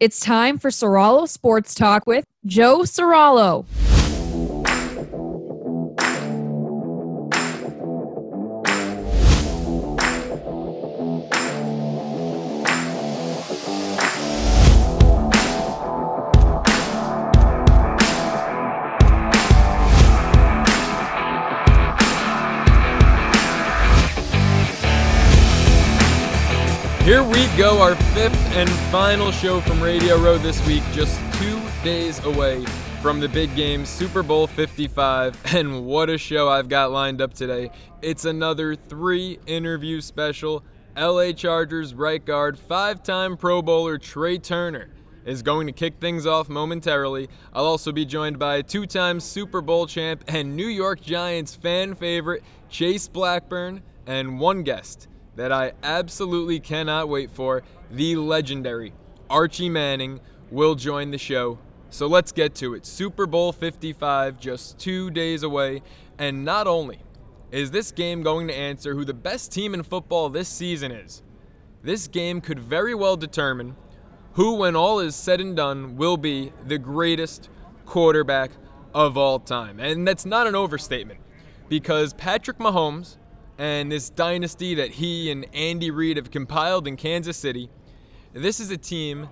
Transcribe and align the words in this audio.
It's 0.00 0.20
time 0.20 0.58
for 0.58 0.70
Ceraulo 0.70 1.28
Sports 1.28 1.74
Talk 1.74 2.06
with 2.06 2.24
Joe 2.46 2.82
Ceraulo. 2.82 3.66
And 28.58 28.68
final 28.90 29.30
show 29.30 29.60
from 29.60 29.80
Radio 29.80 30.20
Row 30.20 30.36
this 30.36 30.66
week, 30.66 30.82
just 30.90 31.16
two 31.34 31.60
days 31.84 32.18
away 32.24 32.64
from 33.00 33.20
the 33.20 33.28
big 33.28 33.54
game, 33.54 33.86
Super 33.86 34.24
Bowl 34.24 34.48
55. 34.48 35.40
And 35.54 35.86
what 35.86 36.10
a 36.10 36.18
show 36.18 36.48
I've 36.48 36.68
got 36.68 36.90
lined 36.90 37.22
up 37.22 37.34
today! 37.34 37.70
It's 38.02 38.24
another 38.24 38.74
three 38.74 39.38
interview 39.46 40.00
special. 40.00 40.64
LA 40.96 41.30
Chargers 41.30 41.94
right 41.94 42.24
guard, 42.24 42.58
five 42.58 43.04
time 43.04 43.36
Pro 43.36 43.62
Bowler 43.62 43.96
Trai 43.96 44.42
Turner 44.42 44.90
is 45.24 45.42
going 45.42 45.68
to 45.68 45.72
kick 45.72 46.00
things 46.00 46.26
off 46.26 46.48
momentarily. 46.48 47.28
I'll 47.52 47.64
also 47.64 47.92
be 47.92 48.04
joined 48.04 48.40
by 48.40 48.62
two 48.62 48.86
time 48.86 49.20
Super 49.20 49.60
Bowl 49.60 49.86
champ 49.86 50.24
and 50.26 50.56
New 50.56 50.66
York 50.66 51.00
Giants 51.00 51.54
fan 51.54 51.94
favorite 51.94 52.42
Chase 52.68 53.06
Blackburn, 53.06 53.84
and 54.04 54.40
one 54.40 54.64
guest 54.64 55.06
that 55.36 55.52
I 55.52 55.70
absolutely 55.84 56.58
cannot 56.58 57.08
wait 57.08 57.30
for. 57.30 57.62
The 57.90 58.16
legendary 58.16 58.92
Archie 59.30 59.68
Manning 59.68 60.20
will 60.50 60.74
join 60.74 61.10
the 61.10 61.18
show. 61.18 61.58
So 61.90 62.06
let's 62.06 62.32
get 62.32 62.54
to 62.56 62.74
it. 62.74 62.84
Super 62.84 63.26
Bowl 63.26 63.52
55, 63.52 64.38
just 64.38 64.78
two 64.78 65.10
days 65.10 65.42
away. 65.42 65.82
And 66.18 66.44
not 66.44 66.66
only 66.66 67.00
is 67.50 67.70
this 67.70 67.92
game 67.92 68.22
going 68.22 68.48
to 68.48 68.54
answer 68.54 68.94
who 68.94 69.04
the 69.04 69.14
best 69.14 69.52
team 69.52 69.72
in 69.72 69.82
football 69.82 70.28
this 70.28 70.48
season 70.48 70.92
is, 70.92 71.22
this 71.82 72.08
game 72.08 72.40
could 72.40 72.58
very 72.58 72.94
well 72.94 73.16
determine 73.16 73.76
who, 74.32 74.54
when 74.54 74.76
all 74.76 75.00
is 75.00 75.16
said 75.16 75.40
and 75.40 75.56
done, 75.56 75.96
will 75.96 76.16
be 76.16 76.52
the 76.66 76.78
greatest 76.78 77.48
quarterback 77.86 78.50
of 78.94 79.16
all 79.16 79.38
time. 79.38 79.80
And 79.80 80.06
that's 80.06 80.26
not 80.26 80.46
an 80.46 80.54
overstatement 80.54 81.20
because 81.68 82.12
Patrick 82.14 82.58
Mahomes 82.58 83.16
and 83.58 83.90
this 83.90 84.10
dynasty 84.10 84.74
that 84.74 84.92
he 84.92 85.30
and 85.30 85.46
Andy 85.54 85.90
Reid 85.90 86.16
have 86.16 86.30
compiled 86.30 86.86
in 86.86 86.96
Kansas 86.96 87.36
City, 87.36 87.70
this 88.32 88.60
is 88.60 88.70
a 88.70 88.76
team 88.76 89.28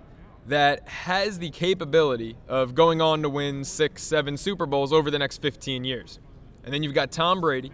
that 0.47 0.89
has 0.89 1.39
the 1.39 1.50
capability 1.50 2.36
of 2.48 2.75
going 2.75 3.00
on 3.00 3.22
to 3.22 3.28
win 3.28 3.64
six, 3.64 4.02
seven 4.02 4.36
Super 4.36 4.66
Bowls 4.66 4.92
over 4.92 5.11
the 5.11 5.19
next 5.19 5.42
15 5.42 5.84
years. 5.84 6.20
And 6.64 6.72
then 6.72 6.83
you've 6.83 6.94
got 6.94 7.11
Tom 7.11 7.41
Brady, 7.41 7.72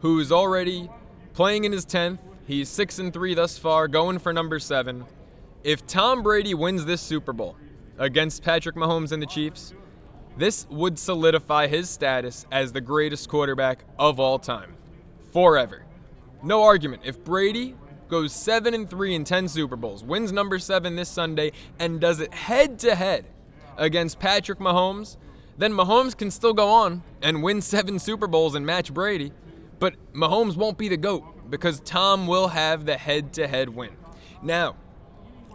who's 0.00 0.32
already 0.32 0.90
playing 1.34 1.64
in 1.64 1.72
his 1.72 1.86
10th. 1.86 2.18
He's 2.46 2.68
6 2.68 2.98
and 2.98 3.12
3 3.12 3.34
thus 3.34 3.58
far, 3.58 3.86
going 3.86 4.18
for 4.18 4.32
number 4.32 4.58
7. 4.58 5.04
If 5.62 5.86
Tom 5.86 6.22
Brady 6.22 6.54
wins 6.54 6.84
this 6.84 7.00
Super 7.00 7.32
Bowl 7.32 7.56
against 7.98 8.42
Patrick 8.42 8.74
Mahomes 8.74 9.12
and 9.12 9.22
the 9.22 9.26
Chiefs, 9.26 9.72
this 10.36 10.66
would 10.70 10.98
solidify 10.98 11.66
his 11.66 11.88
status 11.88 12.46
as 12.50 12.72
the 12.72 12.80
greatest 12.80 13.28
quarterback 13.28 13.84
of 13.98 14.18
all 14.18 14.38
time 14.38 14.74
forever. 15.32 15.84
No 16.42 16.62
argument. 16.62 17.02
If 17.04 17.22
Brady 17.22 17.76
goes 18.10 18.32
7 18.32 18.74
and 18.74 18.90
3 18.90 19.14
in 19.14 19.24
10 19.24 19.48
Super 19.48 19.76
Bowls, 19.76 20.04
wins 20.04 20.32
number 20.32 20.58
7 20.58 20.96
this 20.96 21.08
Sunday 21.08 21.52
and 21.78 22.00
does 22.00 22.20
it 22.20 22.34
head 22.34 22.78
to 22.80 22.94
head 22.94 23.24
against 23.76 24.18
Patrick 24.18 24.58
Mahomes, 24.58 25.16
then 25.56 25.72
Mahomes 25.72 26.16
can 26.16 26.30
still 26.30 26.52
go 26.52 26.68
on 26.68 27.02
and 27.22 27.42
win 27.42 27.62
7 27.62 27.98
Super 27.98 28.26
Bowls 28.26 28.54
and 28.54 28.66
match 28.66 28.92
Brady, 28.92 29.32
but 29.78 29.94
Mahomes 30.12 30.56
won't 30.56 30.76
be 30.76 30.88
the 30.88 30.96
GOAT 30.96 31.50
because 31.50 31.80
Tom 31.80 32.26
will 32.26 32.48
have 32.48 32.84
the 32.84 32.96
head 32.96 33.32
to 33.34 33.46
head 33.46 33.68
win. 33.68 33.90
Now, 34.42 34.76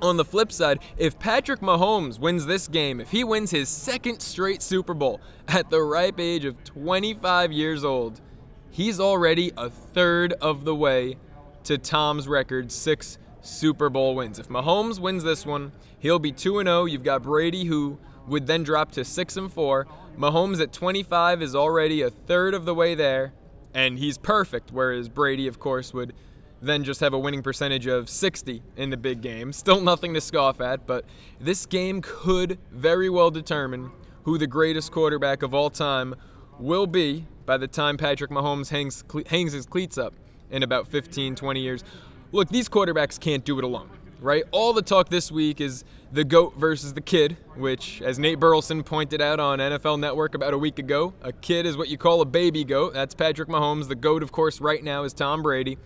on 0.01 0.17
the 0.17 0.25
flip 0.25 0.51
side, 0.51 0.79
if 0.97 1.17
Patrick 1.19 1.61
Mahomes 1.61 2.19
wins 2.19 2.45
this 2.45 2.67
game, 2.67 2.99
if 2.99 3.11
he 3.11 3.23
wins 3.23 3.51
his 3.51 3.69
second 3.69 4.19
straight 4.19 4.61
Super 4.61 4.93
Bowl 4.93 5.21
at 5.47 5.69
the 5.69 5.81
ripe 5.81 6.19
age 6.19 6.45
of 6.45 6.63
25 6.63 7.51
years 7.51 7.83
old, 7.83 8.21
he's 8.69 8.99
already 8.99 9.51
a 9.57 9.69
third 9.69 10.33
of 10.33 10.65
the 10.65 10.75
way 10.75 11.17
to 11.65 11.77
Tom's 11.77 12.27
record, 12.27 12.71
six 12.71 13.17
Super 13.41 13.89
Bowl 13.89 14.15
wins. 14.15 14.39
If 14.39 14.49
Mahomes 14.49 14.99
wins 14.99 15.23
this 15.23 15.45
one, 15.45 15.71
he'll 15.99 16.19
be 16.19 16.31
2 16.31 16.63
0. 16.63 16.85
You've 16.85 17.03
got 17.03 17.23
Brady, 17.23 17.65
who 17.65 17.97
would 18.27 18.47
then 18.47 18.63
drop 18.63 18.91
to 18.93 19.05
6 19.05 19.37
and 19.37 19.51
4. 19.51 19.87
Mahomes 20.17 20.61
at 20.61 20.71
25 20.71 21.41
is 21.41 21.55
already 21.55 22.01
a 22.01 22.09
third 22.09 22.53
of 22.53 22.65
the 22.65 22.73
way 22.73 22.95
there, 22.95 23.33
and 23.73 23.99
he's 23.99 24.17
perfect, 24.17 24.71
whereas 24.71 25.09
Brady, 25.09 25.47
of 25.47 25.59
course, 25.59 25.93
would 25.93 26.13
then 26.61 26.83
just 26.83 27.01
have 27.01 27.13
a 27.13 27.19
winning 27.19 27.43
percentage 27.43 27.85
of 27.85 28.09
60 28.09 28.63
in 28.77 28.89
the 28.89 28.97
big 28.97 29.21
game. 29.21 29.51
Still 29.51 29.81
nothing 29.81 30.13
to 30.13 30.21
scoff 30.21 30.61
at, 30.61 30.87
but 30.87 31.05
this 31.39 31.65
game 31.65 32.01
could 32.01 32.57
very 32.71 33.09
well 33.09 33.29
determine 33.29 33.91
who 34.23 34.37
the 34.37 34.47
greatest 34.47 34.91
quarterback 34.91 35.43
of 35.43 35.53
all 35.53 35.69
time 35.69 36.15
will 36.57 36.87
be 36.87 37.27
by 37.45 37.57
the 37.57 37.67
time 37.67 37.97
Patrick 37.97 38.31
Mahomes 38.31 38.69
hangs, 38.69 39.03
hangs 39.27 39.53
his 39.53 39.67
cleats 39.67 39.97
up 39.97 40.15
in 40.55 40.63
about 40.63 40.87
15, 40.87 41.35
20 41.35 41.59
years. 41.59 41.83
Look, 42.31 42.49
these 42.49 42.69
quarterbacks 42.69 43.19
can't 43.19 43.43
do 43.43 43.57
it 43.57 43.63
alone, 43.65 43.89
right? 44.21 44.43
All 44.51 44.71
the 44.71 44.81
talk 44.81 45.09
this 45.09 45.29
week 45.31 45.59
is 45.59 45.83
the 46.13 46.23
GOAT 46.23 46.55
versus 46.57 46.93
the 46.93 47.01
kid, 47.01 47.35
which, 47.55 48.01
as 48.01 48.17
Nate 48.17 48.39
Burleson 48.39 48.81
pointed 48.81 49.21
out 49.21 49.39
on 49.39 49.59
NFL 49.59 49.99
Network 49.99 50.33
about 50.33 50.53
a 50.53 50.57
week 50.57 50.79
ago, 50.79 51.13
a 51.21 51.33
kid 51.33 51.65
is 51.65 51.75
what 51.75 51.89
you 51.89 51.97
call 51.97 52.21
a 52.21 52.25
baby 52.25 52.63
GOAT. 52.63 52.93
That's 52.93 53.13
Patrick 53.13 53.49
Mahomes. 53.49 53.89
The 53.89 53.95
GOAT, 53.95 54.23
of 54.23 54.31
course, 54.31 54.61
right 54.61 54.81
now 54.81 55.03
is 55.03 55.13
Tom 55.13 55.43
Brady. 55.43 55.77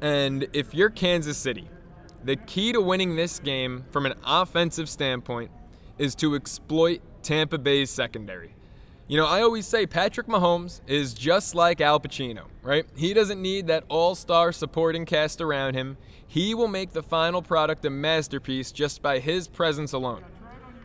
And 0.00 0.48
if 0.54 0.72
you're 0.72 0.88
Kansas 0.88 1.36
City, 1.36 1.68
the 2.24 2.36
key 2.36 2.72
to 2.72 2.80
winning 2.80 3.16
this 3.16 3.38
game 3.38 3.84
from 3.90 4.06
an 4.06 4.14
offensive 4.24 4.88
standpoint 4.88 5.50
is 5.98 6.14
to 6.16 6.34
exploit 6.34 7.02
Tampa 7.22 7.58
Bay's 7.58 7.90
secondary. 7.90 8.54
You 9.10 9.16
know, 9.16 9.26
I 9.26 9.42
always 9.42 9.66
say 9.66 9.86
Patrick 9.86 10.28
Mahomes 10.28 10.82
is 10.86 11.14
just 11.14 11.56
like 11.56 11.80
Al 11.80 11.98
Pacino, 11.98 12.44
right? 12.62 12.86
He 12.94 13.12
doesn't 13.12 13.42
need 13.42 13.66
that 13.66 13.82
all 13.88 14.14
star 14.14 14.52
supporting 14.52 15.04
cast 15.04 15.40
around 15.40 15.74
him. 15.74 15.96
He 16.28 16.54
will 16.54 16.68
make 16.68 16.92
the 16.92 17.02
final 17.02 17.42
product 17.42 17.84
a 17.84 17.90
masterpiece 17.90 18.70
just 18.70 19.02
by 19.02 19.18
his 19.18 19.48
presence 19.48 19.92
alone. 19.92 20.22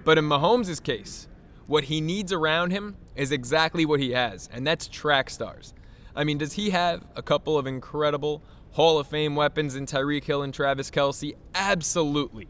But 0.03 0.17
in 0.17 0.25
Mahomes' 0.25 0.81
case, 0.81 1.27
what 1.67 1.83
he 1.83 2.01
needs 2.01 2.33
around 2.33 2.71
him 2.71 2.95
is 3.15 3.31
exactly 3.31 3.85
what 3.85 3.99
he 3.99 4.13
has, 4.13 4.49
and 4.51 4.65
that's 4.65 4.87
track 4.87 5.29
stars. 5.29 5.75
I 6.15 6.23
mean, 6.23 6.39
does 6.39 6.53
he 6.53 6.71
have 6.71 7.05
a 7.15 7.21
couple 7.21 7.59
of 7.59 7.67
incredible 7.67 8.41
Hall 8.71 8.97
of 8.97 9.05
Fame 9.05 9.35
weapons 9.35 9.75
in 9.75 9.85
Tyreek 9.85 10.23
Hill 10.23 10.41
and 10.41 10.51
Travis 10.51 10.89
Kelce? 10.89 11.35
Absolutely. 11.53 12.47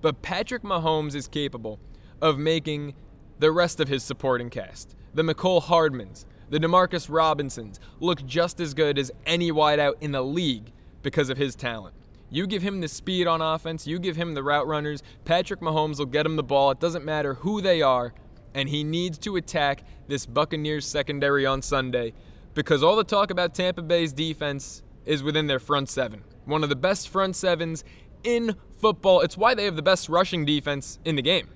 But 0.00 0.22
Patrick 0.22 0.62
Mahomes 0.62 1.14
is 1.14 1.28
capable 1.28 1.80
of 2.22 2.38
making 2.38 2.94
the 3.38 3.52
rest 3.52 3.78
of 3.78 3.88
his 3.88 4.02
supporting 4.02 4.48
cast 4.48 4.94
the 5.18 5.24
Mecole 5.24 5.60
Hardmans, 5.60 6.26
the 6.48 6.60
Demarcus 6.60 7.08
Robinsons 7.10 7.80
look 7.98 8.24
just 8.24 8.60
as 8.60 8.72
good 8.72 8.96
as 9.00 9.10
any 9.26 9.50
wideout 9.50 9.94
in 10.00 10.12
the 10.12 10.22
league 10.22 10.70
because 11.02 11.28
of 11.28 11.36
his 11.36 11.56
talent. 11.56 11.96
You 12.30 12.46
give 12.46 12.62
him 12.62 12.80
the 12.80 12.86
speed 12.86 13.26
on 13.26 13.42
offense, 13.42 13.84
you 13.84 13.98
give 13.98 14.14
him 14.14 14.34
the 14.34 14.44
route 14.44 14.68
runners, 14.68 15.02
Patrick 15.24 15.58
Mahomes 15.58 15.98
will 15.98 16.06
get 16.06 16.24
him 16.24 16.36
the 16.36 16.44
ball. 16.44 16.70
It 16.70 16.78
doesn't 16.78 17.04
matter 17.04 17.34
who 17.34 17.60
they 17.60 17.82
are, 17.82 18.14
and 18.54 18.68
he 18.68 18.84
needs 18.84 19.18
to 19.18 19.34
attack 19.34 19.82
this 20.06 20.24
Buccaneers 20.24 20.86
secondary 20.86 21.44
on 21.44 21.62
Sunday 21.62 22.12
because 22.54 22.84
all 22.84 22.94
the 22.94 23.02
talk 23.02 23.32
about 23.32 23.54
Tampa 23.54 23.82
Bay's 23.82 24.12
defense 24.12 24.84
is 25.04 25.24
within 25.24 25.48
their 25.48 25.58
front 25.58 25.88
seven. 25.88 26.22
One 26.44 26.62
of 26.62 26.68
the 26.68 26.76
best 26.76 27.08
front 27.08 27.34
sevens 27.34 27.82
in 28.22 28.54
football. 28.80 29.22
It's 29.22 29.36
why 29.36 29.56
they 29.56 29.64
have 29.64 29.74
the 29.74 29.82
best 29.82 30.08
rushing 30.08 30.44
defense 30.44 31.00
in 31.04 31.16
the 31.16 31.22
game. 31.22 31.48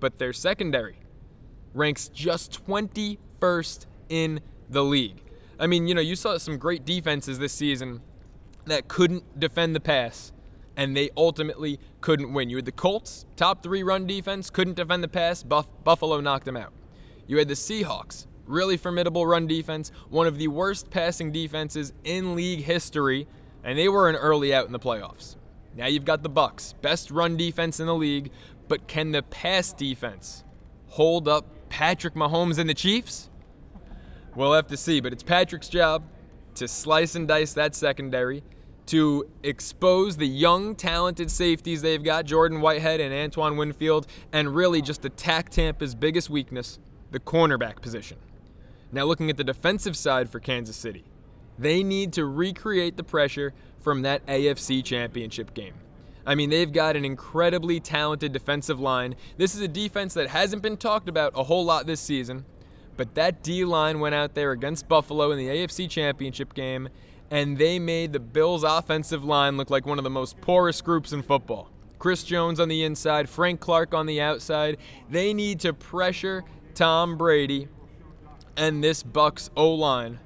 But 0.00 0.18
their 0.18 0.32
secondary 0.32 1.01
ranks 1.74 2.08
just 2.08 2.64
21st 2.66 3.86
in 4.08 4.40
the 4.68 4.84
league. 4.84 5.22
I 5.58 5.66
mean, 5.66 5.86
you 5.86 5.94
know, 5.94 6.00
you 6.00 6.16
saw 6.16 6.38
some 6.38 6.58
great 6.58 6.84
defenses 6.84 7.38
this 7.38 7.52
season 7.52 8.00
that 8.66 8.88
couldn't 8.88 9.38
defend 9.38 9.74
the 9.74 9.80
pass, 9.80 10.32
and 10.76 10.96
they 10.96 11.10
ultimately 11.16 11.78
couldn't 12.00 12.32
win. 12.32 12.50
You 12.50 12.56
had 12.56 12.64
the 12.64 12.72
Colts, 12.72 13.26
top 13.36 13.62
three 13.62 13.82
run 13.82 14.06
defense, 14.06 14.50
couldn't 14.50 14.74
defend 14.74 15.02
the 15.02 15.08
pass. 15.08 15.42
Buff- 15.42 15.68
Buffalo 15.84 16.20
knocked 16.20 16.44
them 16.44 16.56
out. 16.56 16.72
You 17.26 17.38
had 17.38 17.48
the 17.48 17.54
Seahawks, 17.54 18.26
really 18.46 18.76
formidable 18.76 19.26
run 19.26 19.46
defense, 19.46 19.92
one 20.10 20.26
of 20.26 20.38
the 20.38 20.48
worst 20.48 20.90
passing 20.90 21.32
defenses 21.32 21.92
in 22.04 22.34
league 22.34 22.64
history, 22.64 23.26
and 23.62 23.78
they 23.78 23.88
were 23.88 24.08
an 24.08 24.16
early 24.16 24.52
out 24.54 24.66
in 24.66 24.72
the 24.72 24.80
playoffs. 24.80 25.36
Now 25.74 25.86
you've 25.86 26.04
got 26.04 26.22
the 26.22 26.28
Bucks, 26.28 26.74
best 26.82 27.10
run 27.10 27.36
defense 27.36 27.80
in 27.80 27.86
the 27.86 27.94
league, 27.94 28.30
but 28.68 28.86
can 28.88 29.12
the 29.12 29.22
pass 29.22 29.72
defense 29.72 30.44
hold 30.88 31.28
up 31.28 31.46
Patrick 31.72 32.12
Mahomes 32.12 32.58
and 32.58 32.68
the 32.68 32.74
Chiefs? 32.74 33.30
We'll 34.36 34.52
have 34.52 34.66
to 34.66 34.76
see, 34.76 35.00
but 35.00 35.10
it's 35.10 35.22
Patrick's 35.22 35.70
job 35.70 36.04
to 36.56 36.68
slice 36.68 37.14
and 37.14 37.26
dice 37.26 37.54
that 37.54 37.74
secondary, 37.74 38.42
to 38.86 39.26
expose 39.42 40.18
the 40.18 40.26
young, 40.26 40.74
talented 40.74 41.30
safeties 41.30 41.80
they've 41.80 42.04
got, 42.04 42.26
Jordan 42.26 42.60
Whitehead 42.60 43.00
and 43.00 43.14
Antoine 43.14 43.56
Winfield, 43.56 44.06
and 44.34 44.54
really 44.54 44.82
just 44.82 45.06
attack 45.06 45.48
Tampa's 45.48 45.94
biggest 45.94 46.28
weakness, 46.28 46.78
the 47.10 47.18
cornerback 47.18 47.80
position. 47.80 48.18
Now, 48.92 49.04
looking 49.04 49.30
at 49.30 49.38
the 49.38 49.44
defensive 49.44 49.96
side 49.96 50.28
for 50.28 50.40
Kansas 50.40 50.76
City, 50.76 51.04
they 51.58 51.82
need 51.82 52.12
to 52.12 52.26
recreate 52.26 52.98
the 52.98 53.04
pressure 53.04 53.54
from 53.80 54.02
that 54.02 54.26
AFC 54.26 54.84
championship 54.84 55.54
game. 55.54 55.74
I 56.24 56.34
mean, 56.34 56.50
they've 56.50 56.72
got 56.72 56.96
an 56.96 57.04
incredibly 57.04 57.80
talented 57.80 58.32
defensive 58.32 58.78
line. 58.78 59.16
This 59.36 59.54
is 59.54 59.60
a 59.60 59.68
defense 59.68 60.14
that 60.14 60.28
hasn't 60.28 60.62
been 60.62 60.76
talked 60.76 61.08
about 61.08 61.32
a 61.34 61.44
whole 61.44 61.64
lot 61.64 61.86
this 61.86 62.00
season, 62.00 62.44
but 62.96 63.14
that 63.14 63.42
D 63.42 63.64
line 63.64 64.00
went 64.00 64.14
out 64.14 64.34
there 64.34 64.52
against 64.52 64.88
Buffalo 64.88 65.30
in 65.32 65.38
the 65.38 65.48
AFC 65.48 65.88
championship 65.88 66.54
game, 66.54 66.88
and 67.30 67.58
they 67.58 67.78
made 67.78 68.12
the 68.12 68.20
Bills' 68.20 68.62
offensive 68.62 69.24
line 69.24 69.56
look 69.56 69.70
like 69.70 69.86
one 69.86 69.98
of 69.98 70.04
the 70.04 70.10
most 70.10 70.40
porous 70.40 70.80
groups 70.80 71.12
in 71.12 71.22
football. 71.22 71.70
Chris 71.98 72.24
Jones 72.24 72.58
on 72.58 72.68
the 72.68 72.82
inside, 72.82 73.28
Frank 73.28 73.60
Clark 73.60 73.94
on 73.94 74.06
the 74.06 74.20
outside. 74.20 74.76
They 75.08 75.32
need 75.32 75.60
to 75.60 75.72
pressure 75.72 76.44
Tom 76.74 77.16
Brady 77.16 77.68
and 78.56 78.82
this 78.82 79.02
Bucks 79.02 79.50
O 79.56 79.72
line 79.72 80.18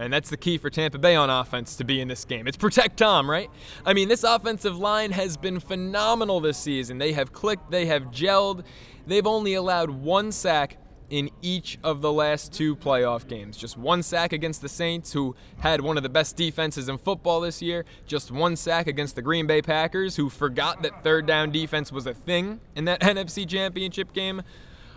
and 0.00 0.12
that's 0.12 0.30
the 0.30 0.36
key 0.36 0.58
for 0.58 0.70
Tampa 0.70 0.98
Bay 0.98 1.14
on 1.14 1.28
offense 1.28 1.76
to 1.76 1.84
be 1.84 2.00
in 2.00 2.08
this 2.08 2.24
game. 2.24 2.46
It's 2.46 2.56
protect 2.56 2.96
Tom, 2.96 3.30
right? 3.30 3.50
I 3.84 3.92
mean, 3.92 4.08
this 4.08 4.24
offensive 4.24 4.78
line 4.78 5.12
has 5.12 5.36
been 5.36 5.60
phenomenal 5.60 6.40
this 6.40 6.56
season. 6.56 6.98
They 6.98 7.12
have 7.12 7.32
clicked, 7.32 7.70
they 7.70 7.86
have 7.86 8.04
gelled. 8.04 8.64
They've 9.06 9.26
only 9.26 9.54
allowed 9.54 9.90
one 9.90 10.32
sack 10.32 10.78
in 11.10 11.28
each 11.42 11.78
of 11.82 12.00
the 12.00 12.12
last 12.12 12.52
two 12.52 12.76
playoff 12.76 13.26
games. 13.26 13.56
Just 13.56 13.76
one 13.76 14.02
sack 14.02 14.32
against 14.32 14.62
the 14.62 14.68
Saints, 14.68 15.12
who 15.12 15.34
had 15.58 15.80
one 15.80 15.96
of 15.96 16.02
the 16.02 16.08
best 16.08 16.36
defenses 16.36 16.88
in 16.88 16.98
football 16.98 17.40
this 17.40 17.60
year. 17.60 17.84
Just 18.06 18.30
one 18.30 18.56
sack 18.56 18.86
against 18.86 19.16
the 19.16 19.22
Green 19.22 19.46
Bay 19.46 19.60
Packers, 19.60 20.16
who 20.16 20.30
forgot 20.30 20.82
that 20.82 21.02
third 21.02 21.26
down 21.26 21.50
defense 21.50 21.92
was 21.92 22.06
a 22.06 22.14
thing 22.14 22.60
in 22.76 22.84
that 22.86 23.00
NFC 23.00 23.46
Championship 23.46 24.12
game. 24.12 24.42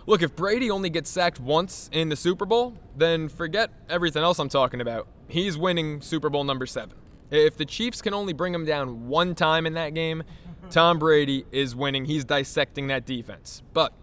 Look, 0.06 0.20
if 0.20 0.36
Brady 0.36 0.70
only 0.70 0.90
gets 0.90 1.08
sacked 1.08 1.40
once 1.40 1.88
in 1.90 2.10
the 2.10 2.16
Super 2.16 2.44
Bowl, 2.44 2.74
then 2.94 3.28
forget 3.28 3.70
everything 3.88 4.22
else 4.22 4.38
I'm 4.38 4.50
talking 4.50 4.82
about. 4.82 5.06
He's 5.28 5.56
winning 5.56 6.02
Super 6.02 6.28
Bowl 6.28 6.44
number 6.44 6.66
seven. 6.66 6.96
If 7.30 7.56
the 7.56 7.64
Chiefs 7.64 8.02
can 8.02 8.12
only 8.12 8.34
bring 8.34 8.54
him 8.54 8.66
down 8.66 9.08
one 9.08 9.34
time 9.34 9.64
in 9.64 9.72
that 9.74 9.94
game, 9.94 10.22
Tom 10.70 10.98
Brady 10.98 11.46
is 11.52 11.74
winning. 11.74 12.04
He's 12.04 12.24
dissecting 12.24 12.88
that 12.88 13.06
defense. 13.06 13.62
But 13.72 13.94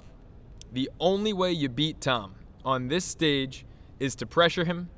the 0.72 0.90
only 1.00 1.34
way 1.34 1.52
you 1.52 1.70
beat 1.70 2.02
Tom 2.02 2.34
on 2.66 2.88
this 2.88 3.06
stage 3.06 3.66
is 4.00 4.16
to 4.16 4.26
pressure 4.26 4.66
him, 4.66 4.90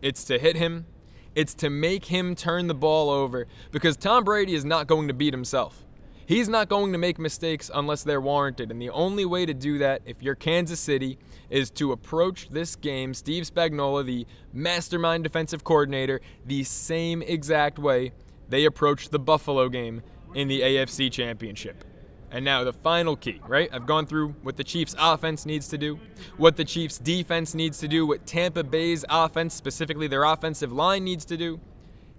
it's 0.00 0.22
to 0.24 0.38
hit 0.38 0.56
him, 0.56 0.86
it's 1.34 1.54
to 1.54 1.70
make 1.70 2.04
him 2.04 2.36
turn 2.36 2.68
the 2.68 2.74
ball 2.74 3.10
over 3.10 3.48
because 3.72 3.96
Tom 3.96 4.22
Brady 4.22 4.54
is 4.54 4.64
not 4.64 4.86
going 4.86 5.08
to 5.08 5.14
beat 5.14 5.32
himself. 5.32 5.84
He's 6.26 6.48
not 6.48 6.68
going 6.68 6.92
to 6.92 6.98
make 6.98 7.18
mistakes 7.18 7.70
unless 7.74 8.02
they're 8.04 8.20
warranted. 8.20 8.70
And 8.70 8.80
the 8.80 8.90
only 8.90 9.24
way 9.24 9.46
to 9.46 9.54
do 9.54 9.78
that, 9.78 10.02
if 10.04 10.22
you're 10.22 10.34
Kansas 10.34 10.80
City, 10.80 11.18
is 11.50 11.70
to 11.72 11.92
approach 11.92 12.48
this 12.50 12.76
game, 12.76 13.14
Steve 13.14 13.44
Spagnuolo, 13.44 14.04
the 14.04 14.26
mastermind 14.52 15.24
defensive 15.24 15.64
coordinator, 15.64 16.20
the 16.46 16.64
same 16.64 17.22
exact 17.22 17.78
way 17.78 18.12
they 18.48 18.64
approached 18.64 19.10
the 19.10 19.18
Buffalo 19.18 19.68
game 19.68 20.02
in 20.34 20.48
the 20.48 20.60
AFC 20.60 21.10
Championship. 21.10 21.84
And 22.30 22.44
now 22.46 22.64
the 22.64 22.72
final 22.72 23.14
key, 23.14 23.40
right? 23.46 23.68
I've 23.72 23.84
gone 23.84 24.06
through 24.06 24.30
what 24.42 24.56
the 24.56 24.64
Chiefs' 24.64 24.94
offense 24.98 25.44
needs 25.44 25.68
to 25.68 25.76
do, 25.76 26.00
what 26.38 26.56
the 26.56 26.64
Chiefs' 26.64 26.98
defense 26.98 27.54
needs 27.54 27.78
to 27.80 27.88
do, 27.88 28.06
what 28.06 28.26
Tampa 28.26 28.64
Bay's 28.64 29.04
offense, 29.10 29.52
specifically 29.52 30.06
their 30.06 30.24
offensive 30.24 30.72
line, 30.72 31.04
needs 31.04 31.26
to 31.26 31.36
do. 31.36 31.60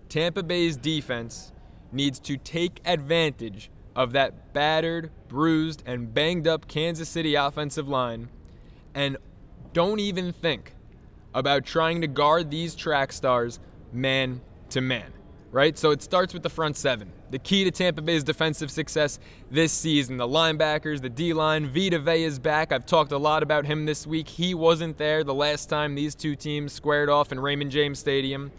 Tampa 0.09 0.43
Bay's 0.43 0.77
defense 0.77 1.51
needs 1.91 2.19
to 2.19 2.37
take 2.37 2.79
advantage 2.85 3.71
of 3.95 4.13
that 4.13 4.53
battered, 4.53 5.11
bruised, 5.27 5.83
and 5.85 6.13
banged 6.13 6.47
up 6.47 6.67
Kansas 6.67 7.09
City 7.09 7.35
offensive 7.35 7.87
line 7.87 8.29
and 8.93 9.17
don't 9.73 9.99
even 9.99 10.33
think 10.33 10.73
about 11.33 11.65
trying 11.65 12.01
to 12.01 12.07
guard 12.07 12.51
these 12.51 12.75
track 12.75 13.11
stars 13.11 13.59
man 13.91 14.41
to 14.69 14.81
man, 14.81 15.11
right? 15.51 15.77
So 15.77 15.91
it 15.91 16.01
starts 16.01 16.33
with 16.33 16.43
the 16.43 16.49
front 16.49 16.77
seven. 16.77 17.11
The 17.31 17.39
key 17.39 17.63
to 17.63 17.71
Tampa 17.71 18.01
Bay's 18.03 18.23
defensive 18.23 18.69
success 18.69 19.19
this 19.49 19.73
season 19.73 20.17
the 20.17 20.27
linebackers, 20.27 21.01
the 21.01 21.09
D 21.09 21.33
line. 21.33 21.67
Vita 21.67 21.97
Vea 21.97 22.23
is 22.23 22.37
back. 22.37 22.71
I've 22.71 22.85
talked 22.85 23.11
a 23.11 23.17
lot 23.17 23.41
about 23.41 23.65
him 23.65 23.85
this 23.85 24.05
week. 24.05 24.27
He 24.27 24.53
wasn't 24.53 24.97
there 24.97 25.23
the 25.23 25.33
last 25.33 25.69
time 25.69 25.95
these 25.95 26.13
two 26.13 26.35
teams 26.35 26.73
squared 26.73 27.09
off 27.09 27.31
in 27.31 27.39
Raymond 27.39 27.71
James 27.71 27.97
Stadium. 27.97 28.51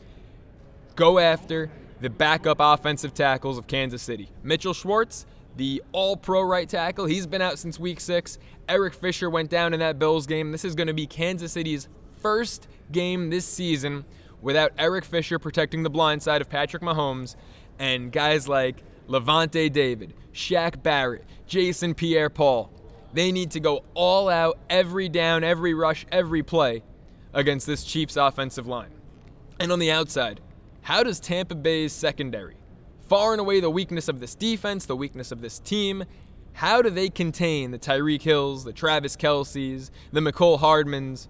Go 0.97 1.19
after 1.21 1.71
the 2.05 2.11
backup 2.11 2.59
offensive 2.61 3.15
tackles 3.15 3.57
of 3.57 3.67
Kansas 3.67 4.03
City. 4.03 4.29
Mitchell 4.43 4.75
Schwartz, 4.75 5.25
the 5.57 5.83
all 5.93 6.19
pro 6.19 6.43
right 6.43 6.69
tackle, 6.69 7.07
he's 7.07 7.27
been 7.27 7.41
out 7.41 7.59
since 7.59 7.81
week 7.81 7.99
six. 7.99 8.39
Eric 8.69 8.93
Fisher 8.93 9.31
went 9.31 9.49
down 9.49 9.73
in 9.73 9.81
that 9.81 9.99
Bills 9.99 10.27
game. 10.27 10.53
This 10.53 10.67
is 10.67 10.75
going 10.75 10.89
to 10.89 10.93
be 10.93 11.07
Kansas 11.07 11.53
City's 11.53 11.89
first 12.21 12.69
game 12.93 13.31
this 13.31 13.47
season 13.47 14.05
without 14.43 14.73
Eric 14.77 15.07
Fisher 15.07 15.39
protecting 15.39 15.83
the 15.83 15.89
blind 15.89 16.23
side 16.23 16.43
of 16.43 16.51
Patrick 16.51 16.83
Mahomes 16.83 17.37
and 17.79 18.13
guys 18.13 18.47
like 18.47 18.83
Lavonte 19.09 19.73
David, 19.73 20.13
Shaq 20.35 20.83
Barrett, 20.83 21.25
Jason 21.47 21.95
Pierre 21.95 22.29
Paul. 22.29 22.71
They 23.15 23.33
need 23.33 23.51
to 23.53 23.61
go 23.61 23.83
all 23.95 24.29
out 24.29 24.59
every 24.69 25.09
down, 25.09 25.43
every 25.43 25.73
rush, 25.73 26.05
every 26.13 26.43
play 26.43 26.83
against 27.33 27.67
this 27.67 27.83
Chiefs 27.83 28.19
offensive 28.19 28.67
line. 28.67 28.93
And 29.59 29.73
on 29.73 29.79
the 29.79 29.91
outside, 29.91 30.41
how 30.85 31.03
does 31.03 31.19
Tampa 31.19 31.55
Bay's 31.55 31.95
secondary, 31.95 32.57
far 33.09 33.33
and 33.33 33.41
away 33.41 33.59
the 33.59 33.71
weakness 33.71 34.07
of 34.07 34.21
this 34.21 34.35
defense, 34.35 34.85
the 34.85 34.95
weakness 34.95 35.33
of 35.33 35.41
this 35.41 35.59
team, 35.59 36.05
how 36.53 36.83
do 36.83 36.91
they 36.91 37.09
contain 37.09 37.71
the 37.71 37.79
Tyreek 37.79 38.21
Hills, 38.21 38.65
the 38.65 38.73
Travis 38.73 39.17
Kelces, 39.17 39.91
the 40.13 40.21
Mecole 40.21 40.61
Hardmans? 40.61 41.29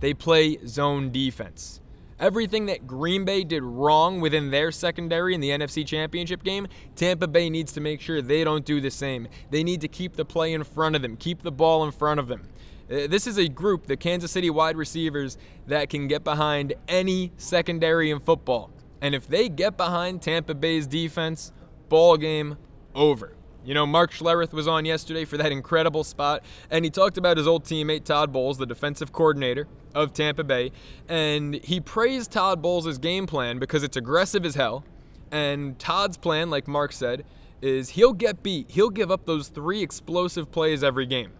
They 0.00 0.14
play 0.14 0.56
zone 0.66 1.12
defense. 1.12 1.82
Everything 2.18 2.66
that 2.66 2.86
Green 2.86 3.26
Bay 3.26 3.44
did 3.44 3.62
wrong 3.62 4.18
within 4.18 4.50
their 4.50 4.72
secondary 4.72 5.34
in 5.34 5.42
the 5.42 5.50
NFC 5.50 5.86
Championship 5.86 6.42
game, 6.42 6.66
Tampa 6.96 7.28
Bay 7.28 7.50
needs 7.50 7.72
to 7.72 7.82
make 7.82 8.00
sure 8.00 8.22
they 8.22 8.44
don't 8.44 8.64
do 8.64 8.80
the 8.80 8.90
same. 8.90 9.28
They 9.50 9.62
need 9.62 9.82
to 9.82 9.88
keep 9.88 10.16
the 10.16 10.24
play 10.24 10.54
in 10.54 10.64
front 10.64 10.96
of 10.96 11.02
them, 11.02 11.18
keep 11.18 11.42
the 11.42 11.52
ball 11.52 11.84
in 11.84 11.90
front 11.90 12.18
of 12.18 12.28
them. 12.28 12.48
Uh, 12.90 13.06
this 13.06 13.26
is 13.26 13.38
a 13.38 13.48
group, 13.48 13.86
the 13.86 13.96
Kansas 13.96 14.30
City 14.32 14.50
wide 14.50 14.76
receivers, 14.76 15.38
that 15.66 15.88
can 15.88 16.08
get 16.08 16.24
behind 16.24 16.74
any 16.88 17.32
secondary 17.36 18.10
in 18.10 18.18
football. 18.18 18.70
And 19.00 19.14
if 19.14 19.28
they 19.28 19.48
get 19.48 19.76
behind 19.76 20.22
Tampa 20.22 20.54
Bay's 20.54 20.86
defense, 20.86 21.52
ball 21.88 22.16
game 22.16 22.56
over. 22.94 23.34
You 23.64 23.74
know, 23.74 23.86
Mark 23.86 24.12
Schlereth 24.12 24.52
was 24.52 24.66
on 24.66 24.86
yesterday 24.86 25.24
for 25.26 25.36
that 25.36 25.52
incredible 25.52 26.02
spot, 26.02 26.42
and 26.70 26.84
he 26.84 26.90
talked 26.90 27.18
about 27.18 27.36
his 27.36 27.46
old 27.46 27.64
teammate 27.64 28.04
Todd 28.04 28.32
Bowles, 28.32 28.56
the 28.56 28.66
defensive 28.66 29.12
coordinator 29.12 29.68
of 29.94 30.14
Tampa 30.14 30.42
Bay, 30.42 30.72
and 31.08 31.54
he 31.56 31.78
praised 31.78 32.32
Todd 32.32 32.62
Bowles' 32.62 32.96
game 32.96 33.26
plan 33.26 33.58
because 33.58 33.82
it's 33.82 33.98
aggressive 33.98 34.46
as 34.46 34.54
hell. 34.54 34.84
And 35.30 35.78
Todd's 35.78 36.16
plan, 36.16 36.48
like 36.48 36.66
Mark 36.66 36.92
said, 36.92 37.24
is 37.60 37.90
he'll 37.90 38.14
get 38.14 38.42
beat. 38.42 38.70
He'll 38.70 38.90
give 38.90 39.10
up 39.10 39.26
those 39.26 39.48
three 39.48 39.82
explosive 39.82 40.50
plays 40.50 40.82
every 40.82 41.06
game. 41.06 41.32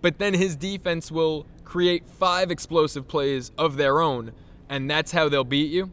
But 0.00 0.18
then 0.18 0.34
his 0.34 0.56
defense 0.56 1.10
will 1.10 1.46
create 1.64 2.08
five 2.08 2.50
explosive 2.50 3.08
plays 3.08 3.50
of 3.58 3.76
their 3.76 4.00
own, 4.00 4.32
and 4.68 4.90
that's 4.90 5.12
how 5.12 5.28
they'll 5.28 5.44
beat 5.44 5.70
you. 5.70 5.92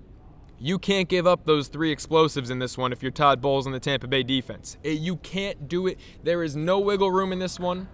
You 0.58 0.80
can't 0.80 1.10
give 1.10 1.28
up 1.28 1.46
those 1.46 1.68
three 1.68 1.92
explosives 1.92 2.50
in 2.50 2.60
this 2.60 2.78
one 2.78 2.94
if 2.94 3.04
you're 3.04 3.12
Todd 3.12 3.42
Bowles 3.42 3.68
on 3.68 3.74
the 3.74 3.80
Tampa 3.80 4.08
Bay 4.08 4.24
defense. 4.24 4.78
Eh, 4.86 4.92
you 4.92 5.18
can't 5.18 5.68
do 5.68 5.86
it. 5.88 6.00
There 6.24 6.44
is 6.44 6.56
no 6.56 6.80
wiggle 6.80 7.12
room 7.12 7.34
in 7.34 7.40
this 7.40 7.60
one 7.60 7.90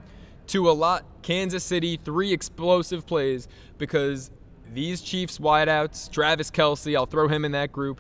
to 0.47 0.69
allot 0.69 1.03
Kansas 1.23 1.63
City 1.63 1.97
three 1.97 2.31
explosive 2.31 3.07
plays 3.07 3.47
because 3.77 4.29
these 4.73 5.01
Chiefs 5.01 5.39
wideouts, 5.39 6.11
Travis 6.11 6.51
Kelce, 6.51 6.95
I'll 6.95 7.05
throw 7.05 7.27
him 7.27 7.45
in 7.45 7.51
that 7.53 7.71
group, 7.71 7.99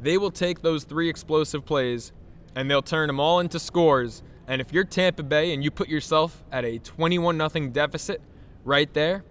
they 0.00 0.18
will 0.18 0.30
take 0.30 0.60
those 0.60 0.84
three 0.84 1.08
explosive 1.08 1.64
plays 1.64 2.12
and 2.54 2.70
they'll 2.70 2.82
turn 2.82 3.06
them 3.06 3.18
all 3.18 3.40
into 3.40 3.58
scores. 3.58 4.22
And 4.46 4.60
if 4.60 4.72
you're 4.72 4.84
Tampa 4.84 5.22
Bay 5.22 5.54
and 5.54 5.64
you 5.64 5.70
put 5.70 5.88
yourself 5.88 6.42
at 6.52 6.64
a 6.64 6.78
21 6.78 7.36
0 7.50 7.68
deficit 7.68 8.20
right 8.64 8.92
there, 8.92 9.24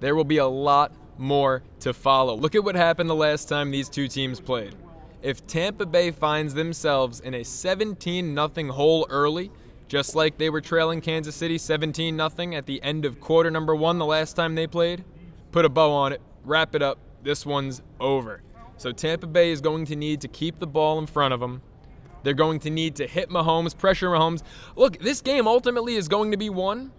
there 0.00 0.14
will 0.14 0.24
be 0.24 0.38
a 0.38 0.46
lot 0.46 0.92
more 1.18 1.62
to 1.80 1.92
follow. 1.92 2.36
Look 2.36 2.54
at 2.54 2.64
what 2.64 2.74
happened 2.74 3.10
the 3.10 3.14
last 3.14 3.48
time 3.48 3.70
these 3.70 3.88
two 3.88 4.08
teams 4.08 4.40
played. 4.40 4.74
If 5.22 5.46
Tampa 5.46 5.86
Bay 5.86 6.10
finds 6.10 6.54
themselves 6.54 7.20
in 7.20 7.34
a 7.34 7.44
17 7.44 8.34
0 8.34 8.72
hole 8.72 9.06
early, 9.08 9.50
just 9.88 10.14
like 10.14 10.38
they 10.38 10.50
were 10.50 10.60
trailing 10.60 11.00
Kansas 11.00 11.36
City 11.36 11.58
17 11.58 12.16
0 12.16 12.54
at 12.54 12.66
the 12.66 12.82
end 12.82 13.04
of 13.04 13.20
quarter 13.20 13.50
number 13.50 13.74
one 13.74 13.98
the 13.98 14.06
last 14.06 14.34
time 14.34 14.54
they 14.54 14.66
played, 14.66 15.04
put 15.52 15.64
a 15.64 15.68
bow 15.68 15.92
on 15.92 16.12
it, 16.12 16.20
wrap 16.44 16.74
it 16.74 16.82
up. 16.82 16.98
This 17.22 17.46
one's 17.46 17.82
over. 18.00 18.42
So 18.78 18.90
Tampa 18.90 19.28
Bay 19.28 19.52
is 19.52 19.60
going 19.60 19.84
to 19.86 19.96
need 19.96 20.20
to 20.22 20.28
keep 20.28 20.58
the 20.58 20.66
ball 20.66 20.98
in 20.98 21.06
front 21.06 21.34
of 21.34 21.40
them. 21.40 21.62
They're 22.22 22.34
going 22.34 22.60
to 22.60 22.70
need 22.70 22.96
to 22.96 23.06
hit 23.06 23.30
Mahomes, 23.30 23.76
pressure 23.76 24.08
Mahomes. 24.08 24.42
Look, 24.76 24.98
this 24.98 25.20
game 25.20 25.46
ultimately 25.46 25.96
is 25.96 26.08
going 26.08 26.30
to 26.30 26.36
be 26.36 26.50
won 26.50 26.92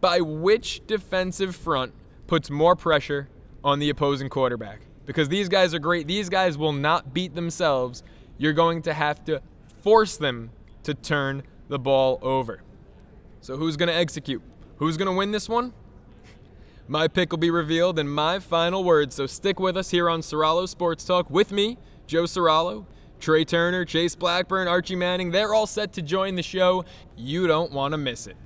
by 0.00 0.20
which 0.20 0.86
defensive 0.86 1.56
front 1.56 1.92
puts 2.26 2.50
more 2.50 2.76
pressure 2.76 3.28
on 3.64 3.78
the 3.78 3.90
opposing 3.90 4.28
quarterback 4.28 4.80
because 5.06 5.28
these 5.28 5.48
guys 5.48 5.74
are 5.74 5.78
great. 5.78 6.06
These 6.06 6.28
guys 6.28 6.58
will 6.58 6.72
not 6.72 7.14
beat 7.14 7.34
themselves 7.34 8.02
you're 8.38 8.52
going 8.52 8.82
to 8.82 8.94
have 8.94 9.24
to 9.24 9.42
force 9.82 10.16
them 10.16 10.50
to 10.84 10.94
turn 10.94 11.42
the 11.68 11.78
ball 11.78 12.18
over. 12.22 12.62
So, 13.40 13.56
who's 13.56 13.76
going 13.76 13.88
to 13.88 13.94
execute? 13.94 14.42
Who's 14.76 14.96
going 14.96 15.06
to 15.06 15.12
win 15.12 15.32
this 15.32 15.48
one? 15.48 15.74
My 16.86 17.06
pick 17.08 17.30
will 17.30 17.38
be 17.38 17.50
revealed 17.50 17.98
in 17.98 18.08
my 18.08 18.38
final 18.38 18.82
words, 18.82 19.14
so 19.14 19.26
stick 19.26 19.60
with 19.60 19.76
us 19.76 19.90
here 19.90 20.08
on 20.08 20.20
Ceraulo 20.20 20.66
Sports 20.66 21.04
Talk 21.04 21.28
with 21.28 21.52
me, 21.52 21.76
Joe 22.06 22.22
Ceraulo, 22.22 22.86
Trai 23.20 23.46
Turner, 23.46 23.84
Chase 23.84 24.14
Blackburn, 24.14 24.68
Archie 24.68 24.96
Manning. 24.96 25.30
They're 25.30 25.54
all 25.54 25.66
set 25.66 25.92
to 25.94 26.02
join 26.02 26.36
the 26.36 26.42
show. 26.42 26.84
You 27.16 27.46
don't 27.46 27.72
want 27.72 27.92
to 27.92 27.98
miss 27.98 28.26
it. 28.26 28.36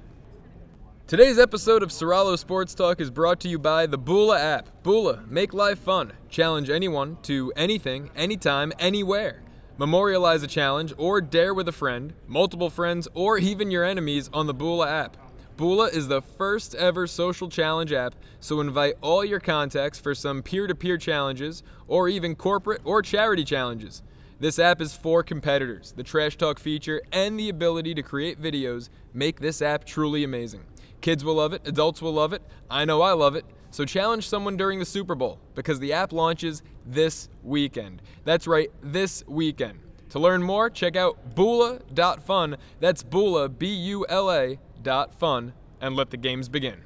Today's 1.07 1.39
episode 1.39 1.83
of 1.83 1.91
Ceraulo 1.91 2.39
Sports 2.39 2.75
Talk 2.75 2.99
is 3.01 3.11
brought 3.11 3.39
to 3.41 3.49
you 3.49 3.59
by 3.59 3.87
the 3.87 3.99
Bula 3.99 4.41
app. 4.41 4.83
Bula, 4.83 5.25
make 5.29 5.53
life 5.53 5.79
fun. 5.79 6.15
Challenge 6.31 6.71
anyone 6.71 7.19
to 7.25 7.53
anything, 7.55 8.11
anytime, 8.17 8.73
anywhere. 8.79 9.43
Memorialize 9.77 10.43
a 10.43 10.47
challenge 10.47 10.95
or 10.97 11.21
dare 11.21 11.53
with 11.53 11.69
a 11.69 11.73
friend, 11.73 12.15
multiple 12.27 12.71
friends, 12.71 13.09
or 13.13 13.37
even 13.37 13.71
your 13.71 13.85
enemies 13.85 14.31
on 14.33 14.47
the 14.47 14.55
Bula 14.55 14.89
app. 14.89 15.19
Bula 15.59 15.89
is 15.89 16.09
the 16.09 16.23
first 16.23 16.75
ever 16.77 17.07
social 17.07 17.49
challenge 17.49 17.93
app, 17.93 18.15
so 18.41 18.61
invite 18.61 18.95
all 19.03 19.23
your 19.23 19.41
contacts 19.41 20.01
for 20.01 20.15
some 20.15 20.43
peer 20.43 20.67
to 20.67 20.75
peer 20.75 20.97
challenges 20.97 21.63
or 21.89 22.09
even 22.09 22.35
corporate 22.35 22.81
or 22.85 23.03
charity 23.03 23.45
challenges. 23.45 24.03
This 24.43 24.59
app 24.59 24.81
is 24.81 24.97
for 24.97 25.23
competitors. 25.23 25.95
The 25.97 26.03
Trash 26.03 26.37
Talk 26.37 26.59
feature 26.59 27.01
and 27.13 27.39
the 27.39 27.49
ability 27.49 27.95
to 27.95 28.03
create 28.03 28.43
videos 28.43 28.89
make 29.15 29.39
this 29.39 29.63
app 29.63 29.85
truly 29.85 30.25
amazing. 30.25 30.65
Kids 31.01 31.25
will 31.25 31.37
love 31.37 31.53
it, 31.53 31.63
adults 31.65 32.03
will 32.03 32.15
love 32.15 32.33
it. 32.33 32.43
I 32.69 32.85
know 32.85 33.03
I 33.03 33.13
love 33.13 33.37
it. 33.37 33.45
So 33.71 33.85
challenge 33.85 34.29
someone 34.29 34.57
during 34.57 34.81
the 34.81 34.85
Super 34.85 35.15
Bowl 35.15 35.39
because 35.55 35.79
the 35.79 35.93
app 35.93 36.13
launches 36.13 36.65
this 36.85 37.29
weekend. 37.45 38.03
That's 38.25 38.49
right, 38.49 38.73
this 38.83 39.23
weekend. 39.29 39.79
To 40.09 40.19
learn 40.19 40.43
more, 40.43 40.69
check 40.69 40.97
out 40.97 41.37
bula.fun. 41.37 42.57
That's 42.81 43.05
bula, 43.05 43.49
B 43.49 43.73
U 43.73 44.05
L 44.09 44.29
A 44.29 44.59
dot 44.83 45.15
fun, 45.15 45.53
and 45.81 45.95
let 45.95 46.11
the 46.11 46.17
games 46.17 46.49
begin. 46.49 46.83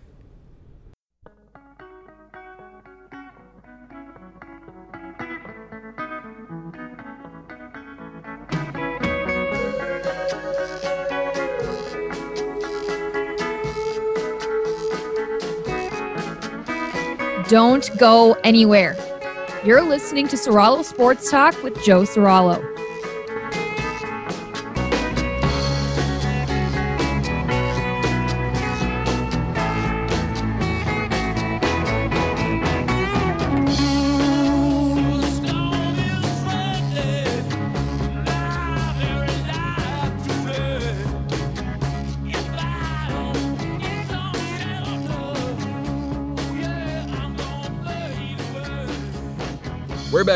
Don't 17.48 17.96
go 17.96 18.32
anywhere. 18.42 18.96
You're 19.64 19.82
listening 19.82 20.26
to 20.28 20.36
Ceraulo 20.36 20.84
Sports 20.84 21.30
Talk 21.30 21.62
with 21.62 21.80
Joe 21.84 22.02
Ceraulo. 22.02 22.75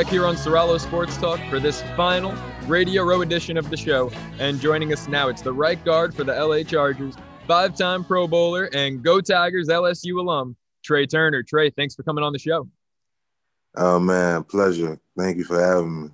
Back 0.01 0.09
here 0.09 0.25
on 0.25 0.35
Ceraulo 0.35 0.81
Sports 0.81 1.19
Talk 1.19 1.39
for 1.51 1.61
this 1.61 1.83
final 1.95 2.33
Radio 2.67 3.03
Row 3.03 3.21
edition 3.21 3.59
of 3.59 3.69
the 3.69 3.77
show. 3.77 4.11
And 4.39 4.59
joining 4.59 4.95
us 4.95 5.07
now, 5.09 5.29
it's 5.29 5.43
the 5.43 5.53
right 5.53 5.85
guard 5.85 6.15
for 6.15 6.25
the 6.25 6.33
LA 6.33 6.63
Chargers, 6.63 7.17
five 7.47 7.77
time 7.77 8.03
Pro 8.03 8.27
Bowler, 8.27 8.71
and 8.73 9.03
Go 9.03 9.21
Tigers 9.21 9.69
LSU 9.69 10.19
alum, 10.19 10.57
Trai 10.83 11.07
Turner. 11.07 11.43
Trai, 11.43 11.71
thanks 11.77 11.95
for 11.95 12.03
coming 12.03 12.25
on 12.25 12.33
the 12.33 12.39
show. 12.39 12.67
Oh, 13.77 14.01
man, 14.01 14.43
pleasure. 14.45 14.99
Thank 15.19 15.37
you 15.37 15.45
for 15.45 15.61
having 15.61 16.05
me. 16.05 16.09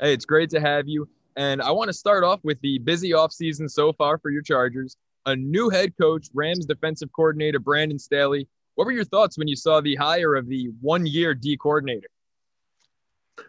Hey, 0.00 0.12
it's 0.12 0.24
great 0.24 0.50
to 0.50 0.60
have 0.60 0.88
you. 0.88 1.08
And 1.36 1.62
I 1.62 1.70
want 1.70 1.86
to 1.86 1.94
start 1.94 2.24
off 2.24 2.40
with 2.42 2.60
the 2.62 2.80
busy 2.80 3.10
offseason 3.10 3.70
so 3.70 3.92
far 3.92 4.18
for 4.18 4.32
your 4.32 4.42
Chargers. 4.42 4.96
A 5.26 5.36
new 5.36 5.70
head 5.70 5.92
coach, 6.00 6.26
Rams 6.34 6.66
defensive 6.66 7.12
coordinator 7.12 7.60
Brandon 7.60 8.00
Staley. 8.00 8.48
What 8.74 8.86
were 8.86 8.92
your 8.92 9.04
thoughts 9.04 9.38
when 9.38 9.46
you 9.46 9.54
saw 9.54 9.80
the 9.80 9.94
hire 9.94 10.34
of 10.34 10.48
the 10.48 10.72
one 10.80 11.06
year 11.06 11.32
D 11.32 11.56
coordinator? 11.56 12.08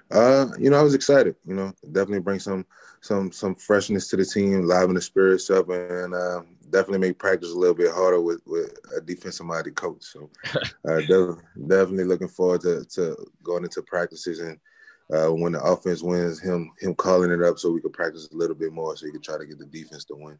Uh, 0.09 0.47
you 0.59 0.69
know, 0.69 0.77
I 0.77 0.83
was 0.83 0.93
excited. 0.93 1.35
You 1.45 1.55
know, 1.55 1.73
definitely 1.83 2.19
bring 2.19 2.39
some 2.39 2.65
some 3.01 3.31
some 3.31 3.55
freshness 3.55 4.07
to 4.09 4.17
the 4.17 4.25
team, 4.25 4.65
liven 4.65 4.95
the 4.95 5.01
spirits 5.01 5.49
up, 5.49 5.69
and 5.69 6.13
uh, 6.13 6.41
definitely 6.69 6.99
make 6.99 7.19
practice 7.19 7.51
a 7.51 7.57
little 7.57 7.75
bit 7.75 7.91
harder 7.91 8.21
with 8.21 8.41
with 8.45 8.77
a 8.95 9.01
defensive 9.01 9.45
minded 9.45 9.75
coach. 9.75 10.03
So, 10.03 10.29
uh, 10.55 10.99
definitely, 11.01 11.43
definitely 11.67 12.03
looking 12.05 12.27
forward 12.27 12.61
to 12.61 12.85
to 12.85 13.15
going 13.43 13.63
into 13.63 13.81
practices 13.83 14.39
and. 14.39 14.59
Uh, 15.13 15.27
when 15.27 15.51
the 15.51 15.61
offense 15.61 16.01
wins, 16.01 16.39
him 16.39 16.71
him 16.79 16.95
calling 16.95 17.31
it 17.31 17.41
up 17.41 17.59
so 17.59 17.69
we 17.69 17.81
could 17.81 17.91
practice 17.91 18.29
a 18.31 18.37
little 18.37 18.55
bit 18.55 18.71
more, 18.71 18.95
so 18.95 19.05
he 19.05 19.11
could 19.11 19.21
try 19.21 19.37
to 19.37 19.45
get 19.45 19.59
the 19.59 19.65
defense 19.65 20.05
to 20.05 20.15
win. 20.15 20.39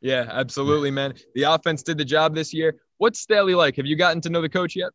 Yeah, 0.00 0.26
absolutely, 0.30 0.92
man. 0.92 1.14
The 1.34 1.42
offense 1.42 1.82
did 1.82 1.98
the 1.98 2.04
job 2.04 2.32
this 2.34 2.54
year. 2.54 2.76
What's 2.98 3.20
Staley 3.20 3.54
like? 3.54 3.74
Have 3.76 3.86
you 3.86 3.96
gotten 3.96 4.20
to 4.20 4.30
know 4.30 4.40
the 4.40 4.48
coach 4.48 4.76
yet? 4.76 4.90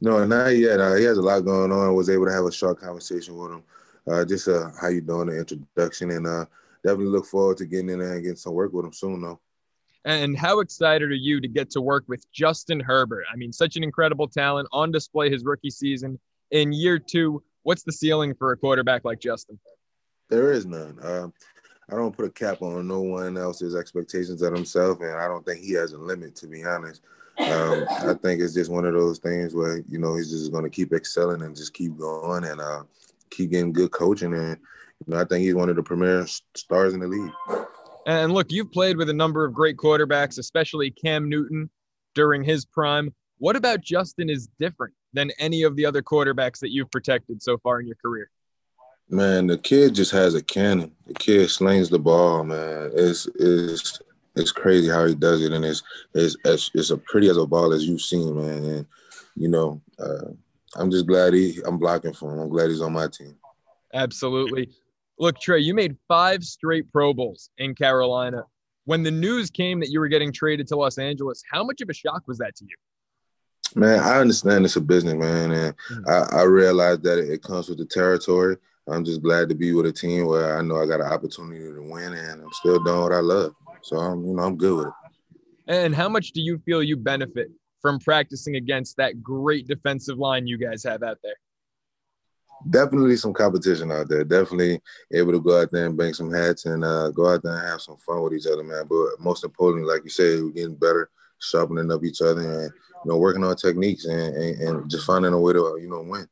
No, 0.00 0.24
not 0.24 0.48
yet. 0.48 0.80
Uh, 0.80 0.94
he 0.94 1.04
has 1.04 1.18
a 1.18 1.22
lot 1.22 1.40
going 1.40 1.72
on. 1.72 1.88
I 1.88 1.90
Was 1.90 2.10
able 2.10 2.26
to 2.26 2.32
have 2.32 2.44
a 2.44 2.52
short 2.52 2.80
conversation 2.80 3.36
with 3.36 3.52
him. 3.52 3.62
Uh, 4.08 4.24
just 4.24 4.46
uh, 4.48 4.70
how 4.80 4.88
you 4.88 5.00
doing, 5.00 5.28
the 5.28 5.38
introduction, 5.38 6.10
and 6.12 6.26
uh, 6.26 6.44
definitely 6.84 7.06
look 7.06 7.26
forward 7.26 7.56
to 7.58 7.66
getting 7.66 7.90
in 7.90 7.98
there 7.98 8.14
and 8.14 8.22
getting 8.22 8.36
some 8.36 8.54
work 8.54 8.72
with 8.72 8.84
him 8.84 8.92
soon, 8.92 9.20
though. 9.20 9.40
And 10.04 10.38
how 10.38 10.60
excited 10.60 11.10
are 11.10 11.14
you 11.14 11.40
to 11.40 11.48
get 11.48 11.70
to 11.70 11.80
work 11.80 12.04
with 12.06 12.30
Justin 12.30 12.78
Herbert? 12.78 13.24
I 13.32 13.34
mean, 13.34 13.52
such 13.52 13.76
an 13.76 13.82
incredible 13.82 14.28
talent 14.28 14.68
on 14.70 14.92
display 14.92 15.30
his 15.30 15.44
rookie 15.44 15.70
season. 15.70 16.20
In 16.52 16.72
year 16.72 17.00
two, 17.00 17.42
what's 17.64 17.82
the 17.82 17.90
ceiling 17.90 18.32
for 18.32 18.52
a 18.52 18.56
quarterback 18.56 19.04
like 19.04 19.18
Justin? 19.18 19.58
There 20.30 20.52
is 20.52 20.64
none. 20.64 21.00
Uh, 21.00 21.28
I 21.90 21.96
don't 21.96 22.16
put 22.16 22.24
a 22.24 22.30
cap 22.30 22.62
on 22.62 22.86
no 22.86 23.00
one 23.00 23.36
else's 23.36 23.74
expectations 23.74 24.42
of 24.42 24.54
himself, 24.54 25.00
and 25.00 25.16
I 25.16 25.26
don't 25.26 25.44
think 25.44 25.60
he 25.60 25.72
has 25.72 25.92
a 25.92 25.98
limit, 25.98 26.36
to 26.36 26.46
be 26.46 26.64
honest. 26.64 27.02
Um, 27.38 27.84
I 27.88 28.14
think 28.14 28.40
it's 28.40 28.54
just 28.54 28.70
one 28.70 28.86
of 28.86 28.94
those 28.94 29.18
things 29.18 29.54
where 29.54 29.78
you 29.88 29.98
know 29.98 30.16
he's 30.16 30.30
just 30.30 30.52
going 30.52 30.64
to 30.64 30.70
keep 30.70 30.92
excelling 30.92 31.42
and 31.42 31.54
just 31.54 31.74
keep 31.74 31.96
going 31.98 32.44
and 32.44 32.60
uh, 32.60 32.82
keep 33.30 33.50
getting 33.50 33.72
good 33.72 33.90
coaching. 33.90 34.34
And 34.34 34.58
you 35.06 35.14
know, 35.14 35.20
I 35.20 35.24
think 35.24 35.44
he's 35.44 35.54
one 35.54 35.68
of 35.68 35.76
the 35.76 35.82
premier 35.82 36.26
stars 36.54 36.94
in 36.94 37.00
the 37.00 37.08
league. 37.08 37.32
And 38.06 38.32
look, 38.32 38.52
you've 38.52 38.72
played 38.72 38.96
with 38.96 39.10
a 39.10 39.14
number 39.14 39.44
of 39.44 39.52
great 39.52 39.76
quarterbacks, 39.76 40.38
especially 40.38 40.90
Cam 40.90 41.28
Newton 41.28 41.68
during 42.14 42.42
his 42.42 42.64
prime. 42.64 43.12
What 43.38 43.56
about 43.56 43.82
Justin 43.82 44.30
is 44.30 44.48
different 44.58 44.94
than 45.12 45.30
any 45.38 45.62
of 45.62 45.76
the 45.76 45.84
other 45.84 46.02
quarterbacks 46.02 46.60
that 46.60 46.70
you've 46.70 46.90
protected 46.90 47.42
so 47.42 47.58
far 47.58 47.80
in 47.80 47.86
your 47.86 47.96
career? 47.96 48.30
Man, 49.08 49.46
the 49.46 49.58
kid 49.58 49.94
just 49.94 50.10
has 50.12 50.34
a 50.34 50.42
cannon. 50.42 50.92
The 51.06 51.14
kid 51.14 51.50
slings 51.50 51.90
the 51.90 51.98
ball, 51.98 52.44
man. 52.44 52.90
It's 52.94 53.26
it's 53.36 54.00
it's 54.36 54.52
crazy 54.52 54.88
how 54.88 55.06
he 55.06 55.14
does 55.14 55.42
it, 55.42 55.52
and 55.52 55.64
it's 55.64 55.82
it's 56.14 56.36
it's, 56.44 56.70
it's 56.74 56.90
as 56.90 56.98
pretty 57.06 57.28
as 57.28 57.36
a 57.36 57.46
ball 57.46 57.72
as 57.72 57.86
you've 57.86 58.02
seen, 58.02 58.36
man. 58.36 58.64
And 58.64 58.86
you 59.34 59.48
know, 59.48 59.80
uh, 59.98 60.30
I'm 60.76 60.90
just 60.90 61.06
glad 61.06 61.34
he 61.34 61.60
I'm 61.66 61.78
blocking 61.78 62.12
for 62.12 62.32
him. 62.32 62.40
I'm 62.40 62.48
glad 62.48 62.68
he's 62.68 62.82
on 62.82 62.92
my 62.92 63.08
team. 63.08 63.36
Absolutely. 63.94 64.70
Look, 65.18 65.36
Trai, 65.38 65.62
you 65.62 65.72
made 65.72 65.96
five 66.06 66.44
straight 66.44 66.92
Pro 66.92 67.14
Bowls 67.14 67.50
in 67.58 67.74
Carolina. 67.74 68.44
When 68.84 69.02
the 69.02 69.10
news 69.10 69.50
came 69.50 69.80
that 69.80 69.88
you 69.88 69.98
were 69.98 70.08
getting 70.08 70.32
traded 70.32 70.68
to 70.68 70.76
Los 70.76 70.98
Angeles, 70.98 71.42
how 71.50 71.64
much 71.64 71.80
of 71.80 71.88
a 71.88 71.94
shock 71.94 72.22
was 72.28 72.38
that 72.38 72.54
to 72.56 72.64
you? 72.64 72.76
Man, 73.74 73.98
I 73.98 74.20
understand 74.20 74.64
it's 74.64 74.76
a 74.76 74.80
business, 74.80 75.14
man, 75.14 75.50
and 75.50 75.76
mm-hmm. 75.90 76.08
I, 76.08 76.40
I 76.40 76.42
realize 76.44 77.00
that 77.00 77.18
it 77.18 77.42
comes 77.42 77.68
with 77.68 77.78
the 77.78 77.84
territory. 77.84 78.56
I'm 78.88 79.04
just 79.04 79.22
glad 79.22 79.48
to 79.48 79.54
be 79.54 79.72
with 79.72 79.86
a 79.86 79.92
team 79.92 80.26
where 80.26 80.56
I 80.56 80.62
know 80.62 80.76
I 80.76 80.86
got 80.86 81.00
an 81.00 81.12
opportunity 81.12 81.58
to 81.58 81.90
win, 81.90 82.12
and 82.12 82.42
I'm 82.42 82.52
still 82.52 82.78
doing 82.82 83.02
what 83.02 83.12
I 83.12 83.20
love. 83.20 83.54
So 83.86 83.98
I'm, 83.98 84.26
you 84.26 84.34
know, 84.34 84.42
I'm 84.42 84.56
good 84.56 84.76
with 84.76 84.88
it. 84.88 84.92
And 85.68 85.94
how 85.94 86.08
much 86.08 86.32
do 86.32 86.40
you 86.40 86.58
feel 86.66 86.82
you 86.82 86.96
benefit 86.96 87.50
from 87.80 88.00
practicing 88.00 88.56
against 88.56 88.96
that 88.96 89.22
great 89.22 89.68
defensive 89.68 90.18
line 90.18 90.44
you 90.44 90.58
guys 90.58 90.82
have 90.82 91.04
out 91.04 91.18
there? 91.22 91.36
Definitely 92.68 93.16
some 93.16 93.32
competition 93.32 93.92
out 93.92 94.08
there. 94.08 94.24
Definitely 94.24 94.80
able 95.12 95.30
to 95.30 95.40
go 95.40 95.62
out 95.62 95.70
there 95.70 95.86
and 95.86 95.96
bang 95.96 96.14
some 96.14 96.32
hats 96.32 96.66
and 96.66 96.84
uh, 96.84 97.10
go 97.10 97.32
out 97.32 97.44
there 97.44 97.52
and 97.52 97.68
have 97.68 97.80
some 97.80 97.96
fun 97.98 98.22
with 98.22 98.34
each 98.34 98.48
other, 98.48 98.64
man. 98.64 98.86
But 98.88 99.20
most 99.20 99.44
importantly, 99.44 99.88
like 99.88 100.02
you 100.02 100.10
said, 100.10 100.42
we're 100.42 100.50
getting 100.50 100.74
better, 100.74 101.08
sharpening 101.38 101.92
up 101.92 102.02
each 102.02 102.20
other, 102.22 102.40
and 102.40 102.72
you 103.04 103.10
know, 103.12 103.18
working 103.18 103.44
on 103.44 103.54
techniques 103.54 104.06
and, 104.06 104.34
and, 104.36 104.60
and 104.62 104.90
just 104.90 105.06
finding 105.06 105.32
a 105.32 105.38
way 105.38 105.52
to 105.52 105.78
you 105.80 105.88
know 105.88 106.02
win. 106.02 106.26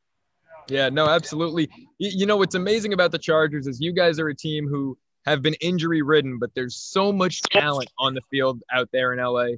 Yeah, 0.68 0.88
no, 0.88 1.06
absolutely. 1.06 1.68
You 1.98 2.26
know, 2.26 2.36
what's 2.36 2.56
amazing 2.56 2.94
about 2.94 3.12
the 3.12 3.18
Chargers 3.18 3.68
is 3.68 3.80
you 3.80 3.92
guys 3.92 4.18
are 4.18 4.28
a 4.28 4.34
team 4.34 4.66
who 4.66 4.98
have 5.24 5.42
been 5.42 5.54
injury 5.54 6.02
ridden, 6.02 6.38
but 6.38 6.54
there's 6.54 6.76
so 6.76 7.12
much 7.12 7.42
talent 7.42 7.90
on 7.98 8.14
the 8.14 8.20
field 8.30 8.62
out 8.72 8.88
there 8.92 9.12
in 9.12 9.18
LA. 9.18 9.56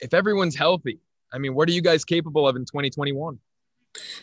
If 0.00 0.14
everyone's 0.14 0.56
healthy, 0.56 1.00
I 1.32 1.38
mean, 1.38 1.54
what 1.54 1.68
are 1.68 1.72
you 1.72 1.82
guys 1.82 2.04
capable 2.04 2.46
of 2.46 2.56
in 2.56 2.64
2021? 2.64 3.38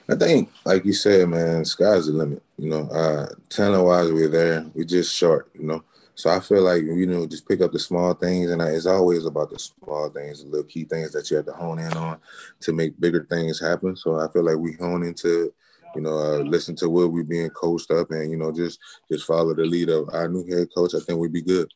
I 0.09 0.15
think, 0.15 0.50
like 0.65 0.86
you 0.86 0.93
said, 0.93 1.29
man, 1.29 1.63
sky's 1.63 2.07
the 2.07 2.13
limit. 2.13 2.41
You 2.57 2.69
know, 2.69 2.89
uh, 2.89 3.27
talent 3.50 3.86
wise, 3.86 4.12
we're 4.12 4.27
there. 4.27 4.65
We're 4.74 4.83
just 4.83 5.15
short. 5.15 5.51
You 5.53 5.63
know, 5.63 5.83
so 6.15 6.29
I 6.29 6.39
feel 6.39 6.63
like 6.63 6.83
you 6.83 7.05
know, 7.05 7.27
just 7.27 7.48
pick 7.48 7.62
up 7.62 7.71
the 7.71 7.79
small 7.79 8.13
things, 8.13 8.50
and 8.50 8.62
it's 8.62 8.88
always 8.88 9.25
about 9.25 9.51
the 9.51 9.59
small 9.59 10.09
things, 10.09 10.43
the 10.43 10.50
little 10.50 10.65
key 10.65 10.86
things 10.86 11.12
that 11.12 11.29
you 11.29 11.38
have 11.38 11.45
to 11.45 11.53
hone 11.53 11.79
in 11.79 11.93
on 11.93 12.19
to 12.62 12.74
make 12.74 13.00
bigger 13.00 13.25
things 13.29 13.59
happen. 13.59 13.95
So 13.95 14.19
I 14.19 14.27
feel 14.31 14.43
like 14.43 14.57
we 14.57 14.74
hone 14.74 15.03
into, 15.03 15.53
you 15.96 16.01
know, 16.01 16.17
uh, 16.17 16.38
listen 16.39 16.75
to 16.77 16.89
what 16.89 17.12
we're 17.12 17.24
being 17.24 17.50
coached 17.50 17.91
up, 17.91 18.12
and 18.12 18.31
you 18.31 18.38
know, 18.38 18.51
just 18.51 18.79
just 19.12 19.25
follow 19.25 19.53
the 19.53 19.65
lead 19.65 19.89
of 19.89 20.10
our 20.13 20.27
new 20.27 20.46
head 20.46 20.67
coach. 20.75 20.93
I 20.96 21.00
think 21.00 21.19
we'd 21.19 21.34
be 21.34 21.41
good. 21.41 21.69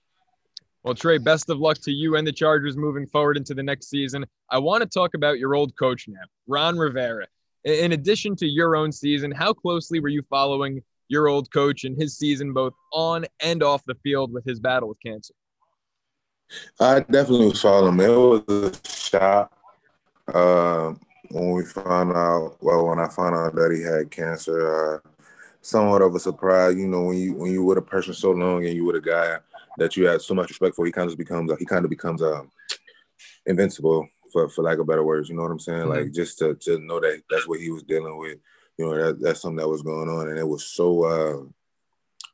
Well, 0.84 0.93
Trai, 0.93 1.24
best 1.24 1.50
of 1.50 1.60
luck 1.60 1.77
to 1.79 1.91
you 1.91 2.17
and 2.17 2.27
the 2.27 2.32
Chargers 2.32 2.75
moving 2.75 3.08
forward 3.08 3.38
into 3.38 3.53
the 3.53 3.63
next 3.63 3.89
season. 3.89 4.25
I 4.50 4.60
want 4.60 4.82
to 4.84 4.89
talk 4.89 5.13
about 5.13 5.39
your 5.39 5.55
old 5.55 5.75
coach 5.77 6.10
now, 6.10 6.24
Ron 6.46 6.77
Rivera. 6.77 7.25
In 7.63 7.93
addition 7.93 8.36
to 8.38 8.46
your 8.46 8.75
own 8.75 8.91
season, 8.91 9.32
how 9.32 9.53
closely 9.53 10.01
were 10.01 10.10
you 10.10 10.22
following 10.29 10.82
your 11.08 11.29
old 11.29 11.50
coach 11.53 11.86
and 11.86 11.98
his 11.98 12.17
season, 12.17 12.51
both 12.51 12.74
on 12.91 13.25
and 13.39 13.63
off 13.63 13.82
the 13.86 13.96
field, 14.03 14.34
with 14.34 14.43
his 14.43 14.60
battle 14.60 14.89
with 14.89 14.98
cancer? 15.05 15.34
I 16.79 17.00
definitely 17.00 17.48
was 17.48 17.62
following 17.62 17.93
him. 17.93 18.01
It 18.01 18.10
was 18.10 18.43
a 18.50 18.89
shock 18.89 19.58
uh, 20.34 20.93
when 21.30 21.51
we 21.51 21.65
found 21.65 22.15
out. 22.15 22.58
Well, 22.62 22.88
when 22.88 23.00
I 23.00 23.08
found 23.10 23.36
out 23.36 23.56
that 23.56 23.74
he 23.75 23.82
had 23.82 24.12
cancer, 24.12 24.96
uh, 24.96 25.10
somewhat 25.63 26.01
of 26.01 26.13
a 26.13 26.20
surprise. 26.20 26.75
You 26.75 26.88
know, 26.88 27.03
when 27.03 27.18
you 27.18 27.34
when 27.34 27.51
you 27.51 27.63
with 27.63 27.80
a 27.80 27.82
person 27.82 28.13
so 28.13 28.32
long 28.32 28.65
and 28.65 28.75
you 28.75 28.86
with 28.86 28.98
a 28.98 29.01
guy 29.01 29.38
that 29.77 29.98
you 29.98 30.06
have 30.08 30.22
so 30.22 30.36
much 30.36 30.50
respect 30.50 30.75
for, 30.75 30.86
he 30.86 30.92
kind 30.92 31.10
of 31.10 31.18
becomes 31.18 31.51
he 31.58 31.65
kind 31.65 31.84
of 31.84 31.89
becomes 31.89 32.22
um, 32.22 32.51
invincible 33.46 34.08
for 34.32 34.50
for 34.50 34.63
lack 34.63 34.77
of 34.77 34.88
better 34.88 35.03
words. 35.03 35.30
You 35.30 35.36
know 35.36 35.44
what 35.44 35.51
I'm 35.51 35.60
saying? 35.60 35.80
Mm-hmm. 35.80 35.89
Like 35.89 36.12
just 36.12 36.38
to 36.39 36.56
to 36.56 36.80
know 36.80 37.00
that 37.00 37.24
that's 37.30 37.48
what 37.48 37.60
he 37.60 37.72
was 37.72 37.84
dealing 37.84 38.18
with. 38.18 38.38
You 38.77 38.86
know 38.86 38.96
that 38.96 39.22
that's 39.22 39.42
something 39.42 39.58
that 39.58 39.70
was 39.70 39.82
going 39.82 40.10
on, 40.10 40.30
and 40.30 40.38
it 40.38 40.48
was 40.48 40.65
so. 40.65 41.03
Uh, 41.06 41.46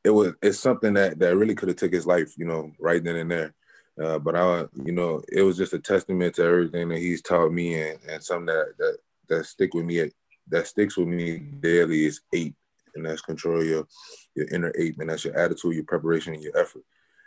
it 0.04 0.12
was 0.12 0.34
it's 0.42 0.60
something 0.60 0.94
that 0.94 1.20
that 1.20 1.36
really 1.36 1.56
could 1.56 1.68
have 1.68 1.78
took 1.78 1.94
his 1.94 2.08
life. 2.08 2.34
You 2.38 2.46
know, 2.46 2.72
right 2.80 3.04
then 3.04 3.18
and 3.18 3.32
there. 3.32 3.54
Uh, 4.02 4.18
but 4.18 4.36
I, 4.36 4.66
you 4.86 4.94
know, 4.94 5.22
it 5.30 5.42
was 5.42 5.58
just 5.58 5.74
a 5.74 5.80
testament 5.80 6.36
to 6.36 6.44
everything 6.44 6.90
that 6.90 7.00
he's 7.00 7.22
taught 7.22 7.52
me, 7.52 7.82
and, 7.82 8.00
and 8.08 8.24
something 8.24 8.46
that 8.48 8.74
that 8.78 8.98
that 9.28 9.46
stick 9.46 9.74
with 9.74 9.86
me 9.86 10.10
that 10.48 10.68
sticks 10.68 10.98
with 10.98 11.08
me 11.08 11.38
daily 11.38 12.06
is 12.06 12.22
eight, 12.34 12.56
and 12.96 13.06
that's 13.06 13.22
control 13.22 13.64
your 13.64 13.88
your 14.36 14.48
inner 14.50 14.74
eight, 14.78 14.96
and 15.00 15.10
that's 15.10 15.26
your 15.26 15.38
attitude, 15.38 15.76
your 15.76 15.84
preparation, 15.84 16.34
and 16.34 16.44
your 16.44 16.58
effort. 16.58 16.84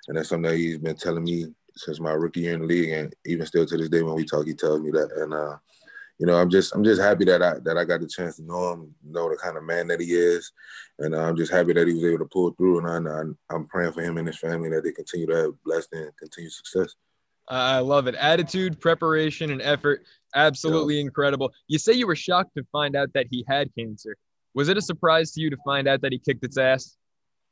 And 0.09 0.17
that's 0.17 0.31
something 0.31 0.51
that 0.51 0.57
he's 0.57 0.79
been 0.79 0.97
telling 0.97 1.25
me 1.25 1.47
since 1.77 2.01
my 2.01 2.13
rookie 2.13 2.41
year 2.41 2.55
in 2.55 2.61
the 2.61 2.67
league, 2.67 2.91
and 2.91 3.15
even 3.27 3.47
still 3.47 3.67
to 3.67 3.77
this 3.77 3.89
day 3.89 4.03
when 4.03 4.15
we 4.15 4.25
talk, 4.25 4.47
he 4.47 4.55
tells 4.55 4.81
me 4.81 4.91
that. 4.93 5.11
And 5.17 5.35
uh, 5.35 5.57
you 6.19 6.27
know, 6.27 6.37
I'm 6.37 6.51
just 6.51 6.75
I'm 6.75 6.85
just 6.85 7.01
happy 7.01 7.25
that 7.25 7.43
I 7.43 7.59
that 7.65 7.77
I 7.77 7.85
got 7.85 8.01
the 8.01 8.07
chance 8.07 8.37
to 8.37 8.43
know 8.43 8.73
him, 8.73 8.95
know 9.05 9.29
the 9.29 9.37
kind 9.37 9.57
of 9.57 9.65
man 9.65 9.89
that 9.89 10.01
he 10.01 10.13
is, 10.13 10.53
and 10.99 11.15
uh, 11.15 11.21
I'm 11.21 11.37
just 11.37 11.53
happy 11.53 11.73
that 11.73 11.89
he 11.89 11.95
was 11.95 12.05
able 12.05 12.19
to 12.19 12.31
pull 12.33 12.53
through. 12.53 12.87
And 12.87 13.09
I, 13.09 13.55
I'm 13.55 13.67
praying 13.67 13.93
for 13.93 14.03
him 14.03 14.19
and 14.19 14.27
his 14.27 14.39
family 14.39 14.71
that 14.71 14.85
they 14.85 14.93
continue 14.93 15.27
to 15.27 15.35
have 15.35 15.63
blessed 15.65 15.93
and 15.93 16.17
continued 16.17 16.53
success. 16.53 16.95
I 17.49 17.81
love 17.81 18.07
it. 18.07 18.15
Attitude, 18.15 18.81
preparation, 18.81 19.51
and 19.51 19.61
effort. 19.63 20.05
Absolutely 20.35 20.95
yeah. 20.97 21.03
incredible. 21.03 21.53
You 21.67 21.79
say 21.79 21.93
you 21.93 22.07
were 22.07 22.17
shocked 22.17 22.53
to 22.57 22.65
find 22.73 22.97
out 22.97 23.13
that 23.15 23.27
he 23.31 23.45
had 23.49 23.71
cancer. 23.77 24.17
Was 24.55 24.69
it 24.69 24.77
a 24.77 24.83
surprise 24.83 25.33
to 25.33 25.41
you 25.41 25.51
to 25.51 25.57
find 25.65 25.89
out 25.89 26.03
that 26.03 26.13
he 26.13 26.19
kicked 26.19 26.45
its 26.45 26.59
ass? 26.59 26.97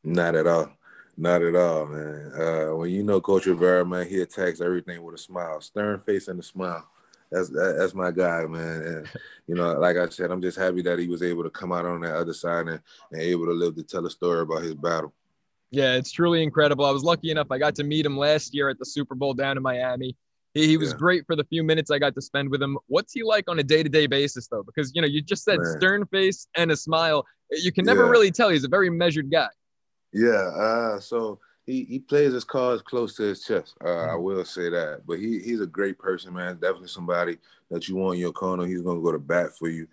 Not 0.05 0.35
at 0.35 0.47
all. 0.47 0.71
Not 1.17 1.43
at 1.43 1.57
all, 1.57 1.87
man. 1.87 2.33
Uh, 2.35 2.76
when 2.76 2.90
you 2.90 3.02
know 3.02 3.21
Coach 3.21 3.47
Rivera, 3.47 3.85
man, 3.85 4.07
he 4.07 4.21
attacks 4.21 4.61
everything 4.61 5.02
with 5.02 5.17
a 5.17 5.19
smile, 5.19 5.61
stern 5.61 6.00
face 6.00 6.29
and 6.29 6.40
a 6.40 6.43
smile. 6.43 6.88
That's 7.30 7.49
that, 7.50 7.76
that's 7.78 7.94
my 7.94 8.10
guy, 8.10 8.44
man. 8.46 8.82
And 8.82 9.08
you 9.46 9.54
know, 9.54 9.72
like 9.75 9.96
I 9.96 10.08
said, 10.08 10.30
I'm 10.30 10.42
just 10.42 10.58
happy 10.58 10.82
that 10.82 10.99
he 10.99 11.06
was 11.06 11.22
able 11.22 11.44
to 11.44 11.50
come 11.50 11.72
out 11.72 11.87
on 11.87 12.00
that 12.00 12.16
other 12.16 12.34
side 12.34 12.66
and, 12.68 12.80
and 13.12 13.22
able 13.22 13.46
to 13.46 13.52
live 13.52 13.76
to 13.76 13.82
tell 13.82 14.06
a 14.06 14.10
story 14.10 14.40
about 14.40 14.62
his 14.62 14.75
battle. 14.75 15.12
Yeah, 15.70 15.94
it's 15.94 16.10
truly 16.10 16.42
incredible. 16.42 16.84
I 16.84 16.90
was 16.90 17.04
lucky 17.04 17.30
enough; 17.30 17.46
I 17.50 17.58
got 17.58 17.76
to 17.76 17.84
meet 17.84 18.04
him 18.04 18.16
last 18.16 18.54
year 18.54 18.68
at 18.68 18.78
the 18.78 18.84
Super 18.84 19.14
Bowl 19.14 19.34
down 19.34 19.56
in 19.56 19.62
Miami. 19.62 20.16
He, 20.54 20.66
he 20.66 20.76
was 20.76 20.90
yeah. 20.90 20.99
great 20.99 21.26
for 21.26 21.37
the 21.37 21.44
few 21.44 21.62
minutes 21.62 21.92
I 21.92 21.99
got 21.99 22.14
to 22.16 22.20
spend 22.20 22.50
with 22.50 22.60
him. 22.60 22.76
What's 22.88 23.12
he 23.12 23.22
like 23.22 23.49
on 23.49 23.58
a 23.60 23.62
day 23.62 23.84
to 23.84 23.88
day 23.88 24.06
basis, 24.06 24.49
though? 24.49 24.64
Because 24.64 24.92
you 24.94 25.00
know, 25.00 25.06
you 25.06 25.22
just 25.22 25.44
said 25.44 25.58
man. 25.58 25.76
stern 25.78 26.06
face 26.06 26.49
and 26.56 26.73
a 26.73 26.76
smile. 26.76 27.25
You 27.50 27.71
can 27.71 27.84
never 27.84 28.04
yeah. 28.04 28.10
really 28.10 28.30
tell. 28.32 28.49
He's 28.49 28.64
a 28.64 28.69
very 28.69 28.90
measured 28.90 29.30
guy. 29.30 29.49
Yeah. 30.12 30.30
Uh, 30.30 30.99
so 30.99 31.38
he, 31.71 31.85
he 31.85 31.99
plays 32.00 32.33
his 32.33 32.45
cards 32.45 32.83
close 32.83 33.15
to 33.17 33.23
his 33.23 33.45
chest. 33.45 33.75
Uh, 33.85 33.89
I 33.89 33.91
mm-hmm. 33.91 34.23
will 34.23 34.45
say 34.45 34.69
that. 34.71 35.02
But 35.06 35.19
he 35.19 35.39
he's 35.39 35.61
a 35.61 35.67
great 35.67 35.99
person, 35.99 36.35
man. 36.35 36.54
Definitely 36.54 36.89
somebody 36.89 37.39
that 37.71 37.89
you 37.89 37.97
want 37.97 38.17
in 38.17 38.21
your 38.21 38.33
corner. 38.33 38.67
He's 38.67 38.83
gonna 38.83 39.00
go 39.00 39.13
to 39.13 39.19
bat 39.19 39.56
for 39.56 39.69
you. 39.69 39.87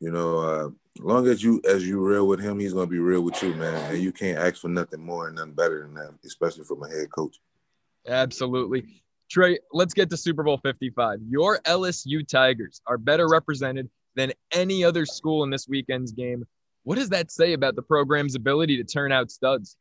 You 0.00 0.10
know, 0.10 0.38
uh, 0.38 0.70
long 1.00 1.26
as 1.26 1.42
you 1.42 1.60
as 1.68 1.86
you 1.86 2.00
real 2.00 2.26
with 2.28 2.40
him, 2.40 2.58
he's 2.58 2.72
gonna 2.72 2.86
be 2.86 2.98
real 2.98 3.22
with 3.22 3.42
you, 3.42 3.54
man. 3.54 3.92
And 3.92 4.02
you 4.02 4.12
can't 4.12 4.38
ask 4.38 4.56
for 4.56 4.68
nothing 4.68 5.00
more 5.00 5.26
and 5.26 5.36
nothing 5.36 5.52
better 5.52 5.82
than 5.82 5.94
that, 5.94 6.14
especially 6.24 6.64
from 6.64 6.82
a 6.82 6.88
head 6.88 7.10
coach. 7.10 7.40
Absolutely. 8.06 9.02
Trai, 9.34 9.56
let's 9.72 9.94
get 9.94 10.10
to 10.10 10.16
Super 10.16 10.42
Bowl 10.42 10.58
55. 10.58 11.18
Your 11.28 11.58
LSU 11.60 12.26
Tigers 12.26 12.80
are 12.86 12.98
better 12.98 13.26
represented 13.28 13.88
than 14.14 14.32
any 14.52 14.84
other 14.84 15.06
school 15.06 15.42
in 15.42 15.50
this 15.50 15.66
weekend's 15.66 16.12
game. 16.12 16.44
What 16.84 16.98
does 16.98 17.08
that 17.08 17.32
say 17.32 17.54
about 17.54 17.74
the 17.74 17.82
program's 17.82 18.34
ability 18.34 18.76
to 18.76 18.84
turn 18.84 19.10
out 19.10 19.30
studs? 19.30 19.76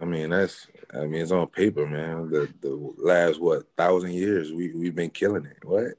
I 0.00 0.04
mean, 0.04 0.30
that's 0.30 0.66
I 0.94 1.04
mean, 1.04 1.20
it's 1.22 1.32
on 1.32 1.48
paper, 1.48 1.86
man. 1.86 2.30
The 2.30 2.48
the 2.60 2.92
last 2.96 3.40
what 3.40 3.64
thousand 3.76 4.12
years 4.12 4.52
we 4.52 4.72
we've 4.72 4.94
been 4.94 5.10
killing 5.10 5.44
it. 5.44 5.64
What? 5.64 5.94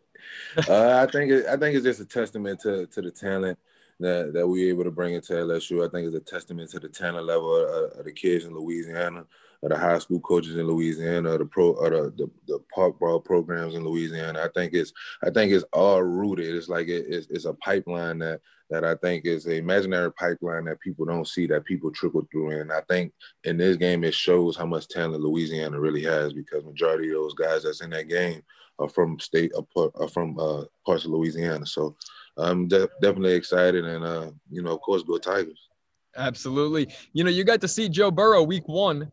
uh, 0.67 1.05
I 1.07 1.11
think 1.11 1.31
it, 1.31 1.45
I 1.47 1.57
think 1.57 1.75
it's 1.75 1.85
just 1.85 1.99
a 1.99 2.05
testament 2.05 2.61
to 2.61 2.87
to 2.87 3.01
the 3.01 3.11
talent 3.11 3.59
that 3.99 4.31
that 4.33 4.47
we're 4.47 4.69
able 4.69 4.85
to 4.85 4.91
bring 4.91 5.13
into 5.13 5.33
LSU. 5.33 5.85
I 5.85 5.91
think 5.91 6.07
it's 6.07 6.15
a 6.15 6.31
testament 6.31 6.69
to 6.71 6.79
the 6.79 6.89
talent 6.89 7.25
level 7.25 7.55
of, 7.55 7.99
of 7.99 8.05
the 8.05 8.11
kids 8.11 8.45
in 8.45 8.53
Louisiana 8.53 9.25
of 9.61 9.69
the 9.69 9.77
high 9.77 9.99
school 9.99 10.19
coaches 10.21 10.55
in 10.55 10.67
Louisiana, 10.67 11.37
the 11.37 11.45
pro, 11.45 11.71
or 11.71 11.89
the, 11.89 12.13
the, 12.17 12.29
the 12.47 12.59
park 12.73 12.99
ball 12.99 13.19
programs 13.19 13.75
in 13.75 13.83
Louisiana. 13.83 14.41
I 14.41 14.47
think 14.53 14.73
it's 14.73 14.93
I 15.23 15.29
think 15.29 15.51
it's 15.51 15.65
all 15.73 16.01
rooted. 16.01 16.55
It's 16.55 16.69
like 16.69 16.87
it, 16.87 17.05
it's, 17.09 17.27
it's 17.29 17.45
a 17.45 17.53
pipeline 17.55 18.19
that 18.19 18.41
that 18.69 18.85
I 18.85 18.95
think 18.95 19.25
is 19.25 19.45
an 19.47 19.53
imaginary 19.53 20.13
pipeline 20.13 20.65
that 20.65 20.79
people 20.79 21.05
don't 21.05 21.27
see 21.27 21.47
that 21.47 21.65
people 21.65 21.91
trickle 21.91 22.27
through. 22.31 22.61
And 22.61 22.71
I 22.71 22.81
think 22.87 23.11
in 23.43 23.57
this 23.57 23.77
game 23.77 24.03
it 24.03 24.13
shows 24.13 24.55
how 24.55 24.65
much 24.65 24.87
talent 24.87 25.23
Louisiana 25.23 25.79
really 25.79 26.03
has 26.03 26.33
because 26.33 26.63
majority 26.63 27.09
of 27.09 27.15
those 27.15 27.33
guys 27.33 27.63
that's 27.63 27.81
in 27.81 27.89
that 27.89 28.07
game 28.07 28.41
are 28.77 28.89
from 28.89 29.19
state 29.19 29.51
are 29.75 30.07
from 30.07 30.39
uh, 30.39 30.63
parts 30.85 31.05
of 31.05 31.11
Louisiana. 31.11 31.65
So 31.65 31.97
I'm 32.37 32.67
de- 32.67 32.89
definitely 33.01 33.33
excited, 33.33 33.83
and 33.83 34.05
uh, 34.05 34.31
you 34.49 34.61
know, 34.61 34.73
of 34.73 34.81
course, 34.81 35.03
go 35.03 35.17
Tigers. 35.17 35.67
Absolutely. 36.15 36.87
You 37.13 37.23
know, 37.23 37.29
you 37.29 37.43
got 37.43 37.61
to 37.61 37.67
see 37.67 37.89
Joe 37.89 38.11
Burrow 38.11 38.43
week 38.43 38.67
one 38.67 39.11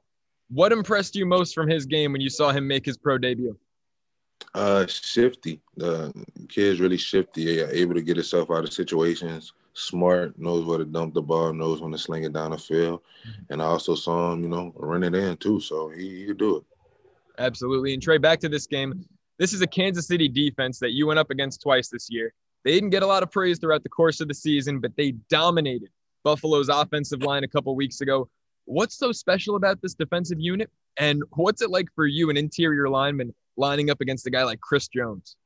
what 0.49 0.73
impressed 0.73 1.17
you 1.17 1.27
most 1.27 1.55
from 1.55 1.69
his 1.69 1.87
game 1.87 2.13
when 2.13 2.21
you 2.21 2.31
saw 2.31 2.51
him 2.51 2.67
make 2.67 2.85
his 2.85 2.97
pro 2.97 3.19
debut? 3.19 3.57
Uh, 4.55 4.87
shifty. 4.87 5.61
The 5.77 6.13
kid's 6.49 6.81
really 6.81 6.97
shifty. 6.97 7.43
Yeah, 7.43 7.67
able 7.71 7.95
to 7.95 8.03
get 8.03 8.17
himself 8.17 8.51
out 8.51 8.65
of 8.65 8.73
situations. 8.73 9.53
Smart, 9.75 10.39
knows 10.39 10.65
where 10.65 10.79
to 10.79 10.85
dump 10.85 11.13
the 11.13 11.21
ball, 11.21 11.53
knows 11.53 11.83
when 11.83 11.93
to 11.93 11.99
sling 11.99 12.25
it 12.25 12.33
down 12.33 12.53
the 12.53 12.59
field. 12.59 13.01
Mm-hmm. 13.29 13.53
And 13.53 13.63
I 13.63 13.67
also 13.67 13.95
saw 13.95 14.33
him, 14.33 14.43
you 14.43 14.49
know, 14.49 14.73
run 14.77 15.03
it 15.03 15.15
in 15.15 15.37
too. 15.37 15.61
So 15.61 15.91
he, 15.91 16.21
he 16.21 16.27
could 16.27 16.39
do 16.39 16.57
it. 16.57 16.65
Absolutely. 17.39 17.93
And 17.93 18.03
Trai, 18.03 18.21
back 18.21 18.41
to 18.41 18.49
this 18.49 18.67
game. 18.67 19.05
This 19.39 19.53
is 19.53 19.61
a 19.61 19.67
Kansas 19.67 20.07
City 20.07 20.29
defense 20.29 20.79
that 20.79 20.93
you 20.93 21.07
went 21.07 21.19
up 21.19 21.31
against 21.31 21.61
twice 21.61 21.89
this 21.89 22.09
year. 22.11 22.33
They 22.65 22.73
didn't 22.73 22.91
get 22.91 23.03
a 23.03 23.07
lot 23.07 23.23
of 23.23 23.31
praise 23.31 23.59
throughout 23.59 23.83
the 23.83 23.91
course 23.91 24.21
of 24.21 24.29
the 24.29 24.35
season, 24.35 24.81
but 24.81 24.97
they 24.97 25.13
dominated 25.29 25.91
Buffalo's 26.25 26.71
offensive 26.71 27.23
line 27.23 27.45
a 27.45 27.49
couple 27.49 27.77
weeks 27.77 28.01
ago. 28.01 28.31
What's 28.67 28.97
so 28.97 29.13
special 29.13 29.57
about 29.57 29.81
this 29.81 29.95
defensive 29.95 30.41
unit? 30.41 30.71
And 30.99 31.23
what's 31.35 31.63
it 31.63 31.71
like 31.71 31.89
for 31.95 32.07
you, 32.07 32.31
an 32.31 32.37
interior 32.37 32.89
lineman, 32.89 33.35
lining 33.57 33.91
up 33.91 34.01
against 34.01 34.27
a 34.27 34.31
guy 34.31 34.45
like 34.45 34.61
Chris 34.61 34.89
Jones? 34.89 35.37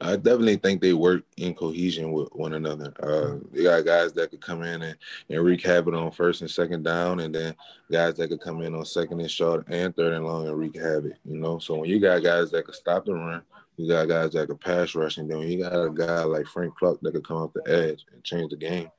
I 0.00 0.16
definitely 0.16 0.56
think 0.56 0.80
they 0.80 0.92
work 0.92 1.24
in 1.36 1.54
cohesion 1.54 2.12
with 2.12 2.28
one 2.32 2.52
another. 2.52 2.92
Uh, 3.02 3.44
they 3.50 3.64
got 3.64 3.84
guys 3.84 4.12
that 4.12 4.30
could 4.30 4.40
come 4.40 4.62
in 4.62 4.82
and, 4.82 4.96
and 5.28 5.44
wreak 5.44 5.64
havoc 5.64 5.94
on 5.94 6.10
first 6.12 6.40
and 6.40 6.50
second 6.50 6.84
down, 6.84 7.20
and 7.20 7.34
then 7.34 7.54
guys 7.90 8.14
that 8.16 8.28
could 8.28 8.40
come 8.40 8.62
in 8.62 8.74
on 8.74 8.84
second 8.84 9.20
and 9.20 9.30
short 9.30 9.66
and 9.68 9.94
third 9.96 10.12
and 10.12 10.24
long 10.24 10.46
and 10.46 10.56
wreak 10.56 10.76
havoc. 10.76 11.14
You 11.24 11.38
know, 11.38 11.58
so 11.58 11.76
when 11.76 11.90
you 11.90 11.98
got 11.98 12.22
guys 12.22 12.50
that 12.52 12.64
could 12.64 12.74
stop 12.74 13.06
the 13.06 13.14
run, 13.14 13.42
you 13.76 13.88
got 13.88 14.08
guys 14.08 14.32
that 14.32 14.48
could 14.48 14.60
pass 14.60 14.94
rush, 14.94 15.18
and 15.18 15.30
then 15.30 15.40
you 15.40 15.62
got 15.62 15.72
a 15.72 15.90
guy 15.90 16.22
like 16.22 16.46
Frank 16.46 16.74
Clark 16.76 17.00
that 17.00 17.12
could 17.12 17.26
come 17.26 17.38
off 17.38 17.52
the 17.52 17.62
edge 17.66 18.04
and 18.12 18.22
change 18.22 18.50
the 18.50 18.56
game. 18.56 18.90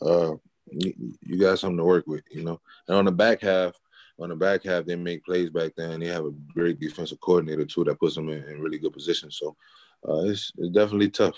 Uh, 0.00 0.34
you, 0.70 1.38
got 1.38 1.58
something 1.58 1.78
to 1.78 1.84
work 1.84 2.06
with, 2.06 2.24
you 2.30 2.42
know. 2.42 2.60
And 2.88 2.96
on 2.96 3.04
the 3.04 3.12
back 3.12 3.40
half, 3.40 3.74
on 4.18 4.28
the 4.28 4.36
back 4.36 4.64
half, 4.64 4.84
they 4.84 4.96
make 4.96 5.24
plays 5.24 5.50
back 5.50 5.72
then. 5.76 6.00
They 6.00 6.06
have 6.06 6.24
a 6.24 6.30
great 6.52 6.80
defensive 6.80 7.20
coordinator 7.20 7.64
too 7.64 7.84
that 7.84 7.98
puts 7.98 8.14
them 8.14 8.28
in, 8.28 8.44
in 8.44 8.60
really 8.60 8.78
good 8.78 8.92
position. 8.92 9.30
So 9.30 9.56
uh, 10.08 10.24
it's 10.24 10.52
it's 10.58 10.70
definitely 10.70 11.10
tough. 11.10 11.36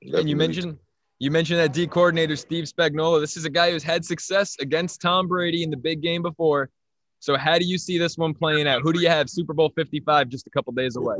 Definitely 0.00 0.20
and 0.20 0.30
you 0.30 0.36
mentioned 0.36 0.78
you 1.18 1.30
mentioned 1.30 1.60
that 1.60 1.72
D 1.72 1.86
coordinator 1.86 2.36
Steve 2.36 2.64
Spagnuolo. 2.64 3.20
This 3.20 3.36
is 3.36 3.44
a 3.44 3.50
guy 3.50 3.70
who's 3.70 3.84
had 3.84 4.04
success 4.04 4.56
against 4.60 5.00
Tom 5.00 5.28
Brady 5.28 5.62
in 5.62 5.70
the 5.70 5.76
big 5.76 6.02
game 6.02 6.22
before. 6.22 6.68
So 7.20 7.36
how 7.36 7.56
do 7.56 7.64
you 7.64 7.78
see 7.78 7.98
this 7.98 8.18
one 8.18 8.34
playing 8.34 8.66
out? 8.66 8.82
Who 8.82 8.92
do 8.92 9.00
you 9.00 9.08
have 9.08 9.30
Super 9.30 9.54
Bowl 9.54 9.70
55 9.76 10.28
just 10.28 10.48
a 10.48 10.50
couple 10.50 10.72
days 10.72 10.96
away? 10.96 11.18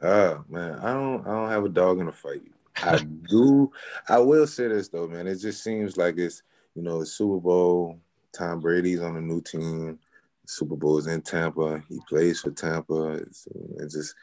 Ah, 0.00 0.44
man, 0.48 0.78
I 0.78 0.92
don't 0.92 1.26
I 1.26 1.30
don't 1.30 1.50
have 1.50 1.64
a 1.64 1.68
dog 1.68 1.98
in 1.98 2.06
the 2.06 2.12
fight. 2.12 2.42
I 2.82 3.04
do. 3.28 3.70
I 4.08 4.18
will 4.18 4.46
say 4.46 4.68
this 4.68 4.88
though, 4.88 5.08
man. 5.08 5.26
It 5.26 5.36
just 5.36 5.62
seems 5.62 5.96
like 5.96 6.18
it's 6.18 6.42
you 6.74 6.82
know 6.82 7.00
the 7.00 7.06
Super 7.06 7.40
Bowl. 7.40 7.98
Tom 8.32 8.60
Brady's 8.60 9.00
on 9.00 9.16
a 9.16 9.20
new 9.20 9.40
team. 9.40 9.98
Super 10.46 10.76
Bowl 10.76 10.98
is 10.98 11.06
in 11.06 11.22
Tampa. 11.22 11.82
He 11.88 11.98
plays 12.08 12.40
for 12.40 12.50
Tampa. 12.50 13.14
It's, 13.14 13.46
it's 13.78 13.94
just 13.94 14.14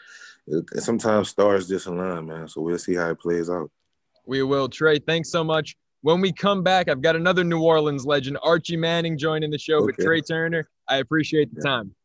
it, 0.47 0.81
sometimes 0.81 1.29
stars 1.29 1.67
just 1.67 1.87
align, 1.87 2.25
man. 2.25 2.47
So 2.47 2.61
we'll 2.61 2.77
see 2.77 2.95
how 2.95 3.09
it 3.09 3.19
plays 3.19 3.49
out. 3.49 3.69
We 4.25 4.41
will. 4.43 4.69
Trai, 4.69 5.05
thanks 5.05 5.29
so 5.29 5.43
much. 5.43 5.75
When 6.01 6.21
we 6.21 6.31
come 6.31 6.63
back, 6.63 6.87
I've 6.87 7.01
got 7.01 7.15
another 7.15 7.43
New 7.43 7.61
Orleans 7.61 8.05
legend, 8.05 8.37
Archie 8.43 8.77
Manning, 8.77 9.17
joining 9.17 9.49
the 9.49 9.57
show 9.57 9.77
okay. 9.77 9.85
with 9.85 9.97
Trai 9.97 10.27
Turner. 10.27 10.69
I 10.87 10.97
appreciate 10.97 11.53
the 11.53 11.61
yeah. 11.63 11.71
time. 11.71 11.95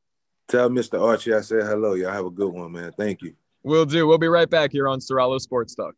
Tell 0.49 0.69
Mr. 0.69 1.01
Archie 1.01 1.35
I 1.35 1.43
said 1.43 1.63
hello. 1.63 1.95
Y'all 1.95 2.11
have 2.11 2.25
a 2.25 2.31
good 2.31 2.53
one, 2.53 2.73
man. 2.73 2.93
Thank 2.97 3.23
you. 3.23 3.35
We'll 3.63 3.85
do. 3.85 4.07
We'll 4.07 4.19
be 4.19 4.29
right 4.29 4.49
back 4.49 4.73
here 4.73 4.89
on 4.89 5.01
Ceraulo 5.01 5.39
Sports 5.39 5.75
Talk. 5.75 5.95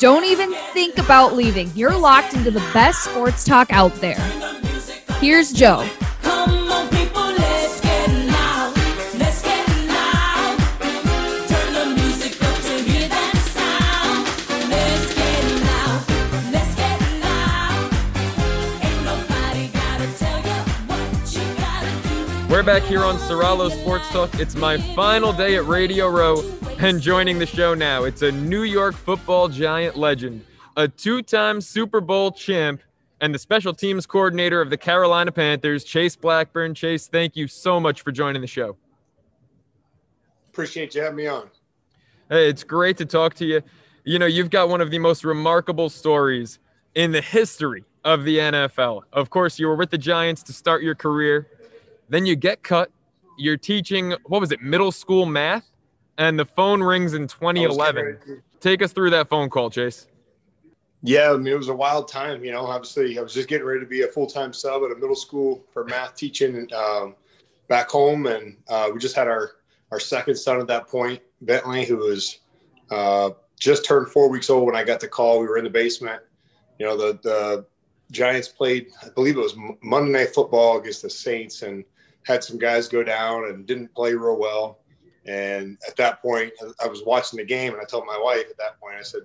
Don't 0.00 0.24
even 0.24 0.52
think 0.72 0.98
about 0.98 1.34
leaving. 1.34 1.72
You're 1.74 1.98
locked 1.98 2.32
into 2.32 2.52
the 2.52 2.60
best 2.72 3.02
sports 3.02 3.42
talk 3.42 3.72
out 3.72 3.92
there. 3.96 4.20
Here's 5.18 5.52
Joe. 5.52 5.84
We're 22.48 22.62
back 22.62 22.82
here 22.84 23.04
on 23.04 23.16
Ceraulo 23.16 23.70
Sports 23.70 24.08
Talk. 24.08 24.40
It's 24.40 24.56
my 24.56 24.78
final 24.94 25.34
day 25.34 25.56
at 25.56 25.66
Radio 25.66 26.08
Row, 26.08 26.42
and 26.78 26.98
joining 26.98 27.38
the 27.38 27.44
show 27.44 27.74
now, 27.74 28.04
it's 28.04 28.22
a 28.22 28.32
New 28.32 28.62
York 28.62 28.94
football 28.94 29.48
giant 29.48 29.96
legend, 29.96 30.42
a 30.74 30.88
two 30.88 31.20
time 31.20 31.60
Super 31.60 32.00
Bowl 32.00 32.32
champ, 32.32 32.80
and 33.20 33.34
the 33.34 33.38
special 33.38 33.74
teams 33.74 34.06
coordinator 34.06 34.62
of 34.62 34.70
the 34.70 34.78
Carolina 34.78 35.30
Panthers, 35.30 35.84
Chase 35.84 36.16
Blackburn. 36.16 36.74
Chase, 36.74 37.06
thank 37.06 37.36
you 37.36 37.48
so 37.48 37.78
much 37.78 38.00
for 38.00 38.12
joining 38.12 38.40
the 38.40 38.48
show. 38.48 38.78
Appreciate 40.48 40.94
you 40.94 41.02
having 41.02 41.16
me 41.16 41.26
on. 41.26 41.50
Hey, 42.30 42.48
it's 42.48 42.64
great 42.64 42.96
to 42.96 43.04
talk 43.04 43.34
to 43.34 43.44
you. 43.44 43.60
You 44.04 44.18
know, 44.18 44.26
you've 44.26 44.50
got 44.50 44.70
one 44.70 44.80
of 44.80 44.90
the 44.90 44.98
most 44.98 45.22
remarkable 45.22 45.90
stories 45.90 46.60
in 46.94 47.12
the 47.12 47.20
history 47.20 47.84
of 48.06 48.24
the 48.24 48.38
NFL. 48.38 49.02
Of 49.12 49.28
course, 49.28 49.58
you 49.58 49.66
were 49.66 49.76
with 49.76 49.90
the 49.90 49.98
Giants 49.98 50.42
to 50.44 50.54
start 50.54 50.82
your 50.82 50.94
career. 50.94 51.46
Then 52.08 52.26
you 52.26 52.36
get 52.36 52.62
cut. 52.62 52.90
You're 53.38 53.56
teaching, 53.56 54.14
what 54.26 54.40
was 54.40 54.50
it, 54.52 54.60
middle 54.62 54.92
school 54.92 55.26
math? 55.26 55.70
And 56.16 56.38
the 56.38 56.44
phone 56.44 56.82
rings 56.82 57.14
in 57.14 57.28
2011. 57.28 58.42
Take 58.60 58.82
us 58.82 58.92
through 58.92 59.10
that 59.10 59.28
phone 59.28 59.48
call, 59.48 59.70
Chase. 59.70 60.08
Yeah, 61.02 61.32
I 61.32 61.36
mean, 61.36 61.52
it 61.52 61.56
was 61.56 61.68
a 61.68 61.74
wild 61.74 62.08
time. 62.08 62.44
You 62.44 62.50
know, 62.50 62.66
obviously, 62.66 63.18
I 63.18 63.22
was 63.22 63.32
just 63.32 63.48
getting 63.48 63.66
ready 63.66 63.80
to 63.80 63.86
be 63.86 64.02
a 64.02 64.08
full 64.08 64.26
time 64.26 64.52
sub 64.52 64.82
at 64.82 64.90
a 64.90 64.96
middle 64.96 65.14
school 65.14 65.64
for 65.72 65.84
math 65.84 66.16
teaching 66.16 66.68
um, 66.74 67.14
back 67.68 67.88
home. 67.88 68.26
And 68.26 68.56
uh, 68.68 68.90
we 68.92 68.98
just 68.98 69.14
had 69.14 69.28
our, 69.28 69.52
our 69.92 70.00
second 70.00 70.34
son 70.34 70.60
at 70.60 70.66
that 70.66 70.88
point, 70.88 71.20
Bentley, 71.42 71.84
who 71.84 71.98
was 71.98 72.40
uh, 72.90 73.30
just 73.60 73.84
turned 73.84 74.08
four 74.08 74.28
weeks 74.28 74.50
old 74.50 74.66
when 74.66 74.74
I 74.74 74.82
got 74.82 74.98
the 74.98 75.06
call. 75.06 75.38
We 75.40 75.46
were 75.46 75.58
in 75.58 75.64
the 75.64 75.70
basement. 75.70 76.20
You 76.80 76.86
know, 76.86 76.96
the, 76.96 77.18
the 77.22 77.66
Giants 78.10 78.48
played, 78.48 78.88
I 79.04 79.08
believe 79.10 79.36
it 79.36 79.40
was 79.40 79.56
Monday 79.82 80.12
Night 80.12 80.34
Football 80.34 80.78
against 80.80 81.02
the 81.02 81.10
Saints. 81.10 81.62
And 81.62 81.84
had 82.28 82.44
some 82.44 82.58
guys 82.58 82.88
go 82.88 83.02
down 83.02 83.46
and 83.46 83.66
didn't 83.66 83.94
play 83.94 84.12
real 84.12 84.38
well. 84.38 84.80
And 85.24 85.78
at 85.88 85.96
that 85.96 86.20
point, 86.20 86.52
I 86.82 86.86
was 86.86 87.02
watching 87.04 87.38
the 87.38 87.44
game, 87.44 87.72
and 87.72 87.80
I 87.80 87.84
told 87.84 88.06
my 88.06 88.18
wife 88.22 88.44
at 88.50 88.58
that 88.58 88.78
point, 88.78 88.96
I 88.96 89.02
said, 89.02 89.22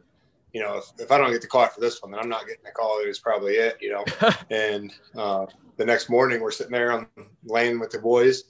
you 0.54 0.62
know, 0.62 0.78
if, 0.78 0.86
if 0.98 1.12
I 1.12 1.18
don't 1.18 1.32
get 1.32 1.42
the 1.42 1.48
call 1.48 1.68
for 1.68 1.82
this 1.82 2.02
one, 2.02 2.12
then 2.12 2.22
I'm 2.22 2.30
not 2.30 2.48
getting 2.48 2.63
the 2.63 2.72
call. 2.72 3.00
It 3.00 3.08
was 3.08 3.20
probably 3.20 3.56
it, 3.56 3.78
you 3.82 3.92
know. 3.92 4.06
and 4.50 4.94
uh, 5.18 5.46
the 5.78 5.86
next 5.86 6.10
morning, 6.10 6.42
we're 6.42 6.52
sitting 6.52 6.72
there 6.72 6.94
on 6.94 7.08
laying 7.44 7.80
with 7.80 7.92
the 7.92 8.00
boys, 8.00 8.46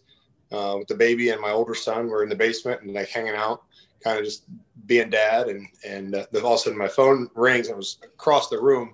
uh, 0.51 0.75
with 0.77 0.87
the 0.87 0.95
baby 0.95 1.29
and 1.29 1.41
my 1.41 1.51
older 1.51 1.75
son. 1.75 2.07
We're 2.07 2.23
in 2.23 2.29
the 2.29 2.35
basement 2.35 2.81
and 2.81 2.93
like 2.93 3.09
hanging 3.09 3.35
out, 3.35 3.63
kind 4.03 4.19
of 4.19 4.25
just 4.25 4.43
being 4.85 5.09
dad. 5.09 5.47
And 5.47 5.67
and 5.87 6.15
uh, 6.15 6.25
all 6.43 6.53
of 6.53 6.53
a 6.53 6.57
sudden, 6.57 6.77
my 6.77 6.87
phone 6.87 7.29
rings. 7.35 7.69
I 7.69 7.73
was 7.73 7.99
across 8.03 8.49
the 8.49 8.61
room, 8.61 8.93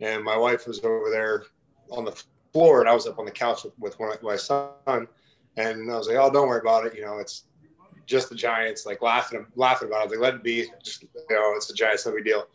and 0.00 0.22
my 0.24 0.36
wife 0.36 0.66
was 0.66 0.80
over 0.84 1.10
there 1.10 1.44
on 1.90 2.04
the 2.04 2.22
floor, 2.52 2.80
and 2.80 2.88
I 2.88 2.94
was 2.94 3.06
up 3.06 3.18
on 3.18 3.24
the 3.24 3.30
couch 3.30 3.64
with, 3.64 3.78
with 3.78 3.98
one, 3.98 4.16
my 4.22 4.36
son, 4.36 5.06
and 5.56 5.90
I 5.90 5.96
was 5.96 6.08
like, 6.08 6.16
"Oh, 6.16 6.30
don't 6.30 6.48
worry 6.48 6.60
about 6.60 6.86
it. 6.86 6.94
You 6.94 7.02
know, 7.02 7.18
it's 7.18 7.44
just 8.06 8.28
the 8.28 8.34
Giants." 8.34 8.86
Like 8.86 9.02
laughing, 9.02 9.46
laughing 9.54 9.88
about 9.88 10.06
it. 10.06 10.10
Like, 10.10 10.20
let 10.20 10.34
it 10.34 10.42
be. 10.42 10.66
Just 10.82 11.02
you 11.02 11.08
know, 11.30 11.52
it's 11.56 11.66
the 11.66 11.74
Giants. 11.74 12.06
No 12.06 12.14
big 12.14 12.24
deal. 12.24 12.46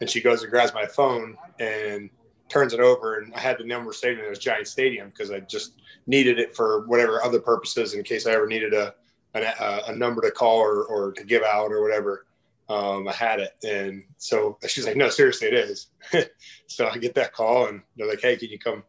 And 0.00 0.10
she 0.10 0.20
goes 0.20 0.42
and 0.42 0.50
grabs 0.50 0.74
my 0.74 0.86
phone 0.86 1.36
and 1.60 2.10
turns 2.48 2.74
it 2.74 2.80
over, 2.80 3.18
and 3.18 3.34
I 3.34 3.40
had 3.40 3.58
the 3.58 3.64
number 3.64 3.92
saved 3.92 4.20
as 4.20 4.38
Giant 4.38 4.66
Stadium 4.66 5.08
because 5.08 5.30
I 5.30 5.40
just 5.40 5.74
needed 6.06 6.38
it 6.38 6.54
for 6.54 6.86
whatever 6.86 7.22
other 7.22 7.40
purposes 7.40 7.94
in 7.94 8.02
case 8.02 8.26
I 8.26 8.32
ever 8.32 8.46
needed 8.46 8.74
a 8.74 8.94
a, 9.34 9.82
a 9.88 9.96
number 9.96 10.20
to 10.22 10.30
call 10.30 10.58
or, 10.58 10.84
or 10.84 11.12
to 11.12 11.24
give 11.24 11.42
out 11.42 11.72
or 11.72 11.82
whatever. 11.82 12.26
Um, 12.68 13.08
I 13.08 13.12
had 13.12 13.40
it, 13.40 13.52
and 13.62 14.04
so 14.16 14.58
she's 14.66 14.86
like, 14.86 14.96
"No, 14.96 15.10
seriously, 15.10 15.48
it 15.48 15.54
is." 15.54 15.88
so 16.66 16.88
I 16.88 16.96
get 16.96 17.14
that 17.14 17.34
call, 17.34 17.66
and 17.66 17.82
they're 17.96 18.08
like, 18.08 18.22
"Hey, 18.22 18.36
can 18.36 18.48
you 18.48 18.58
come 18.58 18.82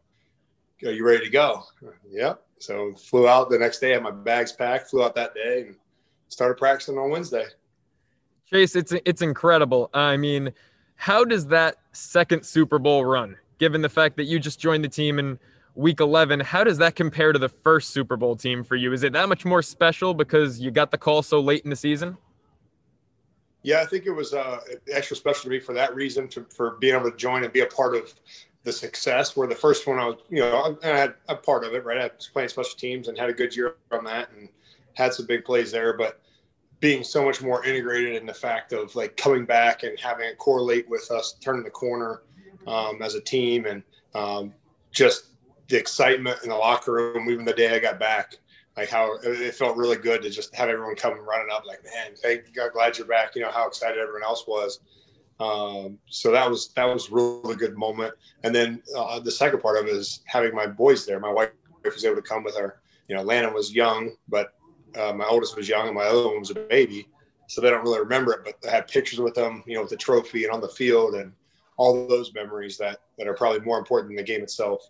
are 0.84 0.92
you 0.92 1.06
ready 1.06 1.24
to 1.24 1.30
go? 1.30 1.64
Yep. 2.10 2.42
So 2.58 2.92
flew 2.94 3.28
out 3.28 3.50
the 3.50 3.58
next 3.58 3.80
day, 3.80 3.90
had 3.90 4.02
my 4.02 4.10
bags 4.10 4.52
packed, 4.52 4.90
flew 4.90 5.02
out 5.02 5.14
that 5.14 5.34
day 5.34 5.62
and 5.66 5.76
started 6.28 6.56
practicing 6.56 6.98
on 6.98 7.10
Wednesday. 7.10 7.44
Chase, 8.50 8.76
it's 8.76 8.92
it's 9.04 9.22
incredible. 9.22 9.90
I 9.92 10.16
mean, 10.16 10.52
how 10.94 11.24
does 11.24 11.46
that 11.48 11.76
second 11.92 12.44
Super 12.44 12.78
Bowl 12.78 13.04
run, 13.04 13.36
given 13.58 13.82
the 13.82 13.88
fact 13.88 14.16
that 14.16 14.24
you 14.24 14.38
just 14.38 14.60
joined 14.60 14.84
the 14.84 14.88
team 14.88 15.18
in 15.18 15.38
week 15.76 16.00
11, 16.00 16.40
how 16.40 16.64
does 16.64 16.78
that 16.78 16.96
compare 16.96 17.32
to 17.32 17.38
the 17.38 17.48
first 17.48 17.90
Super 17.90 18.16
Bowl 18.16 18.34
team 18.34 18.64
for 18.64 18.76
you? 18.76 18.92
Is 18.92 19.02
it 19.02 19.12
that 19.12 19.28
much 19.28 19.44
more 19.44 19.62
special 19.62 20.14
because 20.14 20.58
you 20.58 20.70
got 20.70 20.90
the 20.90 20.98
call 20.98 21.22
so 21.22 21.38
late 21.40 21.64
in 21.64 21.70
the 21.70 21.76
season? 21.76 22.16
Yeah, 23.62 23.82
I 23.82 23.84
think 23.84 24.06
it 24.06 24.12
was 24.12 24.32
uh, 24.32 24.60
extra 24.90 25.16
special 25.16 25.44
to 25.44 25.48
me 25.50 25.60
for 25.60 25.74
that 25.74 25.94
reason, 25.94 26.28
to, 26.28 26.46
for 26.50 26.76
being 26.80 26.94
able 26.94 27.10
to 27.10 27.16
join 27.16 27.44
and 27.44 27.52
be 27.52 27.60
a 27.60 27.66
part 27.66 27.96
of 27.96 28.14
the 28.66 28.72
success 28.72 29.36
where 29.36 29.46
the 29.46 29.54
first 29.54 29.86
one 29.86 30.00
I 30.00 30.06
was, 30.06 30.16
you 30.28 30.40
know, 30.40 30.76
I, 30.82 30.86
had 30.86 31.14
a 31.28 31.36
part 31.36 31.62
of 31.62 31.72
it, 31.72 31.84
right? 31.84 31.98
I 31.98 32.10
was 32.14 32.28
playing 32.32 32.48
special 32.48 32.76
teams 32.76 33.06
and 33.06 33.16
had 33.16 33.30
a 33.30 33.32
good 33.32 33.54
year 33.54 33.76
on 33.92 34.02
that 34.04 34.28
and 34.32 34.48
had 34.94 35.14
some 35.14 35.24
big 35.24 35.44
plays 35.44 35.70
there, 35.70 35.96
but 35.96 36.20
being 36.80 37.04
so 37.04 37.24
much 37.24 37.40
more 37.40 37.64
integrated 37.64 38.16
in 38.16 38.26
the 38.26 38.34
fact 38.34 38.72
of 38.72 38.94
like 38.96 39.16
coming 39.16 39.46
back 39.46 39.84
and 39.84 39.98
having 40.00 40.26
it 40.26 40.36
correlate 40.38 40.88
with 40.88 41.08
us 41.12 41.36
turning 41.40 41.62
the 41.62 41.70
corner 41.70 42.22
um, 42.66 43.00
as 43.02 43.14
a 43.14 43.20
team 43.20 43.66
and 43.66 43.84
um, 44.16 44.52
just 44.90 45.28
the 45.68 45.78
excitement 45.78 46.36
in 46.42 46.48
the 46.48 46.56
locker 46.56 46.92
room, 46.92 47.30
even 47.30 47.44
the 47.44 47.52
day 47.52 47.72
I 47.72 47.78
got 47.78 48.00
back, 48.00 48.34
like 48.76 48.88
how 48.88 49.16
it 49.22 49.54
felt 49.54 49.76
really 49.76 49.96
good 49.96 50.22
to 50.22 50.28
just 50.28 50.52
have 50.56 50.68
everyone 50.68 50.96
come 50.96 51.12
running 51.20 51.52
up 51.52 51.64
like, 51.66 51.84
man, 51.84 52.16
thank 52.16 52.52
God, 52.52 52.72
glad 52.72 52.98
you're 52.98 53.06
back. 53.06 53.36
You 53.36 53.42
know, 53.42 53.50
how 53.52 53.68
excited 53.68 53.98
everyone 53.98 54.24
else 54.24 54.44
was. 54.48 54.80
Um, 55.38 55.98
so 56.08 56.30
that 56.30 56.48
was 56.48 56.68
that 56.74 56.84
was 56.84 57.10
really 57.10 57.56
good 57.56 57.76
moment. 57.76 58.14
And 58.42 58.54
then 58.54 58.82
uh, 58.96 59.20
the 59.20 59.30
second 59.30 59.60
part 59.60 59.78
of 59.78 59.86
it 59.86 59.92
is 59.92 60.20
having 60.26 60.54
my 60.54 60.66
boys 60.66 61.04
there. 61.04 61.20
My 61.20 61.32
wife 61.32 61.50
was 61.84 62.04
able 62.04 62.16
to 62.16 62.22
come 62.22 62.42
with 62.42 62.56
her. 62.56 62.80
You 63.08 63.16
know, 63.16 63.22
Landon 63.22 63.52
was 63.54 63.74
young, 63.74 64.12
but 64.28 64.54
uh, 64.96 65.12
my 65.12 65.26
oldest 65.26 65.56
was 65.56 65.68
young, 65.68 65.86
and 65.86 65.94
my 65.94 66.04
other 66.04 66.26
one 66.26 66.40
was 66.40 66.50
a 66.50 66.54
baby, 66.54 67.08
so 67.48 67.60
they 67.60 67.70
don't 67.70 67.82
really 67.82 68.00
remember 68.00 68.32
it. 68.32 68.40
But 68.44 68.68
I 68.68 68.74
had 68.74 68.88
pictures 68.88 69.20
with 69.20 69.34
them, 69.34 69.62
you 69.66 69.74
know, 69.74 69.82
with 69.82 69.90
the 69.90 69.96
trophy 69.96 70.44
and 70.44 70.52
on 70.52 70.60
the 70.60 70.68
field, 70.68 71.14
and 71.14 71.32
all 71.76 72.08
those 72.08 72.32
memories 72.34 72.78
that 72.78 73.00
that 73.18 73.28
are 73.28 73.34
probably 73.34 73.60
more 73.60 73.78
important 73.78 74.10
than 74.10 74.16
the 74.16 74.22
game 74.22 74.42
itself. 74.42 74.88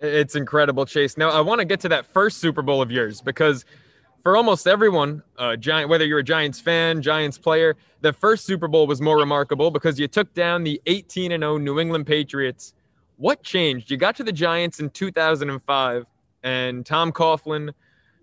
It's 0.00 0.36
incredible, 0.36 0.86
Chase. 0.86 1.16
Now 1.16 1.30
I 1.30 1.40
want 1.40 1.60
to 1.60 1.64
get 1.64 1.80
to 1.80 1.88
that 1.90 2.06
first 2.06 2.38
Super 2.38 2.62
Bowl 2.62 2.80
of 2.80 2.90
yours 2.90 3.20
because 3.20 3.64
for 4.28 4.36
almost 4.36 4.66
everyone, 4.66 5.22
uh, 5.38 5.56
Giant, 5.56 5.88
whether 5.88 6.04
you're 6.04 6.18
a 6.18 6.22
Giants 6.22 6.60
fan, 6.60 7.00
Giants 7.00 7.38
player, 7.38 7.76
the 8.02 8.12
first 8.12 8.44
Super 8.44 8.68
Bowl 8.68 8.86
was 8.86 9.00
more 9.00 9.16
remarkable 9.16 9.70
because 9.70 9.98
you 9.98 10.06
took 10.06 10.34
down 10.34 10.64
the 10.64 10.78
18 10.84 11.32
and 11.32 11.40
0 11.40 11.56
New 11.56 11.80
England 11.80 12.06
Patriots. 12.06 12.74
What 13.16 13.42
changed? 13.42 13.90
You 13.90 13.96
got 13.96 14.14
to 14.16 14.24
the 14.24 14.30
Giants 14.30 14.80
in 14.80 14.90
2005, 14.90 16.04
and 16.42 16.84
Tom 16.84 17.10
Coughlin 17.10 17.72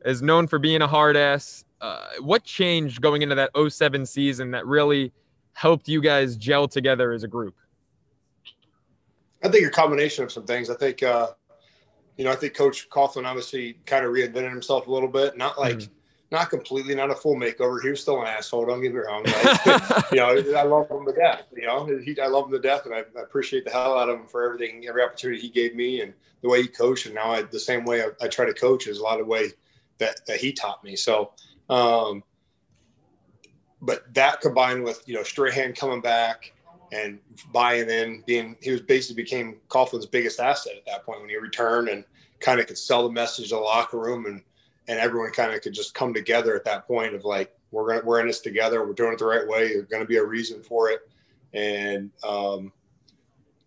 is 0.05 0.21
known 0.21 0.45
for 0.45 0.59
being 0.59 0.83
a 0.83 0.87
hard 0.87 1.17
ass. 1.17 1.65
Uh, 1.81 2.05
what 2.19 2.43
changed 2.43 3.01
going 3.01 3.23
into 3.23 3.33
that 3.33 3.49
07 3.67 4.05
season 4.05 4.51
that 4.51 4.67
really 4.67 5.11
helped 5.53 5.87
you 5.87 6.01
guys 6.01 6.37
gel 6.37 6.67
together 6.67 7.13
as 7.13 7.23
a 7.23 7.27
group? 7.27 7.55
I 9.43 9.47
think 9.47 9.65
a 9.65 9.71
combination 9.71 10.23
of 10.23 10.31
some 10.31 10.45
things. 10.45 10.69
I 10.69 10.75
think 10.75 11.01
uh, 11.01 11.29
you 12.17 12.23
know, 12.23 12.31
I 12.31 12.35
think 12.35 12.53
Coach 12.53 12.89
Coughlin 12.89 13.25
obviously 13.25 13.77
kind 13.85 14.05
of 14.05 14.11
reinvented 14.11 14.49
himself 14.49 14.87
a 14.87 14.91
little 14.91 15.09
bit. 15.09 15.37
Not 15.37 15.59
like, 15.59 15.77
mm-hmm. 15.77 15.93
Not 16.35 16.49
completely, 16.49 16.93
not 16.93 17.09
a 17.09 17.15
full 17.15 17.35
makeover. 17.35 17.81
He 17.81 17.89
was 17.89 18.01
still 18.01 18.21
an 18.21 18.27
asshole. 18.27 18.65
Don't 18.65 18.81
get 18.81 18.93
me 18.93 18.99
wrong. 18.99 19.25
You 20.11 20.17
know, 20.17 20.57
I 20.57 20.63
love 20.63 20.89
him 20.89 21.05
to 21.05 21.13
death. 21.13 21.43
You 21.55 21.65
know, 21.65 21.85
he, 21.85 22.19
I 22.19 22.27
love 22.27 22.45
him 22.45 22.51
to 22.51 22.59
death, 22.59 22.85
and 22.85 22.93
I, 22.93 22.99
I, 23.17 23.21
appreciate 23.23 23.65
the 23.65 23.71
hell 23.71 23.97
out 23.97 24.09
of 24.09 24.19
him 24.19 24.27
for 24.27 24.45
everything, 24.45 24.85
every 24.87 25.01
opportunity 25.01 25.41
he 25.41 25.49
gave 25.49 25.75
me, 25.75 26.01
and 26.01 26.13
the 26.41 26.49
way 26.49 26.61
he 26.61 26.67
coached. 26.67 27.05
And 27.05 27.15
now, 27.15 27.31
I, 27.31 27.41
the 27.41 27.59
same 27.59 27.85
way 27.85 28.03
I, 28.03 28.09
I, 28.21 28.27
try 28.27 28.45
to 28.45 28.53
coach 28.53 28.87
is 28.87 28.99
a 28.99 29.03
lot 29.03 29.19
of 29.19 29.27
way 29.27 29.51
that 29.97 30.25
that 30.27 30.37
he 30.37 30.53
taught 30.53 30.83
me. 30.83 30.95
So, 30.95 31.31
um, 31.69 32.23
but 33.81 34.13
that 34.13 34.41
combined 34.41 34.83
with 34.83 35.01
you 35.05 35.15
know 35.15 35.23
Strahan 35.23 35.73
coming 35.73 36.01
back 36.01 36.53
and 36.91 37.19
buying 37.51 37.89
in, 37.89 38.23
being 38.25 38.57
he 38.61 38.71
was 38.71 38.81
basically 38.81 39.23
became 39.23 39.57
Coughlin's 39.69 40.05
biggest 40.05 40.39
asset 40.39 40.73
at 40.77 40.85
that 40.85 41.05
point 41.05 41.21
when 41.21 41.29
he 41.29 41.37
returned 41.37 41.89
and 41.89 42.03
kind 42.39 42.59
of 42.59 42.67
could 42.67 42.77
sell 42.77 43.03
the 43.07 43.13
message 43.13 43.49
to 43.49 43.55
the 43.55 43.61
locker 43.61 43.97
room 43.97 44.25
and 44.25 44.41
and 44.87 44.99
everyone 44.99 45.31
kind 45.31 45.53
of 45.53 45.61
could 45.61 45.73
just 45.73 45.93
come 45.93 46.13
together 46.13 46.55
at 46.55 46.65
that 46.65 46.87
point 46.87 47.15
of 47.15 47.25
like 47.25 47.55
we're 47.71 47.87
gonna 47.87 48.05
we're 48.05 48.19
in 48.19 48.27
this 48.27 48.39
together 48.39 48.85
we're 48.85 48.93
doing 48.93 49.13
it 49.13 49.19
the 49.19 49.25
right 49.25 49.47
way 49.47 49.73
there's 49.73 49.87
going 49.87 50.03
to 50.03 50.07
be 50.07 50.17
a 50.17 50.23
reason 50.23 50.61
for 50.61 50.89
it. 50.89 51.01
And 51.53 52.11
um, 52.23 52.71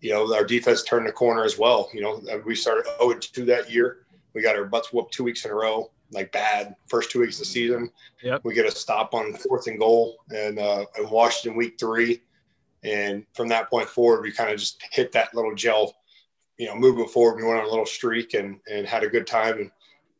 you 0.00 0.10
know 0.10 0.32
our 0.34 0.44
defense 0.44 0.82
turned 0.82 1.06
the 1.06 1.12
corner 1.12 1.44
as 1.44 1.58
well 1.58 1.90
you 1.92 2.00
know 2.00 2.22
we 2.44 2.54
started 2.54 2.86
0 3.00 3.18
2 3.18 3.44
that 3.46 3.70
year. 3.70 3.98
We 4.34 4.42
got 4.42 4.56
our 4.56 4.64
butts 4.64 4.92
whooped 4.92 5.12
two 5.12 5.24
weeks 5.24 5.44
in 5.44 5.50
a 5.50 5.54
row 5.54 5.90
like 6.10 6.32
bad 6.32 6.74
first 6.86 7.10
two 7.10 7.20
weeks 7.20 7.36
of 7.36 7.40
the 7.40 7.44
season. 7.46 7.90
Yep. 8.22 8.42
we 8.44 8.54
get 8.54 8.66
a 8.66 8.70
stop 8.70 9.14
on 9.14 9.34
fourth 9.34 9.66
and 9.66 9.78
goal 9.78 10.18
and 10.30 10.58
uh, 10.58 10.86
in 10.98 11.08
washington 11.10 11.56
week 11.56 11.78
three. 11.78 12.22
And 12.84 13.26
from 13.34 13.48
that 13.48 13.68
point 13.68 13.88
forward 13.88 14.22
we 14.22 14.32
kind 14.32 14.50
of 14.50 14.58
just 14.58 14.82
hit 14.92 15.12
that 15.12 15.34
little 15.34 15.54
gel 15.54 15.94
you 16.58 16.66
know 16.66 16.76
moving 16.76 17.08
forward 17.08 17.36
we 17.36 17.44
went 17.44 17.60
on 17.60 17.66
a 17.66 17.70
little 17.70 17.86
streak 17.86 18.34
and 18.34 18.60
and 18.70 18.86
had 18.86 19.02
a 19.02 19.08
good 19.08 19.26
time 19.26 19.58
and 19.58 19.70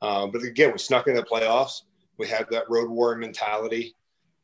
uh, 0.03 0.27
but 0.27 0.43
again, 0.43 0.73
we 0.73 0.79
snuck 0.79 1.07
into 1.07 1.21
the 1.21 1.27
playoffs. 1.27 1.83
We 2.19 2.27
had 2.27 2.47
that 2.51 2.69
road 2.69 2.91
warrior 2.91 3.19
mentality, 3.19 3.95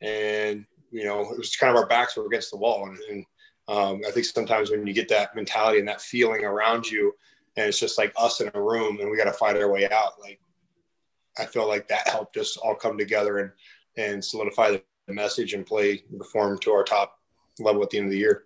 and 0.01 0.65
you 0.91 1.05
know 1.05 1.21
it 1.21 1.37
was 1.37 1.55
kind 1.55 1.75
of 1.75 1.81
our 1.81 1.87
backs 1.87 2.15
were 2.15 2.25
against 2.25 2.51
the 2.51 2.57
wall. 2.57 2.87
And, 2.87 2.97
and 3.09 3.25
um, 3.67 4.01
I 4.07 4.11
think 4.11 4.25
sometimes 4.25 4.71
when 4.71 4.85
you 4.85 4.93
get 4.93 5.09
that 5.09 5.35
mentality 5.35 5.79
and 5.79 5.87
that 5.87 6.01
feeling 6.01 6.43
around 6.43 6.89
you, 6.89 7.13
and 7.57 7.67
it's 7.67 7.79
just 7.79 7.97
like 7.97 8.13
us 8.17 8.41
in 8.41 8.51
a 8.53 8.61
room, 8.61 8.99
and 8.99 9.09
we 9.09 9.17
got 9.17 9.25
to 9.25 9.33
fight 9.33 9.57
our 9.57 9.71
way 9.71 9.89
out. 9.89 10.19
Like 10.21 10.39
I 11.37 11.45
feel 11.45 11.67
like 11.67 11.87
that 11.87 12.07
helped 12.07 12.37
us 12.37 12.57
all 12.57 12.75
come 12.75 12.97
together 12.97 13.39
and 13.39 13.51
and 13.97 14.23
solidify 14.23 14.71
the 14.71 15.13
message 15.13 15.53
and 15.53 15.65
play 15.65 16.03
perform 16.17 16.57
to 16.59 16.71
our 16.71 16.83
top 16.83 17.19
level 17.59 17.81
at 17.83 17.89
the 17.89 17.97
end 17.97 18.07
of 18.07 18.11
the 18.11 18.17
year. 18.17 18.43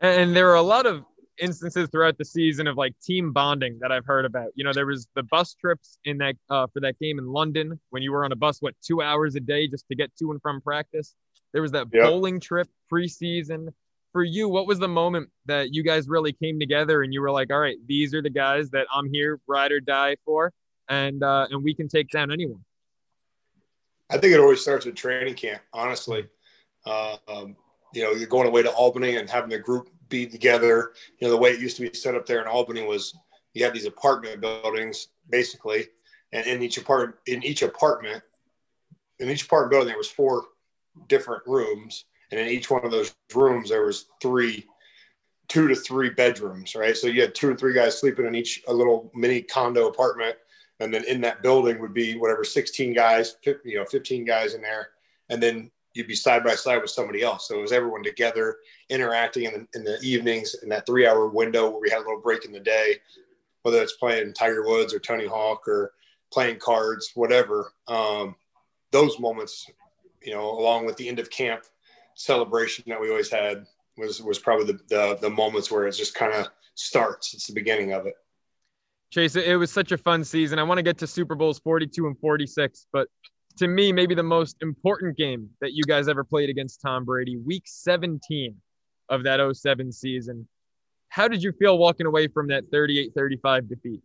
And 0.00 0.34
there 0.34 0.50
are 0.50 0.56
a 0.56 0.62
lot 0.62 0.86
of 0.86 1.04
instances 1.42 1.88
throughout 1.90 2.16
the 2.16 2.24
season 2.24 2.66
of 2.66 2.76
like 2.76 2.94
team 3.02 3.32
bonding 3.32 3.78
that 3.80 3.90
I've 3.90 4.06
heard 4.06 4.24
about. 4.24 4.50
You 4.54 4.64
know, 4.64 4.72
there 4.72 4.86
was 4.86 5.06
the 5.14 5.24
bus 5.24 5.54
trips 5.54 5.98
in 6.04 6.18
that 6.18 6.36
uh, 6.48 6.68
for 6.72 6.80
that 6.80 6.98
game 6.98 7.18
in 7.18 7.26
London 7.26 7.78
when 7.90 8.02
you 8.02 8.12
were 8.12 8.24
on 8.24 8.32
a 8.32 8.36
bus, 8.36 8.62
what 8.62 8.74
two 8.82 9.02
hours 9.02 9.34
a 9.34 9.40
day 9.40 9.66
just 9.68 9.86
to 9.88 9.96
get 9.96 10.10
to 10.20 10.30
and 10.30 10.40
from 10.40 10.60
practice. 10.60 11.14
There 11.52 11.60
was 11.60 11.72
that 11.72 11.88
yep. 11.92 12.04
bowling 12.04 12.40
trip 12.40 12.68
preseason. 12.90 13.68
For 14.12 14.22
you, 14.22 14.46
what 14.48 14.66
was 14.66 14.78
the 14.78 14.88
moment 14.88 15.30
that 15.46 15.72
you 15.72 15.82
guys 15.82 16.06
really 16.06 16.34
came 16.34 16.60
together 16.60 17.02
and 17.02 17.14
you 17.14 17.22
were 17.22 17.30
like, 17.30 17.50
all 17.50 17.58
right, 17.58 17.78
these 17.86 18.14
are 18.14 18.20
the 18.20 18.30
guys 18.30 18.68
that 18.70 18.86
I'm 18.92 19.10
here, 19.10 19.40
ride 19.46 19.72
or 19.72 19.80
die 19.80 20.16
for, 20.26 20.52
and 20.88 21.22
uh, 21.22 21.46
and 21.50 21.64
we 21.64 21.74
can 21.74 21.88
take 21.88 22.10
down 22.10 22.30
anyone. 22.30 22.62
I 24.10 24.18
think 24.18 24.34
it 24.34 24.40
always 24.40 24.60
starts 24.60 24.84
with 24.84 24.94
training 24.94 25.34
camp. 25.34 25.62
Honestly, 25.72 26.26
uh, 26.84 27.16
um, 27.26 27.56
you 27.94 28.02
know, 28.02 28.12
you're 28.12 28.28
going 28.28 28.46
away 28.46 28.62
to 28.62 28.70
Albany 28.70 29.16
and 29.16 29.28
having 29.28 29.50
the 29.50 29.58
group 29.58 29.88
be 30.12 30.26
together. 30.26 30.92
You 31.18 31.26
know, 31.26 31.32
the 31.32 31.40
way 31.40 31.50
it 31.50 31.60
used 31.60 31.76
to 31.78 31.82
be 31.82 31.92
set 31.94 32.14
up 32.14 32.26
there 32.26 32.40
in 32.40 32.46
Albany 32.46 32.84
was 32.84 33.16
you 33.54 33.64
had 33.64 33.74
these 33.74 33.86
apartment 33.86 34.40
buildings 34.40 35.08
basically, 35.28 35.86
and 36.32 36.46
in 36.46 36.62
each 36.62 36.78
apartment, 36.78 37.16
in 37.26 37.42
each 37.42 37.62
apartment, 37.62 38.22
in 39.18 39.28
each 39.28 39.44
apartment 39.44 39.72
building, 39.72 39.88
there 39.88 39.98
was 39.98 40.10
four 40.10 40.44
different 41.08 41.42
rooms, 41.46 42.04
and 42.30 42.38
in 42.38 42.48
each 42.48 42.70
one 42.70 42.84
of 42.84 42.90
those 42.90 43.14
rooms, 43.34 43.70
there 43.70 43.84
was 43.84 44.06
three, 44.20 44.66
two 45.48 45.68
to 45.68 45.74
three 45.74 46.10
bedrooms, 46.10 46.74
right? 46.74 46.96
So 46.96 47.06
you 47.06 47.22
had 47.22 47.34
two 47.34 47.50
or 47.50 47.56
three 47.56 47.74
guys 47.74 47.98
sleeping 47.98 48.26
in 48.26 48.34
each 48.34 48.62
a 48.68 48.72
little 48.72 49.10
mini 49.14 49.42
condo 49.42 49.88
apartment, 49.88 50.36
and 50.80 50.92
then 50.92 51.04
in 51.04 51.20
that 51.22 51.42
building 51.42 51.80
would 51.80 51.94
be 51.94 52.16
whatever 52.16 52.44
16 52.44 52.92
guys, 52.94 53.36
you 53.64 53.76
know, 53.76 53.84
15 53.84 54.24
guys 54.24 54.54
in 54.54 54.62
there, 54.62 54.90
and 55.28 55.42
then 55.42 55.70
you'd 55.94 56.06
be 56.06 56.14
side 56.14 56.44
by 56.44 56.54
side 56.54 56.80
with 56.80 56.90
somebody 56.90 57.22
else. 57.22 57.48
So 57.48 57.58
it 57.58 57.62
was 57.62 57.72
everyone 57.72 58.02
together 58.02 58.56
interacting 58.88 59.44
in 59.44 59.52
the, 59.52 59.78
in 59.78 59.84
the 59.84 59.98
evenings 60.02 60.54
in 60.62 60.68
that 60.70 60.86
three 60.86 61.06
hour 61.06 61.28
window 61.28 61.70
where 61.70 61.80
we 61.80 61.90
had 61.90 61.98
a 61.98 62.06
little 62.06 62.20
break 62.20 62.44
in 62.44 62.52
the 62.52 62.60
day, 62.60 62.96
whether 63.62 63.82
it's 63.82 63.94
playing 63.94 64.32
Tiger 64.32 64.66
Woods 64.66 64.94
or 64.94 64.98
Tony 64.98 65.26
Hawk 65.26 65.66
or 65.68 65.92
playing 66.32 66.58
cards, 66.58 67.12
whatever. 67.14 67.72
Um, 67.88 68.36
those 68.90 69.18
moments, 69.18 69.70
you 70.22 70.32
know, 70.32 70.50
along 70.50 70.86
with 70.86 70.96
the 70.96 71.08
end 71.08 71.18
of 71.18 71.30
camp 71.30 71.62
celebration 72.14 72.84
that 72.88 73.00
we 73.00 73.10
always 73.10 73.30
had 73.30 73.66
was, 73.96 74.22
was 74.22 74.38
probably 74.38 74.66
the, 74.66 74.80
the, 74.88 75.18
the 75.20 75.30
moments 75.30 75.70
where 75.70 75.86
it 75.86 75.92
just 75.92 76.14
kind 76.14 76.32
of 76.32 76.48
starts. 76.74 77.34
It's 77.34 77.46
the 77.46 77.54
beginning 77.54 77.92
of 77.92 78.06
it. 78.06 78.14
Chase, 79.10 79.36
it 79.36 79.58
was 79.58 79.70
such 79.70 79.92
a 79.92 79.98
fun 79.98 80.24
season. 80.24 80.58
I 80.58 80.62
want 80.62 80.78
to 80.78 80.82
get 80.82 80.96
to 80.98 81.06
Super 81.06 81.34
Bowls 81.34 81.58
42 81.58 82.06
and 82.06 82.18
46, 82.18 82.86
but 82.94 83.08
to 83.56 83.68
me, 83.68 83.92
maybe 83.92 84.14
the 84.14 84.22
most 84.22 84.56
important 84.60 85.16
game 85.16 85.50
that 85.60 85.72
you 85.72 85.82
guys 85.84 86.08
ever 86.08 86.24
played 86.24 86.50
against 86.50 86.80
Tom 86.80 87.04
Brady, 87.04 87.36
week 87.36 87.64
17 87.66 88.56
of 89.08 89.24
that 89.24 89.40
07 89.54 89.92
season. 89.92 90.48
How 91.08 91.28
did 91.28 91.42
you 91.42 91.52
feel 91.52 91.78
walking 91.78 92.06
away 92.06 92.28
from 92.28 92.48
that 92.48 92.64
38 92.70 93.12
35 93.14 93.68
defeat? 93.68 94.00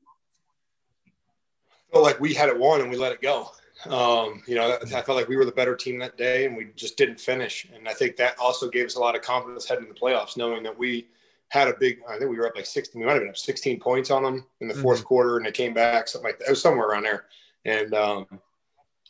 I 1.05 1.93
felt 1.93 2.03
like 2.03 2.19
we 2.19 2.33
had 2.33 2.49
it 2.49 2.59
won 2.59 2.81
and 2.81 2.89
we 2.89 2.97
let 2.97 3.13
it 3.13 3.21
go. 3.21 3.51
Um, 3.85 4.43
you 4.47 4.55
know, 4.55 4.77
I 4.81 5.01
felt 5.01 5.09
like 5.09 5.29
we 5.29 5.37
were 5.37 5.45
the 5.45 5.51
better 5.51 5.75
team 5.75 5.99
that 5.99 6.17
day 6.17 6.45
and 6.45 6.57
we 6.57 6.69
just 6.75 6.97
didn't 6.97 7.19
finish. 7.19 7.67
And 7.73 7.87
I 7.87 7.93
think 7.93 8.17
that 8.17 8.37
also 8.39 8.69
gave 8.69 8.87
us 8.87 8.95
a 8.95 8.99
lot 8.99 9.15
of 9.15 9.21
confidence 9.21 9.67
heading 9.67 9.85
to 9.85 9.93
the 9.93 9.99
playoffs, 9.99 10.35
knowing 10.35 10.63
that 10.63 10.77
we 10.77 11.07
had 11.49 11.69
a 11.69 11.73
big, 11.79 11.99
I 12.09 12.17
think 12.17 12.29
we 12.29 12.37
were 12.37 12.47
up 12.47 12.55
like 12.55 12.65
16, 12.65 12.99
we 12.99 13.05
might 13.05 13.13
have 13.13 13.21
been 13.21 13.29
up 13.29 13.37
16 13.37 13.79
points 13.79 14.11
on 14.11 14.23
them 14.23 14.45
in 14.59 14.67
the 14.67 14.73
4th 14.73 14.95
mm-hmm. 14.95 15.03
quarter 15.03 15.37
and 15.37 15.45
they 15.45 15.51
came 15.51 15.73
back, 15.73 16.07
something 16.07 16.27
like 16.27 16.39
that. 16.39 16.47
It 16.47 16.51
was 16.51 16.61
somewhere 16.61 16.87
around 16.87 17.03
there. 17.03 17.25
And, 17.63 17.93
um, 17.93 18.27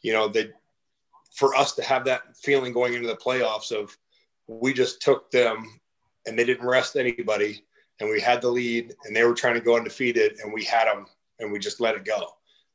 you 0.08 0.14
know, 0.14 0.30
they 0.30 0.52
for 1.34 1.54
us 1.54 1.74
to 1.74 1.84
have 1.84 2.06
that 2.06 2.22
feeling 2.38 2.72
going 2.72 2.94
into 2.94 3.10
the 3.10 3.16
playoffs 3.18 3.74
of 3.74 3.96
we 4.48 4.72
just 4.74 5.02
took 5.02 5.30
them 5.32 5.82
and 6.26 6.40
they 6.40 6.46
didn't 6.46 6.66
rest 6.66 6.96
anybody 6.96 7.66
and 8.00 8.10
we 8.10 8.22
had 8.22 8.42
the 8.42 8.48
lead 8.48 8.96
and 9.04 9.14
they 9.14 9.26
were 9.26 9.34
trying 9.34 9.54
to 9.54 9.60
go 9.60 9.76
undefeated 9.76 10.40
and 10.42 10.54
we 10.54 10.64
had 10.64 10.86
them 10.86 11.06
and 11.40 11.52
we 11.52 11.60
just 11.60 11.82
let 11.82 11.94
it 11.94 12.06
go 12.06 12.30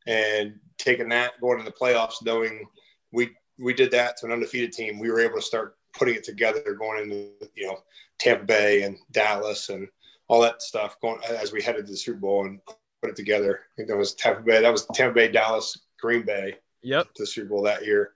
and 0.06 0.60
taking 0.76 1.08
that 1.08 1.40
going 1.40 1.58
into 1.58 1.70
the 1.70 1.76
playoffs 1.76 2.22
knowing 2.22 2.66
we 3.12 3.30
we 3.58 3.72
did 3.72 3.90
that 3.90 4.18
to 4.18 4.26
an 4.26 4.32
undefeated 4.32 4.70
team 4.70 4.98
we 4.98 5.10
were 5.10 5.20
able 5.20 5.36
to 5.36 5.42
start 5.42 5.78
putting 5.94 6.14
it 6.14 6.24
together 6.24 6.76
going 6.78 7.02
into 7.02 7.30
you 7.54 7.66
know 7.66 7.78
Tampa 8.18 8.44
Bay 8.44 8.82
and 8.82 8.98
Dallas 9.10 9.70
and 9.70 9.88
all 10.28 10.42
that 10.42 10.60
stuff 10.60 11.00
going 11.00 11.18
as 11.24 11.50
we 11.50 11.62
headed 11.62 11.86
to 11.86 11.92
the 11.92 11.96
Super 11.96 12.18
Bowl 12.18 12.44
and 12.44 12.60
put 13.02 13.10
it 13.10 13.16
together. 13.16 13.60
I 13.60 13.72
think 13.76 13.88
that 13.88 13.96
was 13.96 14.14
Tampa 14.14 14.42
Bay. 14.42 14.60
That 14.60 14.72
was 14.72 14.86
Tampa 14.94 15.14
Bay, 15.14 15.28
Dallas, 15.28 15.76
Green 16.00 16.22
Bay, 16.22 16.56
Yep. 16.82 17.14
To 17.14 17.22
the 17.22 17.26
Super 17.26 17.48
Bowl 17.48 17.62
that 17.62 17.84
year, 17.84 18.12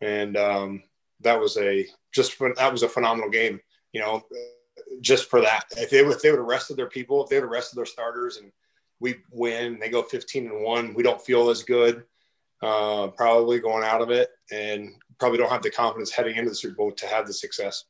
and 0.00 0.36
um, 0.36 0.82
that 1.20 1.38
was 1.38 1.56
a 1.56 1.86
just 2.12 2.38
that 2.38 2.72
was 2.72 2.82
a 2.82 2.88
phenomenal 2.88 3.30
game. 3.30 3.60
You 3.92 4.00
know, 4.00 4.22
just 5.00 5.28
for 5.28 5.40
that. 5.40 5.64
If 5.76 5.90
they 5.90 5.98
if 5.98 6.22
they 6.22 6.30
would 6.30 6.38
have 6.38 6.46
rested 6.46 6.76
their 6.76 6.88
people, 6.88 7.22
if 7.22 7.30
they 7.30 7.36
would 7.36 7.44
have 7.44 7.50
rested 7.50 7.76
their 7.76 7.86
starters, 7.86 8.36
and 8.38 8.52
we 9.00 9.16
win, 9.30 9.78
they 9.80 9.88
go 9.88 10.02
15 10.02 10.46
and 10.46 10.62
one, 10.62 10.94
we 10.94 11.02
don't 11.02 11.20
feel 11.20 11.50
as 11.50 11.62
good. 11.62 12.04
Uh, 12.62 13.08
probably 13.08 13.60
going 13.60 13.84
out 13.84 14.00
of 14.00 14.10
it, 14.10 14.30
and 14.50 14.92
probably 15.18 15.38
don't 15.38 15.50
have 15.50 15.62
the 15.62 15.70
confidence 15.70 16.10
heading 16.10 16.36
into 16.36 16.50
the 16.50 16.56
Super 16.56 16.76
Bowl 16.76 16.92
to 16.92 17.06
have 17.06 17.26
the 17.26 17.32
success. 17.32 17.84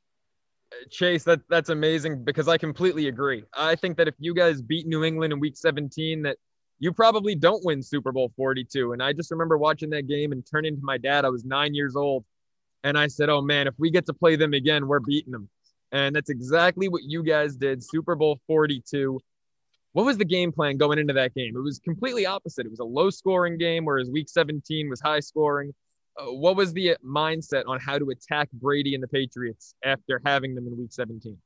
Chase, 0.91 1.23
that 1.25 1.41
that's 1.49 1.69
amazing 1.69 2.25
because 2.25 2.49
I 2.49 2.59
completely 2.59 3.07
agree. 3.07 3.45
I 3.57 3.77
think 3.77 3.97
that 3.99 4.09
if 4.09 4.15
you 4.19 4.35
guys 4.35 4.61
beat 4.61 4.87
New 4.87 5.05
England 5.05 5.33
in 5.33 5.39
Week 5.39 5.57
17, 5.57 6.23
that 6.23 6.39
you 6.85 6.93
probably 6.93 7.35
don't 7.35 7.65
win 7.65 7.83
Super 7.83 8.13
Bowl 8.13 8.31
42. 8.37 8.93
And 8.93 9.03
I 9.03 9.15
just 9.15 9.31
remember 9.31 9.57
watching 9.57 9.89
that 9.91 10.07
game 10.07 10.33
and 10.33 10.45
turning 10.45 10.77
to 10.77 10.83
my 10.83 10.99
dad. 10.99 11.25
I 11.25 11.31
was 11.31 11.43
nine 11.43 11.73
years 11.73 11.97
old. 11.97 12.27
And 12.83 12.99
I 12.99 13.07
said, 13.07 13.31
oh 13.31 13.41
man, 13.41 13.67
if 13.67 13.73
we 13.79 13.91
get 13.91 14.05
to 14.05 14.13
play 14.13 14.37
them 14.37 14.53
again, 14.53 14.87
we're 14.87 15.01
beating 15.01 15.33
them. 15.33 15.49
And 15.93 16.15
that's 16.15 16.29
exactly 16.29 16.89
what 16.89 17.03
you 17.03 17.23
guys 17.23 17.57
did. 17.57 17.83
Super 17.83 18.15
Bowl 18.15 18.39
42. 18.47 19.19
What 19.93 20.05
was 20.05 20.19
the 20.19 20.27
game 20.27 20.53
plan 20.53 20.77
going 20.77 20.99
into 20.99 21.15
that 21.15 21.35
game? 21.35 21.57
It 21.57 21.61
was 21.61 21.79
completely 21.79 22.27
opposite. 22.27 22.67
It 22.67 22.71
was 22.71 22.81
a 22.81 22.85
low 22.85 23.09
scoring 23.09 23.57
game, 23.57 23.87
whereas 23.87 24.11
week 24.11 24.29
17 24.29 24.91
was 24.91 25.01
high 25.01 25.21
scoring. 25.21 25.73
Uh, 26.19 26.35
what 26.35 26.55
was 26.55 26.75
the 26.75 26.99
mindset 27.03 27.63
on 27.67 27.81
how 27.81 27.99
to 27.99 28.11
attack 28.11 28.51
Brady 28.53 28.93
and 28.95 29.03
the 29.03 29.09
Patriots 29.09 29.75
after 29.83 30.21
having 30.27 30.55
them 30.55 30.67
in 30.67 30.77
week 30.77 30.93
17? 30.93 31.39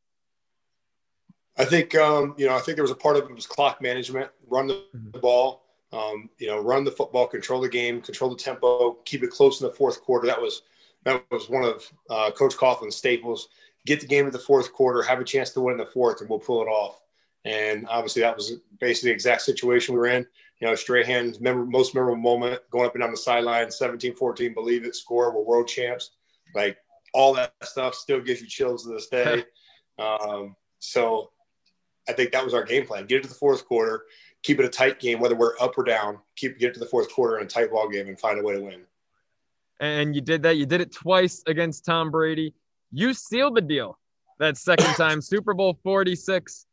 I 1.59 1.65
think 1.65 1.95
um, 1.95 2.35
you 2.39 2.47
know. 2.47 2.55
I 2.55 2.61
think 2.61 2.77
there 2.77 2.85
was 2.85 2.91
a 2.91 2.97
part 2.97 3.17
of 3.17 3.25
it 3.25 3.35
was 3.35 3.47
clock 3.47 3.83
management, 3.83 4.31
run 4.47 4.69
the, 4.69 4.85
mm-hmm. 4.95 5.21
ball, 5.21 5.65
um, 5.93 6.31
you 6.39 6.47
know, 6.47 6.61
run 6.61 6.85
the 6.85 6.91
football, 6.91 7.27
control 7.27 7.61
the 7.61 7.69
game, 7.69 8.01
control 8.01 8.31
the 8.31 8.37
tempo, 8.37 8.95
keep 9.05 9.23
it 9.23 9.31
close 9.31 9.61
in 9.61 9.67
the 9.67 9.73
fourth 9.73 10.01
quarter. 10.03 10.27
That 10.27 10.41
was 10.41 10.63
that 11.05 11.25
was 11.31 11.49
one 11.49 11.65
of 11.65 11.91
uh, 12.11 12.31
Coach 12.31 12.57
Coughlin's 12.57 12.97
staples. 12.97 13.49
Get 13.87 14.01
the 14.01 14.07
game 14.07 14.27
in 14.27 14.33
the 14.33 14.39
fourth 14.39 14.73
quarter, 14.73 15.03
have 15.03 15.21
a 15.21 15.25
chance 15.25 15.51
to 15.51 15.61
win 15.61 15.73
in 15.73 15.79
the 15.79 15.87
fourth, 15.87 16.21
and 16.21 16.29
we'll 16.29 16.39
pull 16.39 16.63
it 16.63 16.67
off. 16.67 17.01
And 17.45 17.87
obviously, 17.89 18.23
that 18.23 18.37
was 18.37 18.55
basically 18.79 19.11
the 19.11 19.15
exact 19.15 19.43
situation 19.43 19.95
we 19.95 20.01
were 20.01 20.09
in. 20.09 20.27
you 20.61 20.69
know, 20.69 20.75
Strahan's 20.75 21.41
member, 21.41 21.65
most 21.65 21.95
memorable 21.95 22.21
moment 22.21 22.61
going 22.71 22.87
up 22.87 22.95
and 22.95 23.03
down 23.03 23.11
the 23.11 23.17
sideline, 23.17 23.71
17 23.71 24.15
14, 24.15 24.53
believe 24.55 24.85
it, 24.85 24.95
score, 24.95 25.33
we're 25.33 25.43
world 25.43 25.69
champs. 25.69 26.11
Like 26.55 26.77
all 27.15 27.35
that 27.35 27.55
stuff 27.63 27.95
still 27.95 28.21
gives 28.21 28.41
you 28.41 28.47
chills 28.47 28.85
to 28.85 28.91
this 28.91 29.09
day. 29.09 29.45
um, 29.99 30.55
so 30.79 31.31
I 32.09 32.13
think 32.13 32.33
that 32.33 32.45
was 32.45 32.55
our 32.55 32.65
game 32.65 32.87
plan 32.87 33.07
get 33.07 33.19
it 33.19 33.23
to 33.25 33.29
the 33.29 33.35
fourth 33.35 33.67
quarter, 33.67 34.05
keep 34.43 34.59
it 34.59 34.65
a 34.65 34.69
tight 34.69 35.01
game, 35.01 35.21
whether 35.21 35.35
we're 35.35 35.59
up 35.61 35.77
or 35.77 35.85
down, 35.85 36.19
keep 36.37 36.59
get 36.59 36.75
to 36.75 36.81
the 36.81 36.87
fourth 36.87 37.13
quarter 37.13 37.39
in 37.39 37.45
a 37.45 37.49
tight 37.49 37.71
ball 37.71 37.89
game 37.89 38.09
and 38.09 38.19
find 38.19 38.39
a 38.39 38.43
way 38.43 38.55
to 38.55 38.61
win. 38.61 38.81
And 39.81 40.15
you 40.15 40.21
did 40.21 40.43
that. 40.43 40.57
You 40.57 40.67
did 40.67 40.81
it 40.81 40.93
twice 40.93 41.43
against 41.47 41.85
Tom 41.85 42.11
Brady. 42.11 42.55
You 42.91 43.15
sealed 43.15 43.57
the 43.57 43.61
deal 43.61 43.99
that 44.39 44.57
second 44.57 44.95
time, 44.95 45.21
Super 45.21 45.55
Bowl 45.55 45.79
46 45.83 46.67